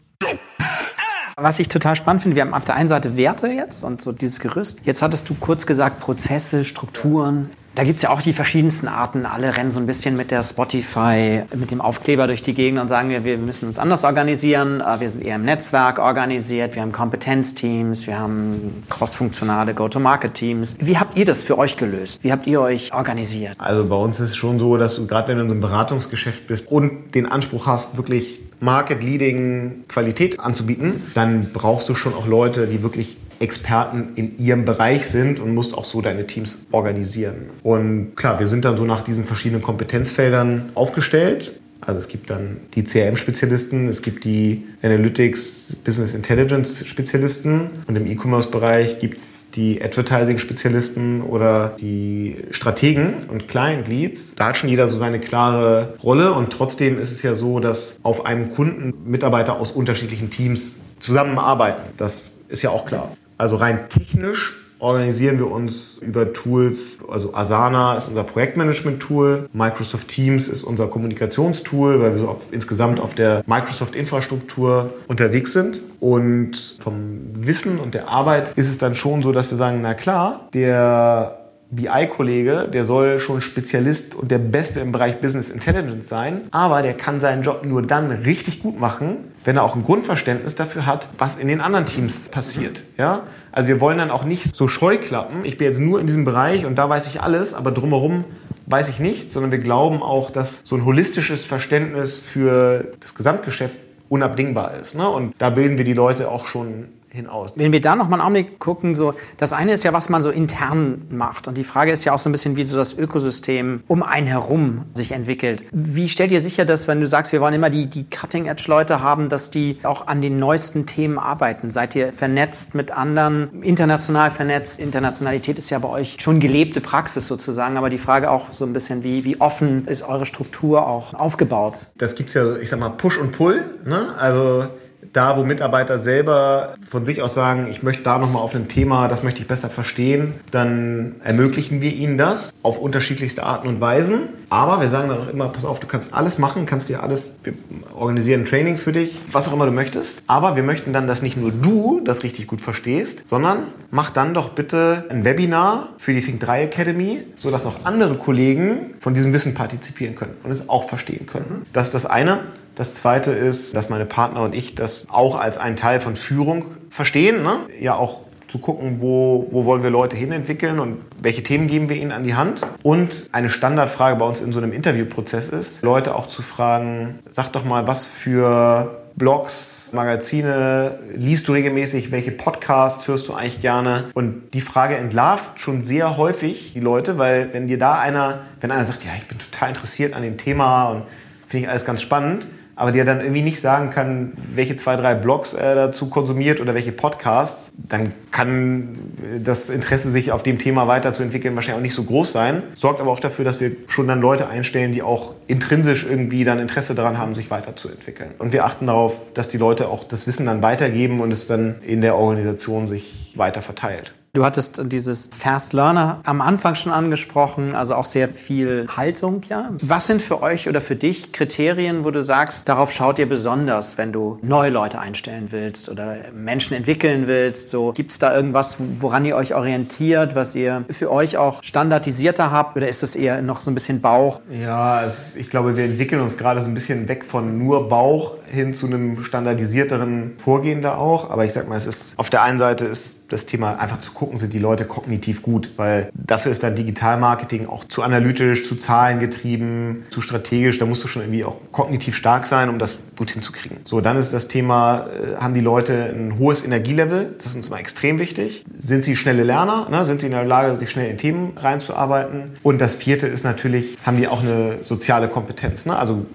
Was 1.37 1.59
ich 1.59 1.69
total 1.69 1.97
spannend 1.97 2.23
finde, 2.23 2.37
wir 2.37 2.43
haben 2.43 2.55
auf 2.55 2.65
der 2.65 2.77
einen 2.77 2.89
Seite 2.89 3.17
Werte 3.17 3.49
jetzt 3.49 3.83
und 3.83 4.01
so 4.01 4.13
dieses 4.13 4.39
Gerüst. 4.39 4.81
Jetzt 4.85 5.03
hattest 5.03 5.29
du 5.29 5.35
kurz 5.35 5.67
gesagt 5.67 5.99
Prozesse, 5.99 6.65
Strukturen. 6.65 7.51
Da 7.75 7.83
gibt's 7.83 8.03
ja 8.03 8.11
auch 8.11 8.23
die 8.23 8.33
verschiedensten 8.33 8.87
Arten. 8.87 9.27
Alle 9.27 9.57
rennen 9.57 9.73
so 9.73 9.81
ein 9.81 9.87
bisschen 9.87 10.17
mit 10.17 10.31
der 10.31 10.45
Spotify, 10.45 11.43
mit 11.57 11.73
dem 11.73 11.81
Aufkleber 11.81 12.29
durch 12.29 12.41
die 12.41 12.55
Gegend 12.55 12.79
und 12.81 12.87
sagen, 12.87 13.09
wir, 13.09 13.25
wir 13.25 13.37
müssen 13.37 13.67
uns 13.67 13.81
anders 13.81 14.05
organisieren. 14.05 14.81
Äh, 14.81 15.01
wir 15.01 15.11
sind 15.11 15.25
eher 15.25 15.35
im 15.35 15.43
Netzwerk 15.43 15.99
organisiert. 15.99 16.77
Wir 16.77 16.83
haben 16.83 16.93
Kompetenzteams. 16.93 18.07
Wir 18.07 18.17
haben 18.17 18.85
crossfunktionale 18.91 19.75
Go-to-Market-Teams. 19.75 20.77
Wie 20.79 20.99
habt 20.99 21.19
ihr 21.19 21.25
das 21.25 21.43
für 21.43 21.59
euch 21.59 21.77
gelöst? 21.77 22.21
Wie 22.23 22.31
habt 22.31 22.47
ihr 22.47 22.61
euch 22.61 22.95
organisiert? 22.95 23.57
Also 23.59 23.85
bei 23.85 23.97
uns 23.97 24.21
ist 24.21 24.31
es 24.31 24.37
schon 24.37 24.61
so, 24.61 24.77
dass 24.77 24.95
du 24.95 25.09
gerade 25.09 25.29
wenn 25.29 25.39
du 25.39 25.43
in 25.43 25.49
so 25.49 25.55
einem 25.55 25.61
Beratungsgeschäft 25.61 26.47
bist 26.47 26.69
und 26.69 27.13
den 27.17 27.27
Anspruch 27.27 27.67
hast, 27.67 27.97
wirklich 27.97 28.41
Market-Leading 28.61 29.85
Qualität 29.89 30.39
anzubieten, 30.39 31.03
dann 31.15 31.51
brauchst 31.53 31.89
du 31.89 31.97
schon 31.97 32.15
auch 32.15 32.27
Leute, 32.27 32.69
die 32.69 32.85
wirklich 32.85 33.17
Experten 33.41 34.11
in 34.15 34.39
ihrem 34.39 34.65
Bereich 34.65 35.07
sind 35.07 35.41
und 35.41 35.55
musst 35.55 35.75
auch 35.75 35.85
so 35.85 36.01
deine 36.01 36.27
Teams 36.27 36.59
organisieren. 36.71 37.51
Und 37.63 38.17
klar, 38.17 38.39
wir 38.39 38.47
sind 38.47 38.65
dann 38.65 38.77
so 38.77 38.85
nach 38.85 39.03
diesen 39.03 39.25
verschiedenen 39.25 39.63
Kompetenzfeldern 39.63 40.71
aufgestellt. 40.75 41.61
Also 41.87 41.99
es 41.99 42.09
gibt 42.09 42.31
dann 42.31 42.59
die 42.75 42.85
CRM-Spezialisten, 42.85 43.89
es 43.89 44.01
gibt 44.01 44.25
die 44.25 44.65
Analytics, 44.83 45.77
Business 45.85 46.15
Intelligence-Spezialisten 46.15 47.71
und 47.87 47.97
im 47.97 48.07
E-Commerce-Bereich 48.07 49.01
gibt 49.01 49.19
es 49.19 49.45
die 49.55 49.83
Advertising-Spezialisten 49.83 51.23
oder 51.23 51.77
die 51.79 52.37
Strategen 52.51 53.25
und 53.29 53.49
Client 53.49 53.89
Leads. 53.89 54.35
Da 54.35 54.49
hat 54.49 54.57
schon 54.57 54.71
jeder 54.71 54.89
so 54.89 54.97
seine 54.97 55.21
klare 55.21 55.95
Rolle 56.03 56.33
und 56.33 56.51
trotzdem 56.53 56.99
ist 56.99 57.13
es 57.13 57.23
ja 57.23 57.35
so, 57.35 57.61
dass 57.61 57.97
auf 58.03 58.25
einem 58.25 58.53
Kunden 58.53 58.95
Mitarbeiter 59.05 59.61
aus 59.61 59.71
unterschiedlichen 59.71 60.31
Teams 60.31 60.77
zusammenarbeiten. 61.01 61.83
Das 61.97 62.29
ist 62.49 62.63
ja 62.63 62.71
auch 62.71 62.87
klar. 62.87 63.15
Also 63.39 63.57
rein 63.57 63.89
technisch 63.89 64.55
organisieren 64.79 65.39
wir 65.39 65.51
uns 65.51 65.99
über 65.99 66.33
Tools, 66.33 66.99
also 67.09 67.35
Asana 67.35 67.97
ist 67.97 68.09
unser 68.09 68.25
Projektmanagement-Tool, 68.25 69.49
Microsoft 69.53 70.09
Teams 70.09 70.47
ist 70.47 70.63
unser 70.63 70.89
Kommunikationstool, 70.89 72.01
weil 72.01 72.13
wir 72.13 72.19
so 72.19 72.29
auf, 72.29 72.47
insgesamt 72.51 73.01
auf 73.01 73.15
der 73.15 73.43
Microsoft-Infrastruktur 73.47 74.93
unterwegs 75.09 75.55
sind. 75.55 75.81
Und 76.01 76.77
vom 76.81 77.21
Wissen 77.35 77.79
und 77.79 77.95
der 77.95 78.09
Arbeit 78.09 78.53
ist 78.57 78.69
es 78.69 78.77
dann 78.77 78.95
schon 78.95 79.23
so, 79.23 79.33
dass 79.33 79.51
wir 79.51 79.57
sagen, 79.57 79.81
na 79.81 79.95
klar, 79.95 80.49
der 80.53 81.44
BI-Kollege, 81.75 82.69
der 82.73 82.85
soll 82.85 83.19
schon 83.19 83.41
Spezialist 83.41 84.15
und 84.15 84.31
der 84.31 84.39
Beste 84.39 84.81
im 84.81 84.93
Bereich 84.93 85.21
Business 85.21 85.51
Intelligence 85.51 86.09
sein, 86.09 86.43
aber 86.51 86.83
der 86.83 86.95
kann 86.95 87.21
seinen 87.21 87.43
Job 87.43 87.65
nur 87.65 87.83
dann 87.83 88.11
richtig 88.11 88.63
gut 88.63 88.79
machen, 88.79 89.17
wenn 89.45 89.57
er 89.57 89.63
auch 89.63 89.77
ein 89.77 89.83
Grundverständnis 89.83 90.55
dafür 90.55 90.87
hat, 90.87 91.09
was 91.19 91.37
in 91.37 91.49
den 91.49 91.61
anderen 91.61 91.87
Teams 91.87 92.29
passiert. 92.29 92.85
Ja? 92.97 93.23
Also 93.53 93.69
wir 93.69 93.81
wollen 93.81 93.99
dann 93.99 94.11
auch 94.11 94.25
nicht 94.25 94.55
so 94.55 94.69
Scheuklappen, 94.69 95.45
ich 95.45 95.59
bin 95.59 95.67
jetzt 95.67 95.81
nur 95.81 96.01
in 96.01 96.07
diesem 96.07 96.25
Bereich 96.25 96.67
und 96.67 96.77
da 96.77 96.89
weiß 96.89 97.07
ich 97.07 97.21
alles, 97.21 97.55
aber 97.55 97.71
drumherum 97.71 98.25
weiß 98.67 98.89
ich 98.89 98.99
nicht, 98.99 99.31
sondern 99.31 99.53
wir 99.53 99.59
glauben 99.59 100.03
auch, 100.03 100.31
dass 100.31 100.63
so 100.65 100.77
ein 100.77 100.85
holistisches 100.85 101.45
Verständnis 101.45 102.15
für 102.15 102.93
das 103.01 103.15
Gesamtgeschäft 103.15 103.77
unabdingbar 104.09 104.75
ist. 104.81 104.95
Ne? 104.95 105.09
Und 105.09 105.35
da 105.39 105.51
bilden 105.51 105.79
wir 105.79 105.85
die 105.85 105.93
Leute 105.93 106.31
auch 106.31 106.47
schon 106.47 106.87
hinaus. 107.15 107.53
Wenn 107.55 107.73
wir 107.73 107.81
da 107.81 107.95
noch 107.97 108.09
mal 108.09 108.17
einen 108.17 108.23
Augenblick 108.23 108.59
gucken, 108.59 108.95
so 108.95 109.15
das 109.37 109.53
eine 109.53 109.73
ist 109.73 109.85
ja, 109.85 109.93
was 109.93 110.09
man 110.09 110.21
so 110.21 110.31
intern 110.31 111.03
macht 111.11 111.47
und 111.47 111.57
die 111.57 111.65
Frage 111.65 111.93
ist 111.93 112.05
ja 112.05 112.13
auch 112.13 112.19
so 112.19 112.29
ein 112.29 112.33
bisschen, 112.33 112.57
wie 112.57 112.65
so 112.65 112.77
das 112.77 112.97
Ökosystem 112.99 113.85
um 113.87 114.03
einen 114.03 114.27
herum 114.27 114.87
sich 114.93 115.13
entwickelt. 115.13 115.65
Wie 115.73 116.09
stellt 116.09 116.33
ihr 116.33 116.41
sicher, 116.41 116.65
dass 116.65 116.89
wenn 116.89 117.01
du 117.01 117.07
sagst, 117.07 117.33
wir 117.33 117.41
wollen 117.41 117.55
immer 117.55 117.71
die, 117.71 117.87
die 117.87 118.05
Cutting-Edge-Leute 118.05 119.01
haben, 119.01 119.29
dass 119.29 119.51
die 119.51 119.79
auch 119.85 120.09
an 120.09 120.23
den 120.23 120.39
neuesten 120.39 120.87
Themen 120.87 121.19
arbeiten? 121.19 121.71
Seid 121.71 121.95
ihr 121.95 122.13
vernetzt 122.13 122.75
mit 122.75 122.91
anderen, 122.91 123.63
international 123.63 124.31
vernetzt? 124.31 124.81
Internationalität 124.81 125.59
ist 125.59 125.71
ja 125.71 125.79
bei 125.79 125.89
euch 125.89 126.17
schon 126.21 126.41
gelebte 126.41 126.81
Praxis 126.81 127.29
sozusagen, 127.29 127.77
aber 127.77 127.91
die 127.91 127.99
Frage 127.99 128.31
auch 128.31 128.53
so 128.53 128.65
ein 128.65 128.73
bisschen, 128.73 129.05
wie, 129.05 129.25
wie 129.25 129.41
offen 129.41 129.87
ist 129.87 130.03
eure 130.03 130.27
Struktur 130.27 130.87
auch 130.87 131.15
aufgebaut? 131.15 131.75
Das 131.97 132.17
gibt's 132.17 132.35
ja, 132.35 132.57
ich 132.57 132.69
sag 132.69 132.81
mal, 132.81 132.91
Push 132.91 133.19
und 133.19 133.33
Pull. 133.33 133.63
Ne? 133.85 134.15
Also 134.19 134.67
Da, 135.15 135.37
wo 135.37 135.45
Mitarbeiter 135.45 136.01
selber 136.01 136.75
von 136.89 137.05
sich 137.05 137.23
aus 137.23 137.35
sagen, 137.35 137.69
ich 137.71 137.85
möchte 137.85 138.03
da 138.03 138.19
nochmal 138.19 138.43
auf 138.43 138.53
ein 138.53 138.67
Thema, 138.67 139.07
das 139.07 139.23
möchte 139.23 139.43
ich 139.43 139.47
besser 139.47 139.71
verstehen, 139.71 140.35
dann 140.51 141.15
ermöglichen 141.23 141.81
wir 141.81 141.93
ihnen 141.93 142.19
das 142.19 142.51
auf 142.65 142.79
unterschiedlichste 142.79 143.45
Arten 143.45 143.69
und 143.69 143.81
Weisen. 143.81 144.23
Aber 144.51 144.81
wir 144.81 144.89
sagen 144.89 145.09
dann 145.09 145.21
auch 145.21 145.29
immer, 145.29 145.49
pass 145.51 145.65
auf, 145.65 145.79
du 145.79 145.87
kannst 145.87 146.13
alles 146.13 146.39
machen, 146.39 146.67
kannst 146.67 146.89
dir 146.89 147.01
alles, 147.01 147.37
wir 147.45 147.55
organisieren 147.95 148.41
ein 148.41 148.45
Training 148.45 148.77
für 148.77 148.91
dich, 148.91 149.21
was 149.31 149.47
auch 149.47 149.53
immer 149.53 149.67
du 149.67 149.73
möchtest. 149.73 150.19
Aber 150.27 150.57
wir 150.57 150.65
möchten 150.65 150.93
dann, 150.93 151.07
dass 151.07 151.23
nicht 151.23 151.37
nur 151.37 151.53
du 151.53 152.01
das 152.05 152.25
richtig 152.25 152.49
gut 152.49 152.61
verstehst, 152.61 153.25
sondern 153.25 153.69
mach 153.93 154.11
dann 154.11 154.35
doch 154.35 154.49
bitte 154.51 155.05
ein 155.11 155.25
Webinar 155.25 155.91
für 155.97 156.13
die 156.13 156.23
Think 156.23 156.41
3 156.41 156.65
Academy, 156.65 157.23
sodass 157.39 157.67
auch 157.67 157.85
andere 157.85 158.17
Kollegen 158.17 158.95
von 158.99 159.15
diesem 159.15 159.33
Wissen 159.33 159.55
partizipieren 159.55 160.17
können 160.17 160.35
und 160.43 160.51
es 160.51 160.69
auch 160.69 160.89
verstehen 160.89 161.27
können. 161.27 161.67
Das 161.73 161.87
ist 161.87 161.95
das 161.95 162.05
eine. 162.05 162.41
Das 162.75 162.95
zweite 162.95 163.31
ist, 163.31 163.77
dass 163.77 163.89
meine 163.89 164.07
Partner 164.07 164.43
und 164.43 164.55
ich 164.55 164.75
das 164.75 165.07
auch 165.09 165.39
als 165.39 165.59
einen 165.59 165.77
Teil 165.77 166.01
von 166.01 166.17
Führung 166.17 166.65
verstehen. 166.91 167.43
Ne? 167.43 167.59
Ja, 167.81 167.97
auch 167.97 168.21
zu 168.49 168.59
gucken, 168.59 169.01
wo, 169.01 169.49
wo 169.51 169.65
wollen 169.65 169.83
wir 169.83 169.91
Leute 169.91 170.17
hinentwickeln 170.17 170.79
und 170.79 170.99
welche 171.21 171.43
Themen 171.43 171.67
geben 171.67 171.89
wir 171.89 171.97
ihnen 171.97 172.13
an 172.13 172.23
die 172.23 172.35
Hand. 172.35 172.61
Und 172.85 173.29
eine 173.33 173.49
Standardfrage 173.49 174.17
bei 174.17 174.25
uns 174.25 174.41
in 174.41 174.53
so 174.53 174.61
einem 174.61 174.73
Interviewprozess 174.73 175.49
ist, 175.49 175.83
Leute 175.83 176.15
auch 176.15 176.29
zu 176.29 176.43
fragen, 176.43 177.19
sag 177.29 177.49
doch 177.49 177.65
mal, 177.65 177.89
was 177.89 178.05
für 178.05 179.01
Blogs, 179.17 179.89
Magazine 179.93 180.99
liest 181.15 181.49
du 181.49 181.53
regelmäßig, 181.53 182.11
welche 182.11 182.31
Podcasts 182.31 183.07
hörst 183.09 183.29
du 183.29 183.35
eigentlich 183.35 183.61
gerne? 183.61 184.05
Und 184.15 184.55
die 184.55 184.61
Frage 184.61 184.97
entlarvt 184.97 185.61
schon 185.61 185.83
sehr 185.83 186.17
häufig 186.17 186.75
die 186.75 186.81
Leute, 186.81 187.19
weil 187.19 187.53
wenn 187.53 187.67
dir 187.67 187.79
da 187.79 187.99
einer, 187.99 188.41
wenn 188.61 188.71
einer 188.71 188.85
sagt, 188.85 189.05
ja, 189.05 189.11
ich 189.17 189.27
bin 189.27 189.39
total 189.39 189.71
interessiert 189.71 190.15
an 190.15 190.23
dem 190.23 190.37
Thema 190.37 190.91
und 190.91 191.03
finde 191.49 191.65
ich 191.65 191.71
alles 191.71 191.85
ganz 191.85 192.03
spannend, 192.03 192.49
aber 192.77 192.93
der 192.93 193.05
dann 193.05 193.21
irgendwie 193.21 193.43
nicht 193.43 193.61
sagen 193.61 193.91
kann, 193.91 194.33
welche 194.55 194.77
zwei, 194.77 194.97
drei 194.97 195.15
Blogs 195.15 195.55
er 195.55 195.75
dazu 195.75 196.09
konsumiert 196.09 196.61
oder 196.61 196.75
welche 196.75 196.93
Podcasts, 196.93 197.71
dann 197.77 198.13
kann 198.31 198.99
das 199.43 199.71
Interesse, 199.71 200.11
sich 200.11 200.33
auf 200.33 200.43
dem 200.43 200.59
Thema 200.59 200.89
weiterzuentwickeln, 200.89 201.55
wahrscheinlich 201.55 201.79
auch 201.79 201.83
nicht 201.83 201.95
so 201.95 202.05
groß 202.05 202.33
sein. 202.33 202.63
Sorgt 202.75 203.01
aber 203.01 203.11
auch 203.11 203.21
dafür, 203.21 203.45
dass 203.45 203.61
wir 203.61 203.73
schon 203.87 204.09
dann 204.09 204.21
Leute 204.21 204.49
einstellen, 204.49 204.93
die 204.93 205.03
auch 205.03 205.35
intrinsisch 205.47 206.05
irgendwie 206.05 206.45
dann 206.45 206.59
Interesse 206.59 206.95
daran 206.95 207.19
haben, 207.19 207.35
sich 207.35 207.51
weiterzuentwickeln. 207.51 208.31
Und 208.39 208.53
wir 208.53 208.65
achten 208.65 208.87
darauf, 208.87 209.23
dass 209.35 209.49
die 209.49 209.59
Leute 209.59 209.89
auch 209.89 210.05
das 210.05 210.27
Wissen 210.27 210.47
dann 210.47 210.63
weitergeben 210.63 211.21
und 211.21 211.33
es 211.33 211.47
dann 211.47 211.77
in 211.87 212.01
der 212.01 212.17
Organisation 212.17 212.87
sich 212.87 213.35
weiter 213.37 213.63
verteilt. 213.63 214.15
Du 214.35 214.45
hattest 214.45 214.83
dieses 214.87 215.31
Fast 215.33 215.75
Learner 215.75 216.19
am 216.25 216.41
Anfang 216.41 216.75
schon 216.75 216.91
angesprochen, 216.91 217.77
also 217.77 217.95
auch 217.95 218.05
sehr 218.05 218.29
viel 218.29 218.89
Haltung, 218.97 219.43
ja. 219.49 219.71
Was 219.81 220.09
sind 220.09 220.21
für 220.21 220.43
euch 220.43 220.69
oder 220.69 220.81
für 220.81 220.97
dich 220.97 221.31
Kriterien, 221.31 222.05
wo 222.05 222.11
du 222.11 222.21
sagst, 222.21 222.69
darauf 222.69 222.91
schaut 222.93 223.21
ihr 223.21 223.29
besonders, 223.29 223.97
wenn 223.97 224.11
du 224.11 224.41
neue 224.43 224.71
Leute 224.71 224.99
einstellen 224.99 225.47
willst 225.51 225.89
oder 225.89 226.17
Menschen 226.35 226.77
entwickeln 226.77 227.29
willst? 227.29 227.69
So, 227.69 227.93
gibt's 227.93 228.19
da 228.19 228.35
irgendwas, 228.35 228.79
woran 228.99 229.25
ihr 229.25 229.37
euch 229.37 229.55
orientiert, 229.55 230.35
was 230.35 230.57
ihr 230.57 230.85
für 230.91 231.13
euch 231.13 231.37
auch 231.37 231.63
standardisierter 231.63 232.51
habt 232.51 232.77
oder 232.77 232.89
ist 232.89 233.05
es 233.05 233.15
eher 233.15 233.41
noch 233.41 233.61
so 233.61 233.71
ein 233.71 233.75
bisschen 233.75 234.01
Bauch? 234.01 234.41
Ja, 234.51 235.05
ich 235.37 235.49
glaube, 235.49 235.77
wir 235.77 235.85
entwickeln 235.85 236.21
uns 236.21 236.37
gerade 236.37 236.59
so 236.59 236.67
ein 236.67 236.75
bisschen 236.75 237.07
weg 237.07 237.25
von 237.25 237.57
nur 237.57 237.89
Bauch 237.89 238.39
hin 238.55 238.75
zu 238.75 238.87
einem 238.87 239.23
standardisierteren 239.23 240.33
Vorgehen 240.39 240.83
da 240.83 240.97
auch. 240.97 241.31
Aber 241.31 241.45
ich 241.45 241.53
sag 241.53 241.69
mal, 241.69 241.77
es 241.77 241.87
ist 241.87 242.19
auf 242.19 242.31
der 242.31 242.43
einen 242.43 242.59
Seite 242.59 242.85
ist 242.85 243.25
das 243.29 243.47
Thema 243.47 243.79
einfach 243.79 244.01
zu 244.01 244.13
gucken, 244.13 244.39
sind 244.39 244.53
die 244.53 244.59
Leute 244.59 244.85
kognitiv 244.85 245.43
gut, 245.43 245.73
weil 245.77 246.11
dafür 246.15 246.53
ist 246.53 246.63
dann 246.63 246.75
Digitalmarketing 246.75 247.67
auch 247.67 247.85
zu 247.85 248.03
analytisch, 248.03 248.67
zu 248.67 248.77
zahlengetrieben, 248.77 250.05
zu 250.11 250.21
strategisch. 250.21 250.79
Da 250.79 250.87
musst 250.87 251.03
du 251.03 251.09
schon 251.09 251.23
irgendwie 251.23 251.45
auch 251.45 251.57
kognitiv 251.73 252.15
stark 252.15 252.47
sein, 252.47 252.69
um 252.69 252.79
das 252.79 253.01
gut 253.17 253.31
hinzukriegen. 253.31 253.79
So, 253.85 254.01
dann 254.01 254.17
ist 254.17 254.33
das 254.33 254.49
Thema, 254.49 255.07
äh, 255.07 255.37
haben 255.37 255.55
die 255.55 255.61
Leute 255.61 256.15
ein 256.15 256.39
hohes 256.39 256.65
Energielevel? 256.65 257.35
Das 257.37 257.49
ist 257.49 257.57
uns 257.57 257.71
mal 257.71 257.79
extrem 257.79 258.19
wichtig. 258.19 258.65
Sind 258.79 259.05
sie 259.05 259.17
schnelle 259.17 259.43
Lerner? 259.43 259.89
Ne? 259.91 260.05
Sind 260.05 260.21
sie 260.21 260.27
in 260.27 260.33
der 260.33 260.45
Lage, 260.45 260.77
sich 260.77 260.91
schnell 260.91 261.11
in 261.11 261.19
Themen 261.19 261.53
reinzuarbeiten? 261.57 262.57
Und 262.63 262.81
das 262.81 262.95
vierte 262.95 263.27
ist 263.27 263.45
natürlich, 263.45 263.97
haben 264.05 264.17
die 264.17 264.29
auch 264.29 264.43
eine 264.43 264.79
soziale 264.83 265.29
Kompetenz? 265.29 265.87
Ne? 265.87 265.97
Also 265.97 266.27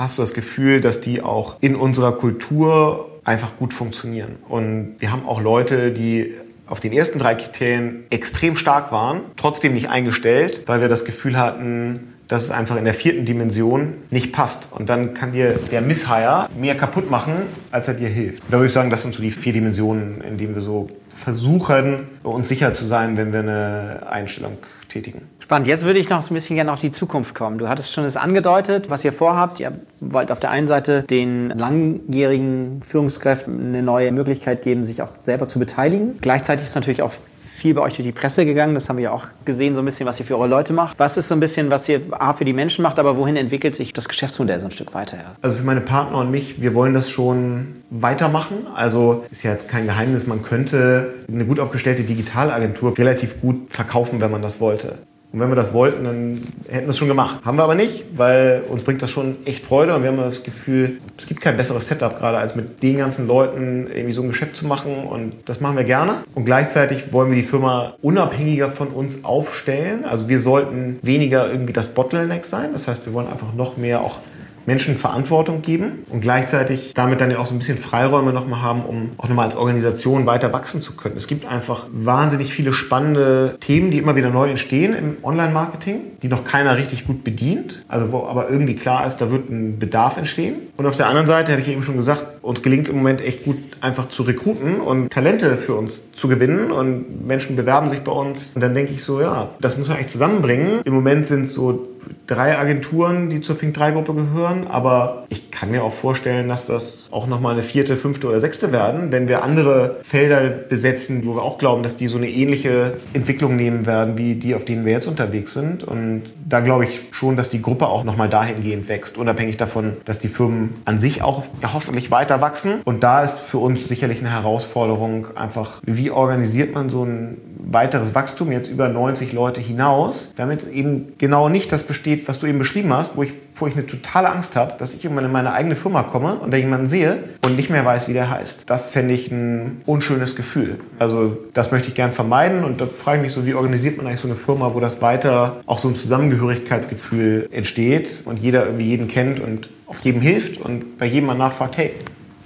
hast 0.00 0.16
du 0.16 0.22
das 0.22 0.32
Gefühl, 0.32 0.80
dass 0.80 1.02
die 1.02 1.20
auch 1.20 1.58
in 1.60 1.76
unserer 1.76 2.12
Kultur 2.12 3.20
einfach 3.22 3.58
gut 3.58 3.74
funktionieren. 3.74 4.36
Und 4.48 4.94
wir 4.98 5.12
haben 5.12 5.26
auch 5.28 5.42
Leute, 5.42 5.92
die 5.92 6.34
auf 6.66 6.80
den 6.80 6.92
ersten 6.92 7.18
drei 7.18 7.34
Kriterien 7.34 8.04
extrem 8.08 8.56
stark 8.56 8.92
waren, 8.92 9.20
trotzdem 9.36 9.74
nicht 9.74 9.90
eingestellt, 9.90 10.62
weil 10.66 10.80
wir 10.80 10.88
das 10.88 11.04
Gefühl 11.04 11.36
hatten, 11.36 12.14
dass 12.28 12.44
es 12.44 12.50
einfach 12.50 12.76
in 12.76 12.84
der 12.84 12.94
vierten 12.94 13.26
Dimension 13.26 13.94
nicht 14.10 14.32
passt. 14.32 14.68
Und 14.70 14.88
dann 14.88 15.12
kann 15.12 15.32
dir 15.32 15.58
der 15.70 15.82
Misshire 15.82 16.48
mehr 16.56 16.76
kaputt 16.76 17.10
machen, 17.10 17.34
als 17.70 17.88
er 17.88 17.94
dir 17.94 18.08
hilft. 18.08 18.42
Da 18.48 18.52
würde 18.52 18.66
ich 18.66 18.72
sagen, 18.72 18.88
das 18.88 19.02
sind 19.02 19.14
so 19.14 19.20
die 19.20 19.32
vier 19.32 19.52
Dimensionen, 19.52 20.22
in 20.22 20.38
denen 20.38 20.54
wir 20.54 20.62
so 20.62 20.88
versuchen, 21.14 22.08
uns 22.22 22.48
sicher 22.48 22.72
zu 22.72 22.86
sein, 22.86 23.18
wenn 23.18 23.32
wir 23.34 23.40
eine 23.40 24.06
Einstellung 24.08 24.56
tätigen. 24.90 25.22
Spannend. 25.38 25.66
Jetzt 25.66 25.84
würde 25.84 25.98
ich 25.98 26.08
noch 26.08 26.28
ein 26.28 26.34
bisschen 26.34 26.56
gerne 26.56 26.72
auf 26.72 26.78
die 26.78 26.90
Zukunft 26.90 27.34
kommen. 27.34 27.58
Du 27.58 27.68
hattest 27.68 27.92
schon 27.92 28.04
es 28.04 28.16
angedeutet, 28.16 28.90
was 28.90 29.04
ihr 29.04 29.12
vorhabt. 29.12 29.60
Ihr 29.60 29.72
wollt 30.00 30.30
auf 30.30 30.40
der 30.40 30.50
einen 30.50 30.66
Seite 30.66 31.02
den 31.02 31.50
langjährigen 31.50 32.82
Führungskräften 32.86 33.68
eine 33.68 33.82
neue 33.82 34.12
Möglichkeit 34.12 34.62
geben, 34.62 34.84
sich 34.84 35.02
auch 35.02 35.14
selber 35.14 35.48
zu 35.48 35.58
beteiligen. 35.58 36.18
Gleichzeitig 36.20 36.66
ist 36.66 36.74
natürlich 36.74 37.02
auch 37.02 37.12
viel 37.60 37.74
bei 37.74 37.82
euch 37.82 37.94
durch 37.94 38.06
die 38.06 38.12
Presse 38.12 38.44
gegangen. 38.44 38.74
Das 38.74 38.88
haben 38.88 38.96
wir 38.96 39.04
ja 39.04 39.12
auch 39.12 39.26
gesehen, 39.44 39.74
so 39.74 39.82
ein 39.82 39.84
bisschen, 39.84 40.06
was 40.06 40.18
ihr 40.18 40.26
für 40.26 40.36
eure 40.36 40.48
Leute 40.48 40.72
macht. 40.72 40.98
Was 40.98 41.16
ist 41.16 41.28
so 41.28 41.34
ein 41.34 41.40
bisschen, 41.40 41.70
was 41.70 41.88
ihr 41.88 42.00
A, 42.10 42.32
für 42.32 42.44
die 42.44 42.52
Menschen 42.52 42.82
macht, 42.82 42.98
aber 42.98 43.16
wohin 43.16 43.36
entwickelt 43.36 43.74
sich 43.74 43.92
das 43.92 44.08
Geschäftsmodell 44.08 44.60
so 44.60 44.66
ein 44.66 44.72
Stück 44.72 44.94
weiter? 44.94 45.18
Also 45.42 45.56
für 45.56 45.64
meine 45.64 45.80
Partner 45.80 46.18
und 46.18 46.30
mich, 46.30 46.60
wir 46.60 46.74
wollen 46.74 46.94
das 46.94 47.10
schon 47.10 47.82
weitermachen. 47.90 48.66
Also 48.74 49.24
ist 49.30 49.42
ja 49.42 49.52
jetzt 49.52 49.68
kein 49.68 49.86
Geheimnis, 49.86 50.26
man 50.26 50.42
könnte 50.42 51.14
eine 51.28 51.44
gut 51.44 51.60
aufgestellte 51.60 52.04
Digitalagentur 52.04 52.96
relativ 52.96 53.40
gut 53.40 53.70
verkaufen, 53.70 54.20
wenn 54.20 54.30
man 54.30 54.42
das 54.42 54.60
wollte. 54.60 54.98
Und 55.32 55.38
wenn 55.38 55.48
wir 55.48 55.56
das 55.56 55.72
wollten, 55.72 56.04
dann 56.04 56.42
hätten 56.68 56.86
wir 56.86 56.90
es 56.90 56.98
schon 56.98 57.06
gemacht. 57.06 57.40
Haben 57.44 57.56
wir 57.56 57.62
aber 57.62 57.76
nicht, 57.76 58.04
weil 58.16 58.62
uns 58.68 58.82
bringt 58.82 59.00
das 59.00 59.10
schon 59.10 59.36
echt 59.44 59.64
Freude 59.64 59.94
und 59.94 60.02
wir 60.02 60.10
haben 60.10 60.16
das 60.16 60.42
Gefühl, 60.42 60.98
es 61.16 61.26
gibt 61.26 61.40
kein 61.40 61.56
besseres 61.56 61.86
Setup 61.86 62.18
gerade, 62.18 62.38
als 62.38 62.56
mit 62.56 62.82
den 62.82 62.98
ganzen 62.98 63.28
Leuten 63.28 63.86
irgendwie 63.86 64.12
so 64.12 64.22
ein 64.22 64.28
Geschäft 64.28 64.56
zu 64.56 64.66
machen 64.66 65.04
und 65.04 65.34
das 65.44 65.60
machen 65.60 65.76
wir 65.76 65.84
gerne. 65.84 66.24
Und 66.34 66.46
gleichzeitig 66.46 67.12
wollen 67.12 67.30
wir 67.30 67.36
die 67.36 67.44
Firma 67.44 67.94
unabhängiger 68.02 68.70
von 68.70 68.88
uns 68.88 69.24
aufstellen. 69.24 70.04
Also 70.04 70.28
wir 70.28 70.40
sollten 70.40 70.98
weniger 71.02 71.50
irgendwie 71.50 71.72
das 71.72 71.88
Bottleneck 71.88 72.44
sein. 72.44 72.70
Das 72.72 72.88
heißt, 72.88 73.06
wir 73.06 73.12
wollen 73.12 73.28
einfach 73.28 73.54
noch 73.54 73.76
mehr 73.76 74.00
auch 74.00 74.18
Menschen 74.66 74.96
Verantwortung 74.96 75.62
geben 75.62 76.04
und 76.10 76.20
gleichzeitig 76.20 76.92
damit 76.94 77.20
dann 77.20 77.30
ja 77.30 77.38
auch 77.38 77.46
so 77.46 77.54
ein 77.54 77.58
bisschen 77.58 77.78
Freiräume 77.78 78.32
nochmal 78.32 78.62
haben, 78.62 78.82
um 78.84 79.10
auch 79.16 79.28
nochmal 79.28 79.46
als 79.46 79.56
Organisation 79.56 80.26
weiter 80.26 80.52
wachsen 80.52 80.80
zu 80.80 80.94
können. 80.94 81.16
Es 81.16 81.26
gibt 81.26 81.46
einfach 81.46 81.86
wahnsinnig 81.92 82.52
viele 82.52 82.72
spannende 82.72 83.56
Themen, 83.60 83.90
die 83.90 83.98
immer 83.98 84.16
wieder 84.16 84.30
neu 84.30 84.50
entstehen 84.50 84.94
im 84.94 85.16
Online-Marketing, 85.22 86.00
die 86.22 86.28
noch 86.28 86.44
keiner 86.44 86.76
richtig 86.76 87.06
gut 87.06 87.24
bedient, 87.24 87.84
also 87.88 88.12
wo 88.12 88.26
aber 88.26 88.50
irgendwie 88.50 88.76
klar 88.76 89.06
ist, 89.06 89.18
da 89.18 89.30
wird 89.30 89.50
ein 89.50 89.78
Bedarf 89.78 90.16
entstehen. 90.16 90.56
Und 90.76 90.86
auf 90.86 90.96
der 90.96 91.08
anderen 91.08 91.26
Seite, 91.26 91.52
habe 91.52 91.60
ich 91.60 91.68
eben 91.68 91.82
schon 91.82 91.96
gesagt, 91.96 92.26
uns 92.42 92.62
gelingt 92.62 92.84
es 92.84 92.90
im 92.90 92.96
Moment 92.96 93.20
echt 93.20 93.44
gut, 93.44 93.56
einfach 93.80 94.08
zu 94.08 94.22
rekruten 94.22 94.80
und 94.80 95.10
Talente 95.12 95.56
für 95.56 95.74
uns 95.74 96.02
zu 96.14 96.28
gewinnen 96.28 96.70
und 96.70 97.26
Menschen 97.26 97.56
bewerben 97.56 97.88
sich 97.88 98.00
bei 98.00 98.12
uns. 98.12 98.52
Und 98.54 98.60
dann 98.60 98.74
denke 98.74 98.92
ich 98.92 99.04
so, 99.04 99.20
ja, 99.20 99.50
das 99.60 99.76
muss 99.76 99.88
man 99.88 99.96
eigentlich 99.96 100.12
zusammenbringen. 100.12 100.80
Im 100.84 100.94
Moment 100.94 101.26
sind 101.26 101.42
es 101.42 101.54
so 101.54 101.89
drei 102.26 102.56
Agenturen, 102.56 103.28
die 103.28 103.40
zur 103.40 103.56
Fink 103.56 103.74
3 103.74 103.90
Gruppe 103.92 104.14
gehören, 104.14 104.66
aber 104.68 105.26
ich 105.30 105.50
kann 105.50 105.70
mir 105.70 105.82
auch 105.82 105.92
vorstellen, 105.92 106.48
dass 106.48 106.66
das 106.66 107.08
auch 107.10 107.26
nochmal 107.26 107.54
eine 107.54 107.62
vierte, 107.62 107.96
fünfte 107.96 108.28
oder 108.28 108.40
sechste 108.40 108.72
werden, 108.72 109.10
wenn 109.10 109.28
wir 109.28 109.42
andere 109.42 109.96
Felder 110.02 110.42
besetzen, 110.48 111.26
wo 111.26 111.34
wir 111.34 111.42
auch 111.42 111.58
glauben, 111.58 111.82
dass 111.82 111.96
die 111.96 112.06
so 112.06 112.16
eine 112.16 112.28
ähnliche 112.28 112.94
Entwicklung 113.12 113.56
nehmen 113.56 113.84
werden, 113.84 114.16
wie 114.16 114.36
die, 114.36 114.54
auf 114.54 114.64
denen 114.64 114.84
wir 114.84 114.92
jetzt 114.92 115.08
unterwegs 115.08 115.54
sind. 115.54 115.82
Und 115.82 116.22
da 116.48 116.60
glaube 116.60 116.84
ich 116.84 117.02
schon, 117.10 117.36
dass 117.36 117.48
die 117.48 117.60
Gruppe 117.60 117.88
auch 117.88 118.04
nochmal 118.04 118.28
dahingehend 118.28 118.88
wächst, 118.88 119.18
unabhängig 119.18 119.56
davon, 119.56 119.96
dass 120.04 120.18
die 120.18 120.28
Firmen 120.28 120.74
an 120.84 121.00
sich 121.00 121.22
auch 121.22 121.44
ja, 121.62 121.74
hoffentlich 121.74 122.10
weiter 122.10 122.40
wachsen. 122.40 122.80
Und 122.84 123.02
da 123.02 123.22
ist 123.24 123.40
für 123.40 123.58
uns 123.58 123.88
sicherlich 123.88 124.20
eine 124.20 124.30
Herausforderung 124.30 125.36
einfach, 125.36 125.80
wie 125.84 126.10
organisiert 126.10 126.74
man 126.74 126.90
so 126.90 127.04
ein 127.04 127.36
weiteres 127.66 128.14
Wachstum 128.14 128.52
jetzt 128.52 128.70
über 128.70 128.88
90 128.88 129.32
Leute 129.32 129.60
hinaus, 129.60 130.32
damit 130.36 130.70
eben 130.72 131.14
genau 131.18 131.48
nicht 131.48 131.72
das 131.72 131.82
besteht, 131.82 132.28
was 132.28 132.38
du 132.38 132.46
eben 132.46 132.58
beschrieben 132.58 132.92
hast, 132.92 133.16
wo 133.16 133.22
ich, 133.22 133.32
wo 133.54 133.66
ich 133.66 133.74
eine 133.74 133.86
totale 133.86 134.30
Angst 134.30 134.56
habe, 134.56 134.74
dass 134.78 134.94
ich 134.94 135.04
irgendwann 135.04 135.24
in 135.26 135.32
meine 135.32 135.52
eigene 135.52 135.76
Firma 135.76 136.02
komme 136.02 136.34
und 136.36 136.52
da 136.52 136.56
jemanden 136.56 136.88
sehe 136.88 137.24
und 137.44 137.56
nicht 137.56 137.70
mehr 137.70 137.84
weiß, 137.84 138.08
wie 138.08 138.12
der 138.12 138.30
heißt. 138.30 138.64
Das 138.66 138.90
fände 138.90 139.14
ich 139.14 139.30
ein 139.30 139.82
unschönes 139.86 140.36
Gefühl. 140.36 140.80
Also 140.98 141.36
das 141.52 141.70
möchte 141.72 141.88
ich 141.88 141.94
gern 141.94 142.12
vermeiden 142.12 142.64
und 142.64 142.80
da 142.80 142.86
frage 142.86 143.18
ich 143.18 143.22
mich 143.22 143.32
so, 143.32 143.46
wie 143.46 143.54
organisiert 143.54 143.96
man 143.96 144.06
eigentlich 144.06 144.20
so 144.20 144.28
eine 144.28 144.36
Firma, 144.36 144.74
wo 144.74 144.80
das 144.80 145.02
weiter 145.02 145.60
auch 145.66 145.78
so 145.78 145.88
ein 145.88 145.96
Zusammengehörigkeitsgefühl 145.96 147.48
entsteht 147.50 148.22
und 148.24 148.38
jeder 148.38 148.66
irgendwie 148.66 148.86
jeden 148.86 149.08
kennt 149.08 149.40
und 149.40 149.70
auch 149.86 149.98
jedem 150.02 150.20
hilft 150.20 150.60
und 150.60 150.98
bei 150.98 151.06
jedem 151.06 151.26
mal 151.26 151.34
nachfragt, 151.34 151.76
hey, 151.76 151.94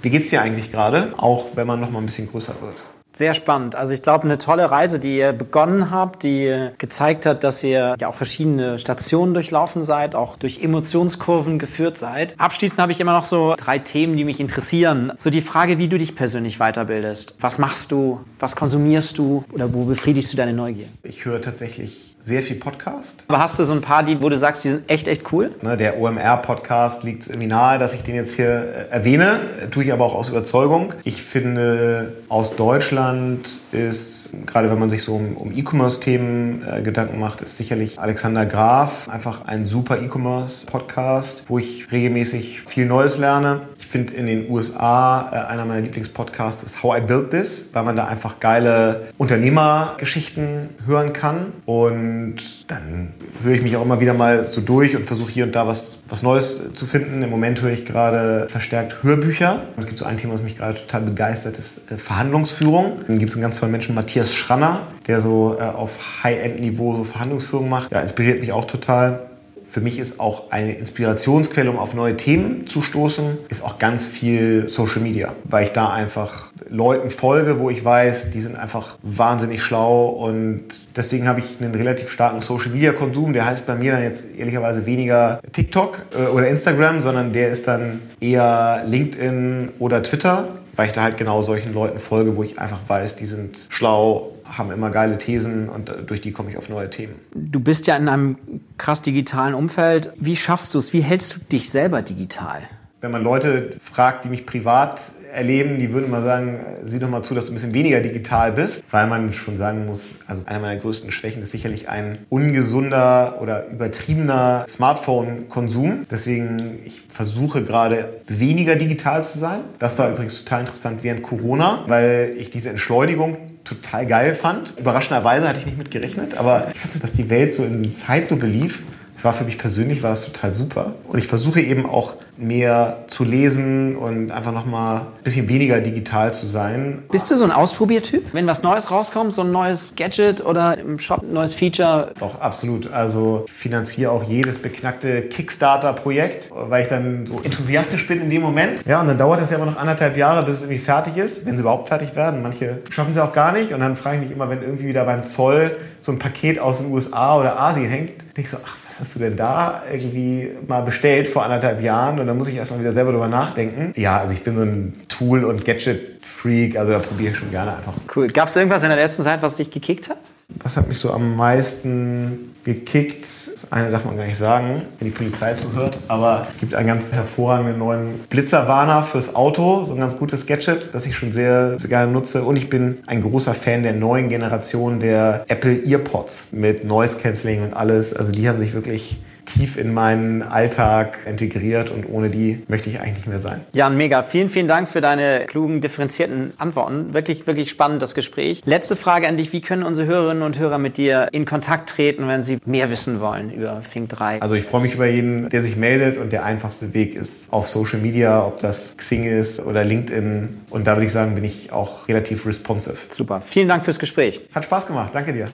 wie 0.01 0.09
geht's 0.09 0.29
dir 0.29 0.41
eigentlich 0.41 0.71
gerade? 0.71 1.13
Auch 1.17 1.55
wenn 1.55 1.67
man 1.67 1.79
noch 1.79 1.91
mal 1.91 1.99
ein 1.99 2.05
bisschen 2.05 2.29
größer 2.29 2.53
wird. 2.61 2.94
Sehr 3.15 3.33
spannend. 3.33 3.75
Also 3.75 3.93
ich 3.93 4.01
glaube, 4.01 4.25
eine 4.25 4.37
tolle 4.37 4.69
Reise, 4.69 4.99
die 4.99 5.17
ihr 5.17 5.31
begonnen 5.31 5.89
habt, 5.89 6.23
die 6.23 6.69
gezeigt 6.77 7.25
hat, 7.25 7.45
dass 7.45 7.63
ihr 7.63 7.95
ja 7.99 8.07
auch 8.09 8.15
verschiedene 8.15 8.77
Stationen 8.77 9.33
durchlaufen 9.33 9.83
seid, 9.83 10.15
auch 10.15 10.35
durch 10.35 10.61
Emotionskurven 10.61 11.57
geführt 11.57 11.97
seid. 11.97 12.35
Abschließend 12.37 12.81
habe 12.81 12.91
ich 12.91 12.99
immer 12.99 13.13
noch 13.13 13.23
so 13.23 13.55
drei 13.57 13.79
Themen, 13.79 14.17
die 14.17 14.25
mich 14.25 14.41
interessieren. 14.41 15.13
So 15.17 15.29
die 15.29 15.41
Frage, 15.41 15.77
wie 15.77 15.87
du 15.87 15.97
dich 15.97 16.15
persönlich 16.15 16.57
weiterbildest. 16.57 17.37
Was 17.39 17.57
machst 17.57 17.91
du? 17.91 18.19
Was 18.39 18.57
konsumierst 18.57 19.17
du? 19.17 19.45
Oder 19.53 19.73
wo 19.73 19.85
befriedigst 19.85 20.33
du 20.33 20.37
deine 20.37 20.51
Neugier? 20.51 20.87
Ich 21.03 21.23
höre 21.23 21.41
tatsächlich 21.41 22.14
sehr 22.25 22.41
viel 22.41 22.55
Podcast. 22.55 23.23
Aber 23.27 23.37
hast 23.37 23.59
du 23.59 23.63
so 23.63 23.73
ein 23.73 23.81
paar, 23.81 24.01
die, 24.01 24.19
wo 24.19 24.29
du 24.29 24.35
sagst, 24.35 24.63
die 24.63 24.69
sind 24.69 24.89
echt, 24.89 25.07
echt 25.07 25.31
cool? 25.31 25.51
Ne, 25.61 25.77
der 25.77 25.99
OMR-Podcast 26.01 27.03
liegt 27.03 27.27
irgendwie 27.27 27.45
nahe, 27.45 27.77
dass 27.77 27.93
ich 27.93 28.01
den 28.01 28.15
jetzt 28.15 28.33
hier 28.33 28.47
äh, 28.47 28.91
erwähne, 28.91 29.39
tue 29.69 29.83
ich 29.83 29.93
aber 29.93 30.05
auch 30.05 30.15
aus 30.15 30.29
Überzeugung. 30.29 30.93
Ich 31.03 31.21
finde, 31.21 32.13
aus 32.27 32.55
Deutschland 32.55 33.61
ist, 33.71 34.35
gerade 34.47 34.71
wenn 34.71 34.79
man 34.79 34.89
sich 34.89 35.03
so 35.03 35.13
um, 35.15 35.37
um 35.37 35.55
E-Commerce-Themen 35.55 36.63
äh, 36.67 36.81
Gedanken 36.81 37.19
macht, 37.19 37.41
ist 37.41 37.57
sicherlich 37.57 37.99
Alexander 37.99 38.47
Graf 38.47 39.07
einfach 39.07 39.45
ein 39.45 39.65
super 39.65 40.01
E-Commerce-Podcast, 40.01 41.43
wo 41.47 41.59
ich 41.59 41.91
regelmäßig 41.91 42.61
viel 42.61 42.87
Neues 42.87 43.19
lerne. 43.19 43.61
Ich 43.85 43.91
finde 43.91 44.15
in 44.15 44.25
den 44.25 44.49
USA 44.49 45.29
äh, 45.31 45.51
einer 45.51 45.63
meiner 45.63 45.81
Lieblingspodcasts 45.81 46.63
ist 46.63 46.81
How 46.81 46.97
I 46.97 47.01
Built 47.01 47.29
This, 47.29 47.65
weil 47.71 47.83
man 47.83 47.95
da 47.95 48.07
einfach 48.07 48.39
geile 48.39 49.09
Unternehmergeschichten 49.19 50.69
hören 50.87 51.13
kann. 51.13 51.53
Und 51.67 52.37
dann 52.67 53.13
höre 53.43 53.53
ich 53.53 53.61
mich 53.61 53.77
auch 53.77 53.83
immer 53.83 53.99
wieder 53.99 54.15
mal 54.15 54.51
so 54.51 54.59
durch 54.59 54.95
und 54.95 55.05
versuche 55.05 55.31
hier 55.31 55.43
und 55.45 55.55
da 55.55 55.67
was, 55.67 55.99
was 56.09 56.23
Neues 56.23 56.73
zu 56.73 56.87
finden. 56.87 57.21
Im 57.21 57.29
Moment 57.29 57.61
höre 57.61 57.71
ich 57.71 57.85
gerade 57.85 58.47
verstärkt 58.49 59.03
Hörbücher. 59.03 59.61
Es 59.77 59.85
gibt 59.85 59.99
so 59.99 60.05
ein 60.05 60.17
Thema, 60.17 60.33
was 60.33 60.41
mich 60.41 60.57
gerade 60.57 60.79
total 60.79 61.01
begeistert, 61.01 61.55
ist 61.59 61.91
äh, 61.91 61.97
Verhandlungsführung. 61.97 63.01
Dann 63.07 63.19
gibt 63.19 63.29
es 63.29 63.35
einen 63.35 63.43
ganz 63.43 63.59
tollen 63.59 63.71
Menschen, 63.71 63.93
Matthias 63.93 64.33
Schranner, 64.33 64.87
der 65.05 65.21
so 65.21 65.57
äh, 65.59 65.63
auf 65.63 66.23
High-End-Niveau 66.23 66.95
so 66.95 67.03
Verhandlungsführung 67.03 67.69
macht. 67.69 67.91
Ja, 67.91 67.99
inspiriert 67.99 68.39
mich 68.39 68.51
auch 68.51 68.65
total 68.65 69.27
für 69.75 69.81
mich 69.81 69.99
ist 69.99 70.21
auch 70.21 70.51
eine 70.51 70.71
Inspirationsquelle, 70.71 71.69
um 71.69 71.77
auf 71.77 71.93
neue 71.93 72.15
Themen 72.15 72.65
zu 72.65 72.81
stoßen, 72.81 73.39
ist 73.49 73.61
auch 73.61 73.77
ganz 73.77 74.07
viel 74.07 74.69
Social 74.69 75.01
Media, 75.01 75.33
weil 75.43 75.65
ich 75.65 75.73
da 75.73 75.91
einfach 75.91 76.53
Leuten 76.69 77.09
folge, 77.09 77.59
wo 77.59 77.69
ich 77.69 77.83
weiß, 77.83 78.29
die 78.29 78.39
sind 78.39 78.55
einfach 78.55 78.95
wahnsinnig 79.01 79.61
schlau 79.61 80.05
und 80.07 80.63
deswegen 80.95 81.27
habe 81.27 81.41
ich 81.41 81.59
einen 81.59 81.75
relativ 81.75 82.09
starken 82.09 82.39
Social 82.39 82.71
Media 82.71 82.93
Konsum. 82.93 83.33
Der 83.33 83.45
heißt 83.45 83.67
bei 83.67 83.75
mir 83.75 83.91
dann 83.91 84.03
jetzt 84.03 84.23
ehrlicherweise 84.37 84.85
weniger 84.85 85.41
TikTok 85.51 86.03
äh, 86.17 86.29
oder 86.29 86.47
Instagram, 86.47 87.01
sondern 87.01 87.33
der 87.33 87.49
ist 87.49 87.67
dann 87.67 87.99
eher 88.21 88.85
LinkedIn 88.87 89.73
oder 89.79 90.01
Twitter 90.03 90.47
weil 90.77 90.87
ich 90.87 90.93
da 90.93 91.03
halt 91.03 91.15
genau 91.15 91.41
solchen 91.41 91.73
Leuten 91.73 91.99
folge, 91.99 92.35
wo 92.35 92.43
ich 92.43 92.59
einfach 92.59 92.79
weiß, 92.85 93.15
die 93.15 93.25
sind 93.25 93.67
schlau, 93.69 94.34
haben 94.45 94.71
immer 94.71 94.89
geile 94.89 95.17
Thesen 95.17 95.69
und 95.69 95.91
durch 96.07 96.21
die 96.21 96.31
komme 96.31 96.51
ich 96.51 96.57
auf 96.57 96.69
neue 96.69 96.89
Themen. 96.89 97.15
Du 97.33 97.59
bist 97.59 97.87
ja 97.87 97.95
in 97.97 98.07
einem 98.07 98.37
krass 98.77 99.01
digitalen 99.01 99.53
Umfeld. 99.53 100.13
Wie 100.17 100.35
schaffst 100.35 100.73
du 100.73 100.79
es? 100.79 100.93
Wie 100.93 101.01
hältst 101.01 101.35
du 101.35 101.39
dich 101.51 101.69
selber 101.69 102.01
digital? 102.01 102.61
Wenn 103.01 103.11
man 103.11 103.23
Leute 103.23 103.75
fragt, 103.79 104.25
die 104.25 104.29
mich 104.29 104.45
privat 104.45 105.01
erleben, 105.35 105.79
die 105.79 105.91
würden 105.91 106.09
mal 106.09 106.23
sagen, 106.23 106.59
sieh 106.85 106.97
doch 106.97 107.09
mal 107.09 107.21
zu, 107.21 107.35
dass 107.35 107.45
du 107.45 107.51
ein 107.51 107.55
bisschen 107.55 107.73
weniger 107.73 107.99
digital 107.99 108.53
bist, 108.53 108.83
weil 108.89 109.05
man 109.07 109.33
schon 109.33 109.57
sagen 109.57 109.85
muss, 109.85 110.15
also 110.27 110.43
einer 110.45 110.59
meiner 110.59 110.79
größten 110.79 111.11
Schwächen 111.11 111.43
ist 111.43 111.51
sicherlich 111.51 111.89
ein 111.89 112.19
ungesunder 112.29 113.39
oder 113.41 113.67
übertriebener 113.67 114.65
Smartphone-Konsum. 114.67 116.05
Deswegen, 116.09 116.79
ich 116.85 117.01
versuche 117.09 117.63
gerade 117.63 118.21
weniger 118.27 118.75
digital 118.75 119.23
zu 119.23 119.37
sein. 119.37 119.59
Das 119.77 119.97
war 119.99 120.09
übrigens 120.09 120.39
total 120.39 120.61
interessant 120.61 120.99
während 121.03 121.21
Corona, 121.21 121.83
weil 121.87 122.33
ich 122.37 122.49
diese 122.49 122.69
Entschleunigung 122.69 123.37
total 123.65 124.05
geil 124.05 124.35
fand. 124.35 124.73
Überraschenderweise 124.77 125.47
hatte 125.47 125.59
ich 125.59 125.65
nicht 125.65 125.77
mit 125.77 125.91
gerechnet, 125.91 126.37
aber 126.37 126.67
ich 126.73 126.79
fand 126.79 126.93
so, 126.93 126.99
dass 126.99 127.11
die 127.11 127.29
Welt 127.29 127.53
so 127.53 127.65
in 127.65 127.93
Zeitlupe 127.93 128.45
lief. 128.45 128.83
Es 129.17 129.23
war 129.23 129.33
für 129.33 129.43
mich 129.43 129.57
persönlich 129.57 130.03
war 130.03 130.11
das 130.11 130.25
total 130.25 130.53
super. 130.53 130.93
Und 131.07 131.19
ich 131.19 131.27
versuche 131.27 131.59
eben 131.59 131.85
auch 131.85 132.15
mehr 132.37 133.05
zu 133.07 133.23
lesen 133.23 133.95
und 133.95 134.31
einfach 134.31 134.51
nochmal 134.51 135.01
ein 135.01 135.23
bisschen 135.23 135.47
weniger 135.49 135.79
digital 135.79 136.33
zu 136.33 136.47
sein. 136.47 137.03
Bist 137.11 137.29
du 137.31 137.35
so 137.35 137.43
ein 137.43 137.51
Ausprobiertyp? 137.51 138.33
Wenn 138.33 138.47
was 138.47 138.63
Neues 138.63 138.91
rauskommt, 138.91 139.33
so 139.33 139.41
ein 139.41 139.51
neues 139.51 139.95
Gadget 139.95 140.45
oder 140.45 140.77
im 140.77 140.99
Shop 140.99 141.21
ein 141.21 141.33
neues 141.33 141.53
Feature? 141.53 142.11
Doch, 142.19 142.41
absolut. 142.41 142.91
Also 142.91 143.45
finanziere 143.51 144.11
auch 144.11 144.23
jedes 144.23 144.59
beknackte 144.59 145.23
Kickstarter-Projekt, 145.23 146.51
weil 146.53 146.83
ich 146.83 146.89
dann 146.89 147.25
so 147.25 147.39
enthusiastisch 147.43 148.07
bin 148.07 148.21
in 148.21 148.29
dem 148.29 148.41
Moment. 148.41 148.85
Ja, 148.85 149.01
und 149.01 149.07
dann 149.07 149.17
dauert 149.17 149.41
es 149.41 149.49
ja 149.49 149.57
immer 149.57 149.65
noch 149.65 149.77
anderthalb 149.77 150.17
Jahre, 150.17 150.43
bis 150.43 150.55
es 150.55 150.61
irgendwie 150.63 150.79
fertig 150.79 151.17
ist, 151.17 151.45
wenn 151.45 151.55
sie 151.55 151.61
überhaupt 151.61 151.87
fertig 151.87 152.15
werden. 152.15 152.41
Manche 152.41 152.79
schaffen 152.89 153.13
sie 153.13 153.23
auch 153.23 153.33
gar 153.33 153.51
nicht. 153.51 153.73
Und 153.73 153.79
dann 153.79 153.95
frage 153.95 154.17
ich 154.17 154.23
mich 154.23 154.31
immer, 154.31 154.49
wenn 154.49 154.61
irgendwie 154.61 154.87
wieder 154.87 155.05
beim 155.05 155.23
Zoll 155.23 155.77
so 156.01 156.11
ein 156.11 156.19
Paket 156.19 156.59
aus 156.59 156.79
den 156.79 156.91
USA 156.91 157.37
oder 157.37 157.59
Asien 157.59 157.89
hängt, 157.89 158.21
denke 158.37 158.41
ich 158.41 158.49
so, 158.49 158.57
ach, 158.65 158.75
was 158.87 158.99
hast 158.99 159.15
du 159.15 159.19
denn 159.19 159.35
da 159.35 159.83
irgendwie 159.91 160.51
mal 160.67 160.81
bestellt 160.81 161.27
vor 161.27 161.43
anderthalb 161.43 161.81
Jahren? 161.81 162.19
Und 162.25 162.29
dann 162.29 162.39
muss 162.39 162.47
ich 162.47 162.55
erstmal 162.55 162.79
wieder 162.79 162.91
selber 162.91 163.11
drüber 163.11 163.27
nachdenken. 163.27 163.93
Ja, 163.95 164.17
also 164.17 164.33
ich 164.33 164.43
bin 164.43 164.55
so 164.55 164.63
ein 164.63 164.93
Tool- 165.09 165.45
und 165.45 165.63
Gadget-Freak, 165.63 166.75
also 166.75 166.93
da 166.93 166.97
probiere 166.97 167.33
ich 167.33 167.37
schon 167.37 167.51
gerne 167.51 167.77
einfach. 167.77 167.93
Cool. 168.15 168.29
Gab 168.29 168.47
es 168.47 168.55
irgendwas 168.55 168.81
in 168.81 168.89
der 168.89 168.97
letzten 168.97 169.21
Zeit, 169.21 169.43
was 169.43 169.57
dich 169.57 169.69
gekickt 169.69 170.09
hat? 170.09 170.17
Was 170.63 170.75
hat 170.75 170.87
mich 170.87 170.97
so 170.97 171.11
am 171.11 171.35
meisten 171.35 172.55
gekickt? 172.63 173.25
Das 173.25 173.71
eine 173.71 173.91
darf 173.91 174.05
man 174.05 174.17
gar 174.17 174.25
nicht 174.25 174.37
sagen, 174.37 174.81
wenn 174.97 175.07
die 175.07 175.13
Polizei 175.13 175.53
zuhört, 175.53 175.99
aber 176.07 176.47
es 176.51 176.59
gibt 176.61 176.73
einen 176.73 176.87
ganz 176.87 177.13
hervorragenden 177.13 177.77
neuen 177.77 178.21
Blitzerwarner 178.27 179.03
fürs 179.03 179.35
Auto, 179.35 179.83
so 179.83 179.93
ein 179.93 179.99
ganz 179.99 180.17
gutes 180.17 180.47
Gadget, 180.47 180.95
das 180.95 181.05
ich 181.05 181.15
schon 181.15 181.31
sehr, 181.31 181.77
sehr 181.77 181.89
gerne 181.89 182.11
nutze. 182.11 182.41
Und 182.41 182.55
ich 182.55 182.71
bin 182.71 182.97
ein 183.05 183.21
großer 183.21 183.53
Fan 183.53 183.83
der 183.83 183.93
neuen 183.93 184.29
Generation 184.29 184.99
der 184.99 185.45
Apple 185.47 185.79
EarPods 185.85 186.47
mit 186.53 186.85
Noise 186.85 187.19
Cancelling 187.19 187.65
und 187.65 187.73
alles. 187.75 188.15
Also 188.15 188.31
die 188.31 188.49
haben 188.49 188.57
sich 188.57 188.73
wirklich 188.73 189.19
tief 189.45 189.77
in 189.77 189.93
meinen 189.93 190.41
Alltag 190.41 191.19
integriert 191.25 191.89
und 191.89 192.05
ohne 192.09 192.29
die 192.29 192.63
möchte 192.67 192.89
ich 192.89 192.99
eigentlich 192.99 193.17
nicht 193.17 193.27
mehr 193.27 193.39
sein. 193.39 193.61
Jan, 193.71 193.97
mega. 193.97 194.23
Vielen, 194.23 194.49
vielen 194.49 194.67
Dank 194.67 194.87
für 194.87 195.01
deine 195.01 195.45
klugen, 195.47 195.81
differenzierten 195.81 196.53
Antworten. 196.57 197.13
Wirklich, 197.13 197.47
wirklich 197.47 197.69
spannend, 197.69 198.01
das 198.01 198.15
Gespräch. 198.15 198.61
Letzte 198.65 198.95
Frage 198.95 199.27
an 199.27 199.37
dich. 199.37 199.53
Wie 199.53 199.61
können 199.61 199.83
unsere 199.83 200.07
Hörerinnen 200.07 200.43
und 200.43 200.59
Hörer 200.59 200.77
mit 200.77 200.97
dir 200.97 201.29
in 201.31 201.45
Kontakt 201.45 201.89
treten, 201.89 202.27
wenn 202.27 202.43
sie 202.43 202.57
mehr 202.65 202.89
wissen 202.89 203.19
wollen 203.19 203.51
über 203.51 203.81
Fink 203.81 204.09
3? 204.09 204.41
Also 204.41 204.55
ich 204.55 204.63
freue 204.63 204.81
mich 204.81 204.95
über 204.95 205.07
jeden, 205.07 205.49
der 205.49 205.63
sich 205.63 205.75
meldet 205.75 206.17
und 206.17 206.33
der 206.33 206.43
einfachste 206.43 206.93
Weg 206.93 207.15
ist 207.15 207.51
auf 207.51 207.69
Social 207.69 207.99
Media, 207.99 208.45
ob 208.45 208.59
das 208.59 208.97
Xing 208.97 209.23
ist 209.23 209.59
oder 209.59 209.83
LinkedIn. 209.83 210.61
Und 210.69 210.87
da 210.87 210.95
würde 210.95 211.05
ich 211.05 211.11
sagen, 211.11 211.35
bin 211.35 211.43
ich 211.43 211.71
auch 211.71 212.07
relativ 212.07 212.45
responsive. 212.45 212.97
Super. 213.09 213.41
Vielen 213.41 213.67
Dank 213.67 213.85
fürs 213.85 213.99
Gespräch. 213.99 214.41
Hat 214.53 214.65
Spaß 214.65 214.87
gemacht. 214.87 215.13
Danke 215.13 215.33
dir. 215.33 215.49